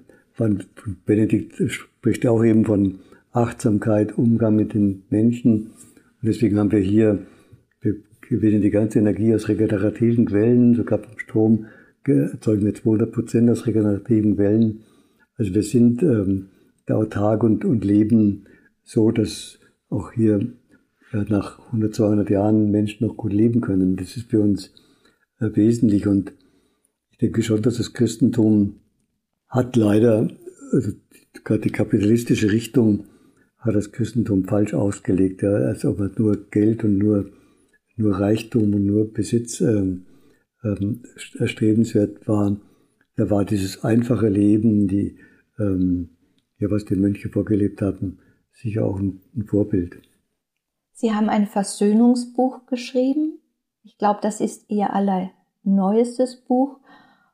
Benedikt 1.06 1.62
spricht 1.72 2.26
auch 2.28 2.44
eben 2.44 2.66
von 2.66 3.00
Achtsamkeit, 3.32 4.18
Umgang 4.18 4.56
mit 4.56 4.74
den 4.74 5.04
Menschen. 5.10 5.72
Und 6.22 6.28
deswegen 6.28 6.58
haben 6.58 6.72
wir 6.72 6.80
hier 6.80 7.20
gewinnen 8.30 8.62
die 8.62 8.70
ganze 8.70 9.00
Energie 9.00 9.34
aus 9.34 9.48
regenerativen 9.50 10.26
Quellen, 10.26 10.76
sogar 10.76 11.00
vom 11.00 11.18
Strom 11.18 11.66
erzeugen 12.06 12.66
wir 12.66 12.74
200 12.74 13.12
Prozent 13.12 13.50
aus 13.50 13.68
regenerativen 13.68 14.36
Quellen. 14.36 14.82
Also 15.36 15.54
wir 15.54 15.64
sind 15.64 16.02
ähm, 16.02 16.50
da 16.86 16.96
autark 16.96 17.44
und, 17.44 17.66
und 17.66 17.84
leben 17.84 18.46
so, 18.84 19.12
dass 19.12 19.60
auch 19.90 20.12
hier 20.14 20.54
nach 21.12 21.60
100, 21.68 21.96
200 21.96 22.30
Jahren 22.30 22.72
Menschen 22.72 23.08
noch 23.08 23.18
gut 23.18 23.34
leben 23.34 23.62
können. 23.62 23.96
Das 23.96 24.16
ist 24.16 24.30
für 24.30 24.42
uns 24.42 24.74
äh, 25.40 25.50
wesentlich 25.54 26.08
und 26.08 26.34
ich 27.12 27.18
denke 27.18 27.44
schon, 27.44 27.62
dass 27.62 27.78
das 27.78 27.94
Christentum 27.94 28.80
hat 29.48 29.76
leider, 29.76 30.30
also 30.72 30.92
gerade 31.44 31.62
die 31.62 31.72
kapitalistische 31.72 32.52
Richtung 32.52 33.06
hat 33.58 33.76
das 33.76 33.92
Christentum 33.92 34.46
falsch 34.46 34.74
ausgelegt, 34.74 35.42
ja, 35.42 35.52
als 35.52 35.84
ob 35.84 36.00
man 36.00 36.12
nur 36.18 36.50
Geld 36.50 36.84
und 36.84 36.98
nur 36.98 37.32
nur 38.00 38.20
Reichtum 38.20 38.74
und 38.74 38.86
nur 38.86 39.12
Besitz 39.12 39.62
ähm, 39.62 40.06
ähm, 40.64 41.04
erstrebenswert 41.38 42.28
war. 42.28 42.60
Da 43.16 43.30
war 43.30 43.44
dieses 43.44 43.84
einfache 43.84 44.30
Leben, 44.30 44.88
die, 44.88 45.18
ähm, 45.60 46.10
ja, 46.58 46.72
was 46.72 46.86
die 46.86 46.96
Mönche 46.96 47.30
vorgelebt 47.30 47.82
haben, 47.82 48.20
sicher 48.54 48.86
auch 48.86 49.00
ein, 49.00 49.20
ein 49.36 49.46
Vorbild. 49.46 50.00
Sie 51.00 51.14
haben 51.14 51.30
ein 51.30 51.48
Versöhnungsbuch 51.48 52.66
geschrieben. 52.66 53.40
Ich 53.84 53.98
glaube, 53.98 54.20
das 54.22 54.42
ist 54.42 54.66
Ihr 54.68 54.94
allerneuestes 54.94 56.42
Buch. 56.46 56.82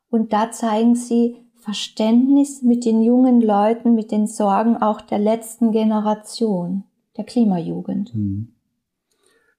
Und 0.08 0.34
da 0.34 0.52
zeigen 0.52 0.94
Sie 0.94 1.38
Verständnis 1.56 2.62
mit 2.62 2.86
den 2.86 3.02
jungen 3.02 3.42
Leuten, 3.42 3.96
mit 3.96 4.12
den 4.12 4.28
Sorgen 4.28 4.78
auch 4.78 5.02
der 5.02 5.18
letzten 5.18 5.72
Generation, 5.72 6.84
der 7.18 7.24
Klimajugend. 7.24 8.14
Mhm. 8.14 8.50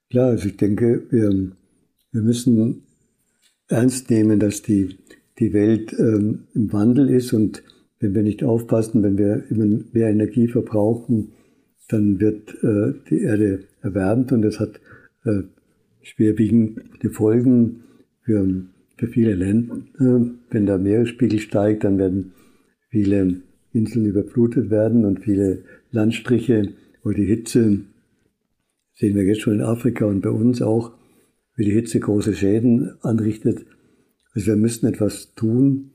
Klar, 0.09 0.27
also 0.27 0.47
ich 0.47 0.55
denke, 0.55 1.05
wir, 1.09 1.51
wir 2.13 2.21
müssen 2.21 2.83
ernst 3.67 4.09
nehmen, 4.09 4.39
dass 4.39 4.61
die, 4.61 4.99
die 5.37 5.51
Welt 5.51 5.91
ähm, 5.99 6.47
im 6.53 6.71
Wandel 6.71 7.09
ist 7.09 7.33
und 7.33 7.61
wenn 7.99 8.15
wir 8.15 8.23
nicht 8.23 8.45
aufpassen, 8.45 9.03
wenn 9.03 9.17
wir 9.17 9.51
immer 9.51 9.65
mehr 9.91 10.07
Energie 10.07 10.47
verbrauchen, 10.47 11.33
dann 11.89 12.21
wird 12.21 12.55
äh, 12.63 12.93
die 13.09 13.21
Erde 13.23 13.65
erwärmt 13.87 14.31
und 14.31 14.41
das 14.41 14.59
hat 14.59 14.79
äh, 15.25 15.43
schwerwiegende 16.01 17.09
Folgen 17.11 17.83
für, 18.21 18.45
für 18.97 19.07
viele 19.07 19.35
Länder. 19.35 19.77
Wenn 20.49 20.65
der 20.65 20.77
Meeresspiegel 20.77 21.39
steigt, 21.39 21.83
dann 21.83 21.97
werden 21.97 22.33
viele 22.89 23.41
Inseln 23.73 24.05
überflutet 24.05 24.69
werden 24.69 25.05
und 25.05 25.23
viele 25.23 25.63
Landstriche, 25.91 26.73
wo 27.03 27.11
die 27.11 27.25
Hitze 27.25 27.79
sehen 28.93 29.15
wir 29.15 29.23
jetzt 29.23 29.41
schon 29.41 29.55
in 29.55 29.61
Afrika 29.61 30.05
und 30.05 30.21
bei 30.21 30.31
uns 30.31 30.61
auch, 30.61 30.91
wie 31.55 31.65
die 31.65 31.71
Hitze 31.71 31.99
große 31.99 32.33
Schäden 32.33 32.95
anrichtet. 33.01 33.65
Also 34.33 34.47
wir 34.47 34.55
müssen 34.55 34.87
etwas 34.87 35.33
tun. 35.35 35.91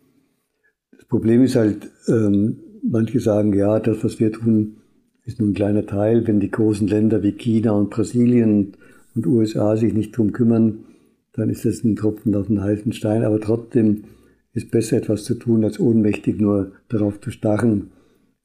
Das 0.93 1.05
Problem 1.07 1.43
ist 1.43 1.57
halt, 1.57 1.90
ähm, 2.09 2.59
manche 2.82 3.20
sagen, 3.20 3.55
ja, 3.55 3.80
das, 3.80 4.05
was 4.05 4.20
wir 4.20 4.32
tun, 4.32 4.81
ist 5.24 5.40
nur 5.40 5.48
ein 5.48 5.54
kleiner 5.54 5.86
Teil. 5.86 6.26
Wenn 6.26 6.40
die 6.40 6.50
großen 6.50 6.88
Länder 6.88 7.22
wie 7.22 7.32
China 7.32 7.72
und 7.72 7.90
Brasilien 7.90 8.76
und 9.14 9.26
USA 9.26 9.76
sich 9.76 9.92
nicht 9.92 10.16
drum 10.16 10.32
kümmern, 10.32 10.84
dann 11.32 11.48
ist 11.48 11.64
das 11.64 11.84
ein 11.84 11.96
Tropfen 11.96 12.34
auf 12.34 12.48
den 12.48 12.62
heißen 12.62 12.92
Stein. 12.92 13.24
Aber 13.24 13.40
trotzdem 13.40 14.04
ist 14.52 14.70
besser 14.70 14.98
etwas 14.98 15.24
zu 15.24 15.34
tun, 15.34 15.64
als 15.64 15.80
ohnmächtig 15.80 16.40
nur 16.40 16.72
darauf 16.88 17.20
zu 17.20 17.30
starren, 17.30 17.90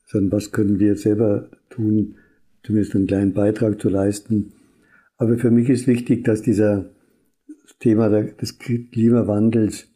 sondern 0.05 0.31
was 0.31 0.51
können 0.51 0.79
wir 0.79 0.95
selber 0.95 1.49
tun, 1.69 2.15
zumindest 2.63 2.95
einen 2.95 3.07
kleinen 3.07 3.33
Beitrag 3.33 3.81
zu 3.81 3.89
leisten. 3.89 4.53
Aber 5.17 5.37
für 5.37 5.51
mich 5.51 5.69
ist 5.69 5.87
wichtig, 5.87 6.23
dass 6.23 6.41
dieser 6.41 6.89
Thema 7.79 8.09
des 8.09 8.57
Klimawandels 8.59 9.87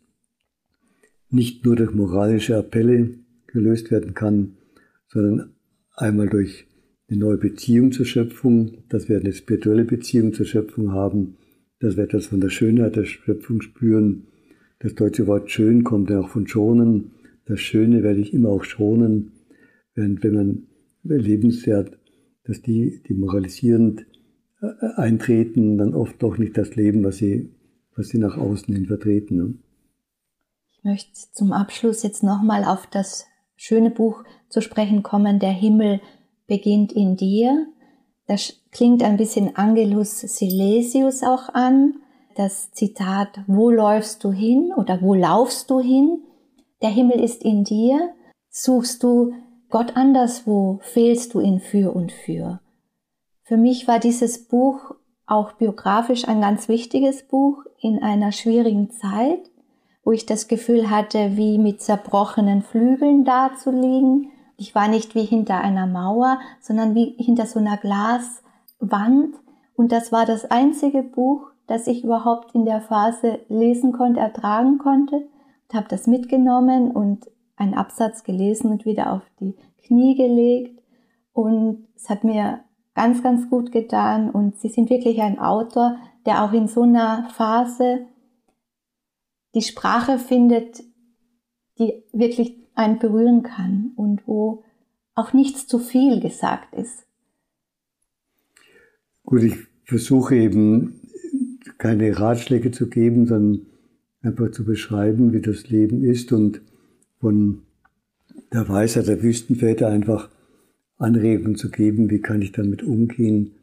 nicht 1.30 1.66
nur 1.66 1.76
durch 1.76 1.94
moralische 1.94 2.58
Appelle 2.58 3.16
gelöst 3.48 3.90
werden 3.92 4.14
kann, 4.14 4.58
sondern 5.08 5.54
einmal 5.96 6.28
durch 6.28 6.66
eine 7.12 7.20
neue 7.20 7.38
Beziehung 7.38 7.92
zur 7.92 8.06
Schöpfung, 8.06 8.78
dass 8.90 9.10
wir 9.10 9.20
eine 9.20 9.34
spirituelle 9.34 9.86
Beziehung 9.86 10.34
zur 10.34 10.46
Schöpfung 10.46 10.94
haben, 10.94 11.38
dass 11.80 11.98
wir 11.98 12.06
etwas 12.06 12.28
von 12.28 12.42
der 12.42 12.50
Schönheit 12.50 12.96
der 12.96 13.06
Schöpfung 13.06 13.62
spüren. 13.62 14.28
Das 14.80 14.96
deutsche 14.96 15.28
Wort 15.28 15.52
schön 15.52 15.84
kommt 15.84 16.10
ja 16.10 16.22
auch 16.22 16.30
von 16.30 16.48
schonen. 16.48 17.12
Das 17.46 17.60
Schöne 17.60 18.02
werde 18.02 18.22
ich 18.22 18.34
immer 18.34 18.50
auch 18.50 18.64
schonen, 18.64 19.34
während 19.94 20.24
wenn 20.24 20.34
man 20.34 20.68
lebenswert 21.04 21.98
dass 22.44 22.62
die, 22.62 23.02
die 23.08 23.14
moralisierend 23.14 24.06
äh, 24.62 24.68
eintreten, 24.96 25.78
dann 25.78 25.94
oft 25.94 26.22
doch 26.22 26.38
nicht 26.38 26.58
das 26.58 26.76
Leben, 26.76 27.04
was 27.04 27.18
sie, 27.18 27.54
was 27.96 28.10
sie 28.10 28.18
nach 28.18 28.38
außen 28.38 28.74
hin 28.74 28.88
vertreten. 28.88 29.38
Ne? 29.38 29.54
Ich 30.72 30.78
Ich 30.78 30.84
möchte 30.84 31.12
zum 31.32 31.52
Abschluss 31.52 32.04
jetzt 32.04 32.24
nochmal 32.24 32.64
auf 32.66 32.88
das 32.88 33.26
schöne 33.56 33.92
Buch 33.92 34.24
zu 34.50 34.62
sprechen 34.62 35.04
kommen, 35.04 35.40
Der 35.40 35.52
Himmel 35.52 36.02
beginnt 36.52 36.92
in 36.92 37.16
dir. 37.16 37.68
Das 38.28 38.60
klingt 38.72 39.04
ein 39.04 39.16
bisschen 39.16 39.56
Angelus 39.56 40.20
Silesius 40.20 41.24
auch 41.24 41.48
an. 41.54 41.96
Das 42.36 42.72
Zitat, 42.74 43.30
wo 43.48 43.72
läufst 43.72 44.22
du 44.26 44.34
hin 44.34 44.74
oder 44.76 45.02
wo 45.02 45.14
laufst 45.14 45.70
du 45.70 45.80
hin? 45.80 46.24
Der 46.82 46.90
Himmel 46.90 47.22
ist 47.22 47.44
in 47.44 47.64
dir. 47.64 48.10
Suchst 48.50 49.02
du 49.02 49.34
Gott 49.70 49.96
anderswo, 49.96 50.80
fehlst 50.82 51.34
du 51.34 51.40
ihn 51.40 51.62
für 51.62 51.96
und 51.96 52.12
für. 52.12 52.60
Für 53.44 53.56
mich 53.56 53.88
war 53.88 54.00
dieses 54.00 54.50
Buch 54.50 54.96
auch 55.26 55.54
biografisch 55.54 56.28
ein 56.28 56.42
ganz 56.42 56.68
wichtiges 56.68 57.26
Buch 57.26 57.64
in 57.80 58.04
einer 58.04 58.34
schwierigen 58.34 58.92
Zeit 58.92 59.52
wo 60.04 60.12
ich 60.12 60.26
das 60.26 60.48
Gefühl 60.48 60.90
hatte, 60.90 61.38
wie 61.38 61.58
mit 61.58 61.82
zerbrochenen 61.82 62.64
Flügeln 62.64 63.24
dazuliegen. 63.24 64.32
Ich 64.62 64.76
war 64.76 64.88
nicht 64.88 65.16
wie 65.16 65.26
hinter 65.26 65.58
einer 65.58 65.88
Mauer, 65.88 66.40
sondern 66.60 66.94
wie 66.94 67.16
hinter 67.18 67.48
so 67.48 67.58
einer 67.58 67.78
Glaswand. 67.78 69.34
Und 69.76 69.92
das 69.92 70.12
war 70.12 70.28
das 70.28 70.52
einzige 70.52 71.02
Buch, 71.02 71.48
das 71.66 71.88
ich 71.88 72.04
überhaupt 72.04 72.54
in 72.54 72.66
der 72.66 72.80
Phase 72.80 73.40
lesen 73.50 73.92
konnte, 73.92 74.20
ertragen 74.20 74.78
konnte. 74.78 75.16
Und 75.16 75.74
habe 75.74 75.88
das 75.90 76.06
mitgenommen 76.06 76.92
und 76.92 77.26
einen 77.56 77.74
Absatz 77.74 78.24
gelesen 78.24 78.70
und 78.70 78.86
wieder 78.86 79.14
auf 79.14 79.24
die 79.40 79.56
Knie 79.84 80.14
gelegt. 80.14 80.80
Und 81.34 81.88
es 81.96 82.08
hat 82.08 82.24
mir 82.24 82.60
ganz, 82.94 83.24
ganz 83.24 83.50
gut 83.50 83.72
getan. 83.72 84.30
Und 84.30 84.58
Sie 84.58 84.70
sind 84.70 84.92
wirklich 84.92 85.24
ein 85.24 85.40
Autor, 85.40 85.96
der 86.28 86.44
auch 86.44 86.54
in 86.54 86.68
so 86.68 86.84
einer 86.84 87.28
Phase 87.32 88.06
die 89.56 89.64
Sprache 89.64 90.20
findet, 90.20 90.84
die 91.80 92.04
wirklich 92.14 92.62
einen 92.82 93.00
berühren 93.00 93.44
kann 93.44 93.92
und 93.96 94.28
wo 94.28 94.64
auch 95.16 95.34
nichts 95.34 95.68
zu 95.68 95.80
viel 95.80 96.20
gesagt 96.20 96.74
ist. 96.76 97.06
Gut, 99.24 99.44
ich 99.44 99.56
versuche 99.86 100.36
eben 100.36 101.02
keine 101.78 102.20
Ratschläge 102.20 102.72
zu 102.72 102.90
geben, 102.90 103.28
sondern 103.28 103.66
einfach 104.22 104.52
zu 104.52 104.66
beschreiben, 104.66 105.34
wie 105.34 105.42
das 105.42 105.70
Leben 105.70 106.04
ist 106.04 106.32
und 106.32 106.62
von 107.20 107.64
der 108.54 108.68
Weisheit 108.68 109.08
der 109.08 109.24
Wüstenväter 109.24 109.88
einfach 109.88 110.30
Anregungen 110.98 111.56
zu 111.56 111.70
geben, 111.72 112.10
wie 112.10 112.20
kann 112.20 112.42
ich 112.42 112.52
damit 112.52 112.84
umgehen. 112.84 113.56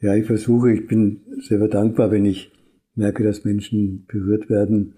Ja, 0.00 0.14
ich 0.14 0.26
versuche, 0.26 0.72
ich 0.72 0.86
bin 0.86 1.20
sehr 1.40 1.66
dankbar, 1.68 2.10
wenn 2.10 2.24
ich 2.24 2.50
merke, 2.94 3.22
dass 3.22 3.44
Menschen 3.44 4.06
berührt 4.06 4.48
werden. 4.50 4.94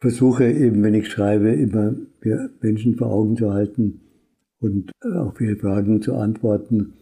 Versuche 0.00 0.50
eben, 0.50 0.82
wenn 0.82 0.94
ich 0.94 1.08
schreibe, 1.08 1.50
immer 1.50 1.94
Menschen 2.60 2.96
vor 2.96 3.08
Augen 3.08 3.36
zu 3.36 3.52
halten 3.52 4.00
und 4.58 4.92
auf 5.00 5.40
ihre 5.40 5.56
Fragen 5.56 6.00
zu 6.00 6.14
antworten 6.14 6.94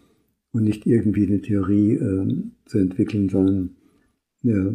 und 0.51 0.65
nicht 0.65 0.87
irgendwie 0.87 1.27
eine 1.27 1.41
Theorie 1.41 1.95
äh, 1.95 2.45
zu 2.67 2.79
entwickeln, 2.79 3.29
sondern 3.29 3.77
ja, 4.43 4.75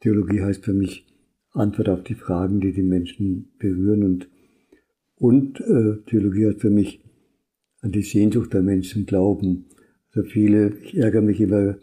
Theologie 0.00 0.42
heißt 0.42 0.64
für 0.64 0.74
mich 0.74 1.06
Antwort 1.52 1.88
auf 1.88 2.02
die 2.02 2.14
Fragen, 2.14 2.60
die 2.60 2.72
die 2.72 2.82
Menschen 2.82 3.52
berühren 3.58 4.04
und 4.04 4.28
und 5.16 5.60
äh, 5.60 5.98
Theologie 6.06 6.46
heißt 6.46 6.62
für 6.62 6.70
mich 6.70 7.04
an 7.82 7.92
die 7.92 8.02
Sehnsucht 8.02 8.54
der 8.54 8.62
Menschen 8.62 9.04
glauben. 9.04 9.66
Also 10.12 10.26
viele, 10.28 10.74
ich 10.82 10.96
ärgere 10.96 11.20
mich 11.20 11.40
immer, 11.40 11.76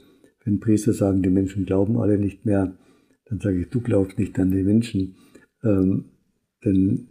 wenn 0.44 0.60
Priester 0.60 0.94
sagen, 0.94 1.22
die 1.22 1.30
Menschen 1.30 1.66
glauben 1.66 1.98
alle 1.98 2.18
nicht 2.18 2.46
mehr, 2.46 2.76
dann 3.26 3.40
sage 3.40 3.62
ich, 3.62 3.70
du 3.70 3.82
glaubst 3.82 4.18
nicht 4.18 4.38
an 4.40 4.52
die 4.52 4.64
Menschen. 4.64 5.16
Ähm, 5.64 6.06
denn 6.64 7.10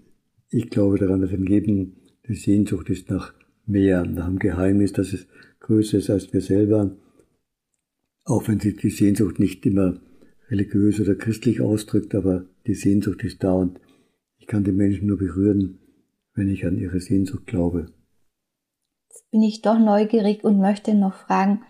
ich 0.50 0.70
glaube 0.70 0.98
daran, 0.98 1.20
dass 1.20 1.32
in 1.32 1.46
jedem 1.46 1.96
die 2.28 2.34
Sehnsucht 2.34 2.90
ist 2.90 3.10
nach 3.10 3.34
mehr, 3.66 4.04
nach 4.04 4.26
einem 4.26 4.38
Geheimnis, 4.38 4.92
dass 4.92 5.12
es 5.12 5.26
größer 5.60 5.98
ist 5.98 6.10
als 6.10 6.32
wir 6.32 6.40
selber. 6.40 6.96
Auch 8.24 8.48
wenn 8.48 8.60
sich 8.60 8.76
die 8.76 8.90
Sehnsucht 8.90 9.38
nicht 9.38 9.64
immer 9.66 10.00
religiös 10.48 11.00
oder 11.00 11.14
christlich 11.14 11.60
ausdrückt, 11.60 12.14
aber 12.14 12.46
die 12.66 12.74
Sehnsucht 12.74 13.22
ist 13.24 13.42
da 13.42 13.52
und 13.52 13.80
ich 14.38 14.46
kann 14.46 14.64
die 14.64 14.72
Menschen 14.72 15.08
nur 15.08 15.18
berühren, 15.18 15.78
wenn 16.34 16.48
ich 16.48 16.66
an 16.66 16.78
ihre 16.78 17.00
Sehnsucht 17.00 17.46
glaube. 17.46 17.86
Jetzt 19.08 19.30
bin 19.30 19.42
ich 19.42 19.62
doch 19.62 19.78
neugierig 19.78 20.44
und 20.44 20.58
möchte 20.58 20.94
noch 20.94 21.14
fragen, 21.14 21.62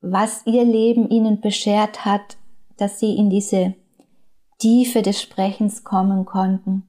was 0.00 0.46
ihr 0.46 0.64
Leben 0.64 1.08
ihnen 1.10 1.40
beschert 1.40 2.04
hat, 2.04 2.38
dass 2.78 2.98
sie 2.98 3.14
in 3.16 3.30
diese 3.30 3.74
Tiefe 4.60 5.00
des 5.00 5.20
Sprechens 5.20 5.84
kommen 5.84 6.26
konnten, 6.26 6.82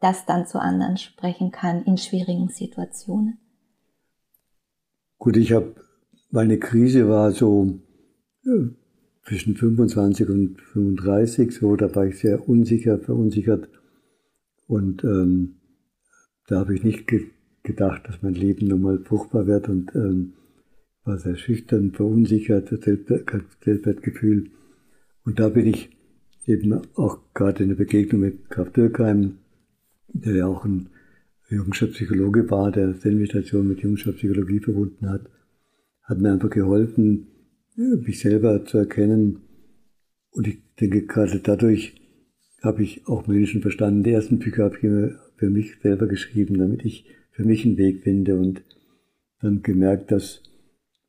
das 0.00 0.26
dann 0.26 0.46
zu 0.46 0.60
anderen 0.60 0.98
sprechen 0.98 1.50
kann 1.50 1.82
in 1.84 1.96
schwierigen 1.96 2.48
Situationen. 2.48 3.38
Gut, 5.18 5.38
ich 5.38 5.52
habe, 5.52 5.74
meine 6.30 6.58
Krise 6.58 7.08
war 7.08 7.32
so 7.32 7.80
ja, 8.42 8.52
zwischen 9.24 9.56
25 9.56 10.28
und 10.28 10.60
35, 10.60 11.52
so, 11.52 11.76
da 11.76 11.92
war 11.94 12.06
ich 12.06 12.18
sehr 12.18 12.46
unsicher, 12.46 12.98
verunsichert 12.98 13.70
und 14.66 15.02
ähm, 15.02 15.56
da 16.46 16.60
habe 16.60 16.74
ich 16.74 16.84
nicht 16.84 17.06
ge 17.06 17.30
gedacht, 17.62 18.02
dass 18.06 18.22
mein 18.22 18.34
Leben 18.34 18.68
nochmal 18.68 19.00
fruchtbar 19.00 19.48
wird 19.48 19.68
und 19.68 19.92
ähm, 19.96 20.34
war 21.02 21.18
sehr 21.18 21.34
schüchtern, 21.34 21.90
verunsichert, 21.90 22.68
Selbstwertgefühl. 22.68 24.50
Und 25.24 25.40
da 25.40 25.48
bin 25.48 25.66
ich 25.66 25.95
eben 26.46 26.80
auch 26.94 27.18
gerade 27.34 27.62
in 27.62 27.70
der 27.70 27.76
Begegnung 27.76 28.20
mit 28.20 28.48
Graf 28.50 28.70
Dürkheim, 28.70 29.38
der 30.08 30.36
ja 30.36 30.46
auch 30.46 30.64
ein 30.64 30.88
jungscher 31.50 31.88
Psychologe 31.88 32.50
war, 32.50 32.72
der 32.72 32.98
Zen-Meditation 32.98 33.68
mit 33.68 33.80
jungscher 33.80 34.12
Psychologie 34.12 34.60
verbunden 34.60 35.08
hat, 35.08 35.28
hat 36.02 36.20
mir 36.20 36.32
einfach 36.32 36.50
geholfen, 36.50 37.26
mich 37.76 38.20
selber 38.20 38.64
zu 38.64 38.78
erkennen. 38.78 39.40
Und 40.30 40.46
ich 40.48 40.58
denke, 40.80 41.02
gerade 41.02 41.40
dadurch 41.40 41.94
habe 42.62 42.82
ich 42.82 43.06
auch 43.06 43.26
Menschen 43.26 43.62
verstanden. 43.62 44.02
Die 44.02 44.12
ersten 44.12 44.38
Bücher 44.38 44.64
habe 44.64 44.76
ich 44.76 45.12
für 45.36 45.50
mich 45.50 45.76
selber 45.82 46.06
geschrieben, 46.06 46.58
damit 46.58 46.84
ich 46.84 47.06
für 47.32 47.44
mich 47.44 47.64
einen 47.64 47.76
Weg 47.76 48.02
finde 48.02 48.36
und 48.36 48.62
dann 49.40 49.62
gemerkt, 49.62 50.10
dass 50.10 50.42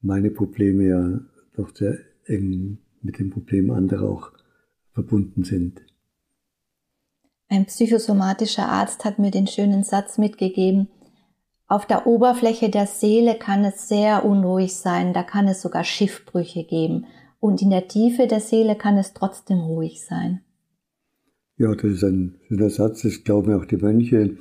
meine 0.02 0.30
Probleme 0.30 0.88
ja 0.88 1.22
doch 1.56 1.76
sehr 1.76 1.98
eng 2.26 2.80
mit 3.02 3.20
den 3.20 3.30
Problemen 3.30 3.72
anderer 3.72 4.10
auch 4.10 4.37
verbunden 4.98 5.44
sind. 5.44 5.80
Ein 7.50 7.68
psychosomatischer 7.68 8.68
Arzt 8.68 9.06
hat 9.06 9.20
mir 9.20 9.30
den 9.30 9.46
schönen 9.46 9.84
Satz 9.84 10.18
mitgegeben, 10.18 10.88
auf 11.68 11.86
der 11.86 12.08
Oberfläche 12.08 12.70
der 12.70 12.88
Seele 12.88 13.38
kann 13.38 13.64
es 13.64 13.88
sehr 13.88 14.26
unruhig 14.26 14.76
sein, 14.76 15.14
da 15.14 15.22
kann 15.22 15.48
es 15.48 15.62
sogar 15.62 15.84
Schiffbrüche 15.84 16.64
geben. 16.64 17.06
Und 17.40 17.62
in 17.62 17.70
der 17.70 17.88
Tiefe 17.90 18.26
der 18.26 18.40
Seele 18.40 18.76
kann 18.76 18.98
es 18.98 19.14
trotzdem 19.14 19.60
ruhig 19.60 20.04
sein. 20.04 20.42
Ja, 21.58 21.76
das 21.76 21.92
ist 21.92 22.04
ein 22.04 22.40
schöner 22.48 22.70
Satz, 22.70 23.02
das 23.02 23.24
glauben 23.24 23.54
auch 23.54 23.66
die 23.66 23.78
Mönche. 23.78 24.38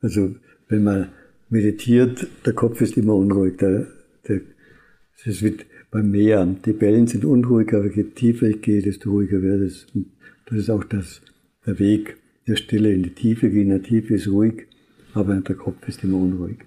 Also, 0.00 0.36
wenn 0.68 0.84
man 0.84 1.08
meditiert, 1.48 2.26
der 2.44 2.52
Kopf 2.52 2.82
ist 2.82 2.98
immer 2.98 3.14
unruhig, 3.14 3.56
der, 3.56 3.86
der 4.28 4.42
es 5.24 5.42
wird 5.42 5.64
beim 5.90 6.10
Meer. 6.10 6.46
Die 6.46 6.80
Wellen 6.80 7.06
sind 7.06 7.24
unruhig, 7.24 7.72
aber 7.74 7.90
je 7.90 8.04
tiefer 8.04 8.46
ich 8.46 8.62
gehe, 8.62 8.82
desto 8.82 9.10
ruhiger 9.10 9.42
wird 9.42 9.62
es. 9.62 9.86
Und 9.94 10.12
das 10.46 10.58
ist 10.58 10.70
auch 10.70 10.84
das, 10.84 11.22
der 11.66 11.78
Weg 11.78 12.16
der 12.46 12.56
Stille 12.56 12.92
in 12.92 13.02
die 13.02 13.14
Tiefe 13.14 13.50
gehen. 13.50 13.62
In 13.62 13.68
der 13.70 13.82
Tiefe 13.82 14.14
ist 14.14 14.28
ruhig, 14.28 14.66
aber 15.14 15.36
der 15.40 15.56
Kopf 15.56 15.86
ist 15.88 16.02
immer 16.04 16.18
unruhig. 16.18 16.58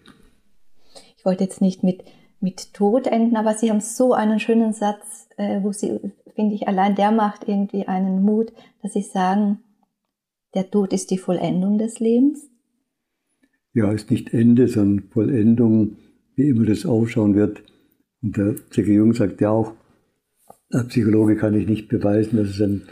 Ich 1.18 1.26
wollte 1.26 1.44
jetzt 1.44 1.62
nicht 1.62 1.84
mit, 1.84 2.04
mit 2.40 2.74
Tod 2.74 3.08
enden, 3.08 3.36
aber 3.36 3.54
Sie 3.54 3.70
haben 3.70 3.82
so 3.82 4.14
einen 4.14 4.40
schönen 4.40 4.74
Satz, 4.74 5.28
äh, 5.38 5.62
wo 5.62 5.72
Sie, 5.72 6.00
finde 6.36 6.56
ich, 6.56 6.68
allein 6.68 6.96
der 6.96 7.12
macht 7.12 7.48
irgendwie 7.48 7.88
einen 7.88 8.24
Mut, 8.24 8.52
dass 8.82 8.94
Sie 8.94 9.02
sagen, 9.02 9.60
der 10.54 10.70
Tod 10.70 10.94
ist 10.94 11.12
die 11.12 11.18
Vollendung 11.18 11.78
des 11.78 12.00
Lebens. 12.00 12.50
Ja, 13.74 13.92
ist 13.92 14.12
nicht 14.12 14.34
Ende, 14.34 14.68
sondern 14.68 15.08
Vollendung, 15.10 15.98
wie 16.36 16.50
immer 16.50 16.66
das 16.66 16.86
ausschauen 16.86 17.36
wird. 17.36 17.64
Und 18.22 18.38
der 18.38 18.56
C.G. 18.70 18.94
Jung 18.94 19.14
sagt 19.14 19.42
ja 19.42 19.50
auch, 19.50 19.74
als 20.70 20.88
Psychologe 20.88 21.36
kann 21.36 21.56
ich 21.56 21.68
nicht 21.68 21.90
beweisen, 21.90 22.38
dass 22.38 22.50
es 22.50 22.62
ein 22.62 22.84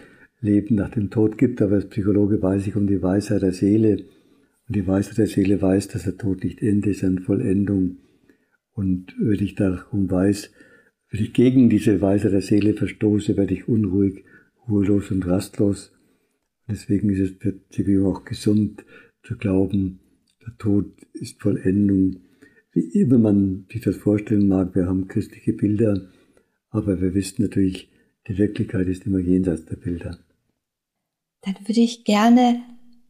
Leben 0.42 0.76
nach 0.76 0.90
dem 0.90 1.10
Tod 1.10 1.38
gibt, 1.38 1.62
aber 1.62 1.76
als 1.76 1.90
Psychologe 1.90 2.42
weiß 2.42 2.68
ich 2.68 2.76
um 2.76 2.88
die 2.88 3.02
Weisheit 3.02 3.42
der 3.42 3.54
Seele. 3.54 4.06
Und 4.68 4.76
die 4.76 4.88
Weisheit 4.88 5.18
der 5.18 5.28
Seele 5.28 5.62
weiß, 5.62 5.90
dass 5.90 6.04
der 6.04 6.18
Tod 6.18 6.44
nicht 6.44 6.62
Ende 6.62 6.92
ist, 6.92 7.04
eine 7.04 7.22
Vollendung. 7.22 7.98
Und 8.74 9.16
wenn 9.20 9.44
ich 9.44 9.56
darum 9.56 10.10
weiß, 10.10 10.52
wenn 11.12 11.22
ich 11.22 11.34
gegen 11.34 11.70
diese 11.70 12.02
Weisheit 12.02 12.34
der 12.34 12.42
Seele 12.42 12.74
verstoße, 12.74 13.36
werde 13.36 13.54
ich 13.54 13.68
unruhig, 13.68 14.24
ruhelos 14.68 15.12
und 15.12 15.26
rastlos. 15.28 15.92
Deswegen 16.68 17.10
ist 17.10 17.20
es 17.20 17.32
für 17.38 17.56
C.G. 17.70 17.92
Jung 17.92 18.14
auch 18.14 18.26
gesund 18.26 18.86
zu 19.24 19.38
glauben, 19.38 20.00
der 20.46 20.56
Tod 20.58 20.86
ist 21.14 21.42
Vollendung 21.42 22.22
wie 22.72 23.02
immer 23.02 23.18
man 23.18 23.66
sich 23.72 23.82
das 23.82 23.98
vorstellen 23.98 24.48
mag, 24.48 24.76
wir 24.76 24.88
haben 24.88 25.08
christliche 25.08 25.54
Bilder, 25.54 26.10
aber 26.70 27.02
wir 27.02 27.14
wissen 27.14 27.42
natürlich, 27.42 27.90
die 28.28 28.38
Wirklichkeit 28.38 28.88
ist 28.88 29.06
immer 29.06 29.20
jenseits 29.20 29.66
der 29.66 29.78
Bilder. 29.78 30.20
dann 31.42 31.56
würde 31.66 31.82
ich 31.82 32.04
gerne 32.04 32.62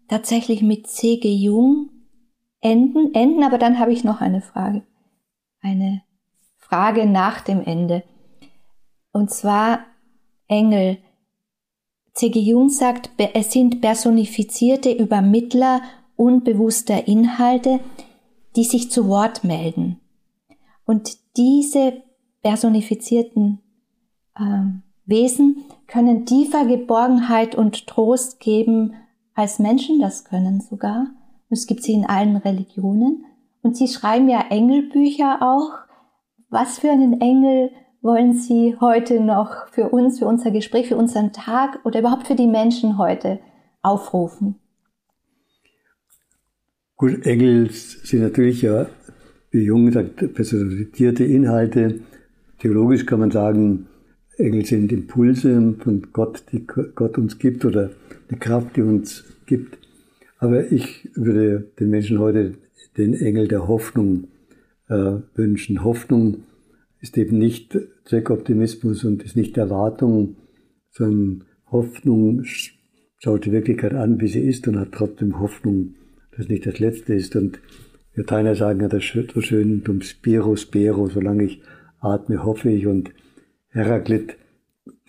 tatsächlich 0.07 0.61
mit 0.61 0.87
C.G. 0.87 1.33
Jung 1.33 1.89
enden, 2.61 3.13
enden, 3.13 3.43
aber 3.43 3.57
dann 3.57 3.79
habe 3.79 3.91
ich 3.91 4.03
noch 4.03 4.21
eine 4.21 4.41
Frage. 4.41 4.83
Eine 5.61 6.03
Frage 6.57 7.05
nach 7.05 7.41
dem 7.41 7.61
Ende. 7.61 8.03
Und 9.11 9.31
zwar 9.31 9.85
Engel. 10.47 10.97
C.G. 12.13 12.39
Jung 12.39 12.69
sagt, 12.69 13.11
es 13.33 13.51
sind 13.51 13.81
personifizierte 13.81 14.91
Übermittler 14.91 15.81
unbewusster 16.15 17.07
Inhalte, 17.07 17.79
die 18.55 18.63
sich 18.63 18.91
zu 18.91 19.07
Wort 19.07 19.43
melden. 19.43 19.99
Und 20.85 21.17
diese 21.37 22.01
personifizierten 22.41 23.59
äh, 24.35 24.63
Wesen 25.05 25.65
können 25.87 26.25
tiefer 26.25 26.65
Geborgenheit 26.65 27.55
und 27.55 27.87
Trost 27.87 28.39
geben, 28.39 28.93
als 29.35 29.59
Menschen 29.59 29.99
das 29.99 30.25
können 30.25 30.61
sogar. 30.61 31.07
Und 31.49 31.57
es 31.57 31.67
gibt 31.67 31.83
sie 31.83 31.93
in 31.93 32.05
allen 32.05 32.37
Religionen. 32.37 33.25
Und 33.61 33.77
sie 33.77 33.87
schreiben 33.87 34.29
ja 34.29 34.45
Engelbücher 34.49 35.39
auch. 35.41 35.71
Was 36.49 36.79
für 36.79 36.91
einen 36.91 37.21
Engel 37.21 37.71
wollen 38.01 38.33
Sie 38.33 38.77
heute 38.79 39.19
noch 39.19 39.67
für 39.67 39.89
uns, 39.89 40.19
für 40.19 40.25
unser 40.25 40.51
Gespräch, 40.51 40.87
für 40.87 40.97
unseren 40.97 41.33
Tag 41.33 41.79
oder 41.83 41.99
überhaupt 41.99 42.27
für 42.27 42.35
die 42.35 42.47
Menschen 42.47 42.97
heute 42.97 43.39
aufrufen? 43.81 44.55
Gut, 46.99 47.25
Engel 47.25 47.69
sind 47.71 48.19
natürlich 48.19 48.61
ja, 48.61 48.89
wie 49.51 49.63
Jung 49.63 49.89
sagt, 49.89 50.33
personifizierte 50.33 51.23
Inhalte. 51.23 52.01
Theologisch 52.59 53.05
kann 53.05 53.21
man 53.21 53.31
sagen, 53.31 53.87
Engel 54.35 54.65
sind 54.65 54.91
Impulse 54.91 55.75
von 55.79 56.09
Gott, 56.11 56.43
die 56.51 56.67
Gott 56.67 57.17
uns 57.17 57.39
gibt 57.39 57.63
oder 57.63 57.91
eine 58.27 58.37
Kraft, 58.37 58.75
die 58.75 58.81
uns 58.81 59.23
gibt. 59.45 59.77
Aber 60.39 60.73
ich 60.73 61.07
würde 61.15 61.71
den 61.79 61.89
Menschen 61.89 62.19
heute 62.19 62.55
den 62.97 63.13
Engel 63.13 63.47
der 63.47 63.69
Hoffnung 63.69 64.27
äh, 64.89 65.19
wünschen. 65.35 65.85
Hoffnung 65.85 66.43
ist 66.99 67.17
eben 67.17 67.37
nicht 67.37 67.77
Zweckoptimismus 68.03 69.05
und 69.05 69.23
ist 69.23 69.37
nicht 69.37 69.57
Erwartung, 69.57 70.35
sondern 70.91 71.45
Hoffnung 71.71 72.43
schaut 72.43 73.45
die 73.45 73.53
Wirklichkeit 73.53 73.93
an, 73.93 74.19
wie 74.19 74.27
sie 74.27 74.41
ist 74.41 74.67
und 74.67 74.77
hat 74.77 74.91
trotzdem 74.91 75.39
Hoffnung, 75.39 75.95
dass 76.39 76.47
nicht 76.47 76.65
das 76.65 76.79
Letzte 76.79 77.13
ist. 77.13 77.35
Und 77.35 77.59
wir 78.13 78.25
Teilnehmer 78.25 78.55
sagen 78.55 78.79
ja 78.79 78.87
das 78.87 79.03
so 79.05 79.41
schön, 79.41 79.83
dum 79.83 80.01
spiro 80.01 80.55
spero, 80.55 81.07
solange 81.07 81.43
ich 81.43 81.61
atme, 81.99 82.43
hoffe 82.43 82.71
ich. 82.71 82.87
Und 82.87 83.11
Heraklit, 83.67 84.37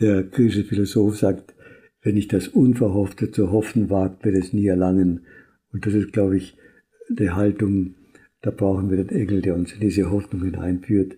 der 0.00 0.24
griechische 0.24 0.64
Philosoph, 0.64 1.16
sagt, 1.16 1.54
wenn 2.02 2.16
ich 2.16 2.26
das 2.26 2.48
Unverhoffte 2.48 3.30
zu 3.30 3.52
hoffen 3.52 3.90
wagt, 3.90 4.24
wird 4.24 4.36
es 4.36 4.52
nie 4.52 4.66
erlangen. 4.66 5.20
Und 5.72 5.86
das 5.86 5.94
ist, 5.94 6.12
glaube 6.12 6.36
ich, 6.36 6.56
die 7.08 7.30
Haltung, 7.30 7.94
da 8.42 8.50
brauchen 8.50 8.90
wir 8.90 8.96
den 8.96 9.10
Engel, 9.10 9.40
der 9.40 9.54
uns 9.54 9.72
in 9.72 9.80
diese 9.80 10.10
Hoffnung 10.10 10.42
hineinführt. 10.42 11.16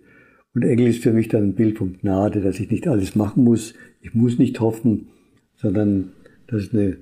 Und 0.53 0.63
Engel 0.63 0.87
ist 0.87 1.01
für 1.01 1.13
mich 1.13 1.29
dann 1.29 1.43
ein 1.43 1.55
Bild 1.55 1.79
von 1.79 1.97
Gnade, 1.97 2.41
dass 2.41 2.59
ich 2.59 2.69
nicht 2.69 2.87
alles 2.87 3.15
machen 3.15 3.43
muss. 3.43 3.73
Ich 4.01 4.13
muss 4.13 4.37
nicht 4.37 4.59
hoffen, 4.59 5.07
sondern 5.55 6.11
dass 6.45 6.63
es 6.63 6.73
eine, 6.73 6.97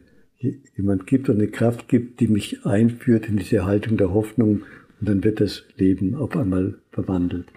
jemand 0.76 1.08
gibt 1.08 1.30
und 1.30 1.36
eine 1.36 1.48
Kraft 1.48 1.88
gibt, 1.88 2.20
die 2.20 2.28
mich 2.28 2.66
einführt 2.66 3.28
in 3.28 3.38
diese 3.38 3.66
Haltung 3.66 3.98
der 3.98 4.14
Hoffnung. 4.14 4.64
Und 5.00 5.10
dann 5.10 5.24
wird 5.24 5.39
das 5.39 5.64
Leben 5.78 6.16
auf 6.16 6.36
einmal 6.36 6.80
verwandelt. 6.92 7.48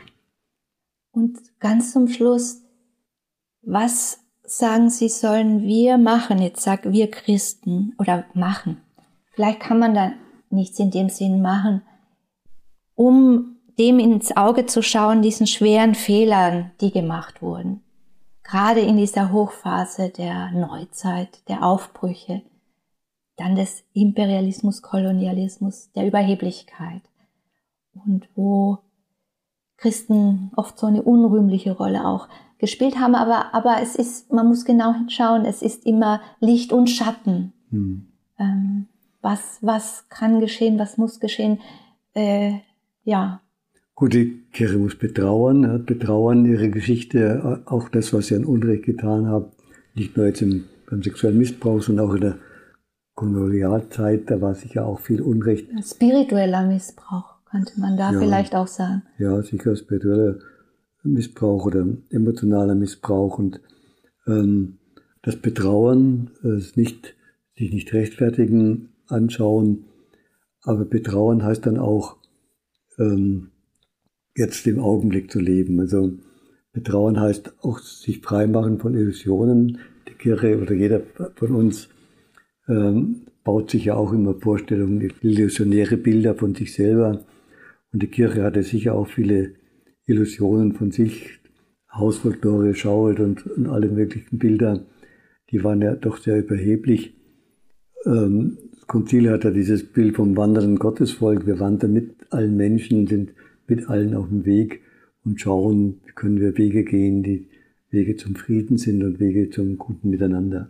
Und 1.13 1.39
ganz 1.61 1.93
zum 1.93 2.09
Schluss, 2.09 2.63
was 3.63 4.19
sagen 4.43 4.91
Sie, 4.91 5.09
sollen 5.09 5.63
wir 5.63 5.99
machen? 5.99 6.39
Jetzt 6.39 6.63
sag 6.63 6.91
wir 6.91 7.11
Christen 7.11 7.95
oder 7.99 8.25
machen. 8.35 8.79
Vielleicht 9.33 9.61
kann 9.61 9.79
man 9.79 9.95
da 9.95 10.13
nichts 10.51 10.79
in 10.79 10.91
dem 10.91 11.09
Sinn 11.09 11.43
machen, 11.43 11.83
um 12.95 13.57
dem 13.79 13.99
ins 13.99 14.37
Auge 14.37 14.67
zu 14.67 14.83
schauen, 14.83 15.23
diesen 15.23 15.47
schweren 15.47 15.95
Fehlern, 15.95 16.71
die 16.81 16.93
gemacht 16.93 17.43
wurden. 17.43 17.83
Gerade 18.45 18.81
in 18.81 18.97
dieser 18.97 19.33
Hochphase 19.33 20.11
der 20.11 20.53
Neuzeit, 20.53 21.49
der 21.49 21.65
Aufbrüche, 21.65 22.43
dann 23.37 23.57
des 23.57 23.85
Imperialismus, 23.93 24.83
Kolonialismus, 24.83 25.91
der 25.93 26.07
Überheblichkeit 26.07 27.03
und 27.95 28.29
wo 28.35 28.79
Christen 29.77 30.51
oft 30.57 30.79
so 30.79 30.87
eine 30.87 31.03
unrühmliche 31.03 31.73
Rolle 31.73 32.07
auch 32.07 32.29
gespielt 32.59 32.99
haben, 32.99 33.15
aber, 33.15 33.55
aber 33.55 33.79
es 33.83 33.97
ist, 33.97 34.33
man 34.33 34.47
muss 34.47 34.65
genau 34.65 34.95
hinschauen, 34.95 35.45
es 35.45 35.63
ist 35.63 35.85
immer 35.85 36.21
Licht 36.41 36.73
und 36.73 36.89
Schatten. 36.89 37.53
Hm. 37.71 38.07
Ähm, 38.39 38.87
was, 39.21 39.59
was 39.61 40.09
kann 40.09 40.41
geschehen, 40.41 40.79
was 40.79 40.97
muss 40.97 41.21
geschehen, 41.21 41.61
äh, 42.15 42.53
ja. 43.05 43.41
Gut, 43.95 44.15
die 44.15 44.43
Kirche 44.53 44.79
muss 44.79 44.97
betrauern, 44.97 45.67
hat 45.71 45.87
betrauern 45.87 46.47
ihre 46.47 46.71
Geschichte, 46.71 47.63
auch 47.67 47.89
das, 47.89 48.13
was 48.13 48.29
sie 48.29 48.37
an 48.37 48.45
Unrecht 48.45 48.85
getan 48.85 49.27
haben, 49.27 49.47
nicht 49.95 50.17
nur 50.17 50.27
jetzt 50.27 50.43
im, 50.43 50.65
beim 50.89 51.03
sexuellen 51.03 51.39
Missbrauch, 51.39 51.83
sondern 51.83 52.09
auch 52.09 52.15
in 52.15 52.21
der 52.21 52.39
Kolonialzeit, 53.15 54.31
da 54.31 54.41
war 54.41 54.55
sicher 54.55 54.87
auch 54.87 55.01
viel 55.01 55.21
Unrecht. 55.23 55.69
Spiritueller 55.85 56.67
Missbrauch, 56.67 57.37
könnte 57.51 57.79
man 57.81 57.97
da 57.97 58.13
ja, 58.13 58.19
vielleicht 58.19 58.55
auch 58.55 58.67
sagen. 58.67 59.03
Ja, 59.19 59.41
sicher 59.43 59.77
spiritueller 59.77 60.39
Missbrauch 61.03 61.67
oder 61.67 61.87
emotionaler 62.11 62.75
Missbrauch 62.75 63.39
und 63.39 63.61
ähm, 64.27 64.79
das 65.23 65.37
Betrauern, 65.37 66.31
äh, 66.43 66.61
nicht, 66.75 67.15
sich 67.57 67.73
nicht 67.73 67.93
rechtfertigen, 67.93 68.91
anschauen, 69.07 69.85
aber 70.63 70.85
Betrauern 70.85 71.43
heißt 71.43 71.67
dann 71.67 71.79
auch, 71.79 72.17
ähm, 72.99 73.51
jetzt 74.37 74.67
im 74.67 74.81
Augenblick 74.81 75.31
zu 75.31 75.41
leben. 75.41 75.79
Also 75.81 76.13
Betrauern 76.73 77.21
heißt 77.21 77.55
auch 77.63 77.79
sich 77.79 78.21
freimachen 78.21 78.79
von 78.79 78.95
Illusionen. 78.95 79.79
Die 80.09 80.15
Kirche 80.15 80.61
oder 80.61 80.73
jeder 80.73 81.01
von 81.37 81.55
uns 81.55 81.89
ähm, 82.69 83.27
baut 83.43 83.71
sich 83.71 83.87
ja 83.87 83.95
auch 83.95 84.13
immer 84.13 84.35
Vorstellungen, 84.35 85.13
illusionäre 85.21 85.97
Bilder 85.97 86.35
von 86.35 86.55
sich 86.55 86.73
selber. 86.75 87.25
Und 87.93 88.03
die 88.03 88.09
Kirche 88.09 88.43
hatte 88.43 88.63
sicher 88.63 88.95
auch 88.95 89.09
viele 89.09 89.55
Illusionen 90.07 90.73
von 90.73 90.91
sich, 90.91 91.41
Hausfolklore, 91.93 92.75
Schauet 92.75 93.21
und, 93.21 93.47
und 93.47 93.69
alle 93.69 93.89
möglichen 93.89 94.39
Bilder, 94.39 94.85
die 95.51 95.63
waren 95.63 95.81
ja 95.81 95.95
doch 95.95 96.19
sehr 96.19 96.39
überheblich. 96.39 97.15
Ähm, 98.05 98.59
das 98.73 98.87
Konzil 98.87 99.31
hat 99.31 99.45
ja 99.45 99.51
dieses 99.51 99.85
Bild 99.85 100.17
vom 100.17 100.37
wandernden 100.37 100.79
Gottesvolk. 100.79 101.47
Wir 101.47 101.61
wandern 101.61 101.93
mit 101.93 102.17
allen 102.31 102.57
Menschen, 102.57 103.07
sind 103.07 103.33
mit 103.67 103.89
allen 103.89 104.15
auf 104.15 104.29
dem 104.29 104.45
Weg 104.45 104.81
und 105.25 105.41
schauen, 105.41 106.01
können 106.15 106.41
wir 106.41 106.59
Wege 106.59 106.85
gehen, 106.85 107.23
die 107.23 107.49
Wege 107.91 108.17
zum 108.17 108.35
Frieden 108.35 108.77
sind 108.77 109.03
und 109.05 109.21
Wege 109.21 109.51
zum 109.51 109.79
guten 109.79 110.11
Miteinander. 110.11 110.69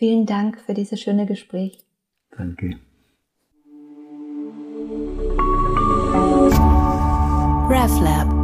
Vielen 0.00 0.24
Dank 0.24 0.58
für 0.58 0.72
dieses 0.72 0.98
schöne 0.98 1.26
Gespräch. 1.26 1.78
Danke. 2.30 2.78
RefLab 7.68 8.39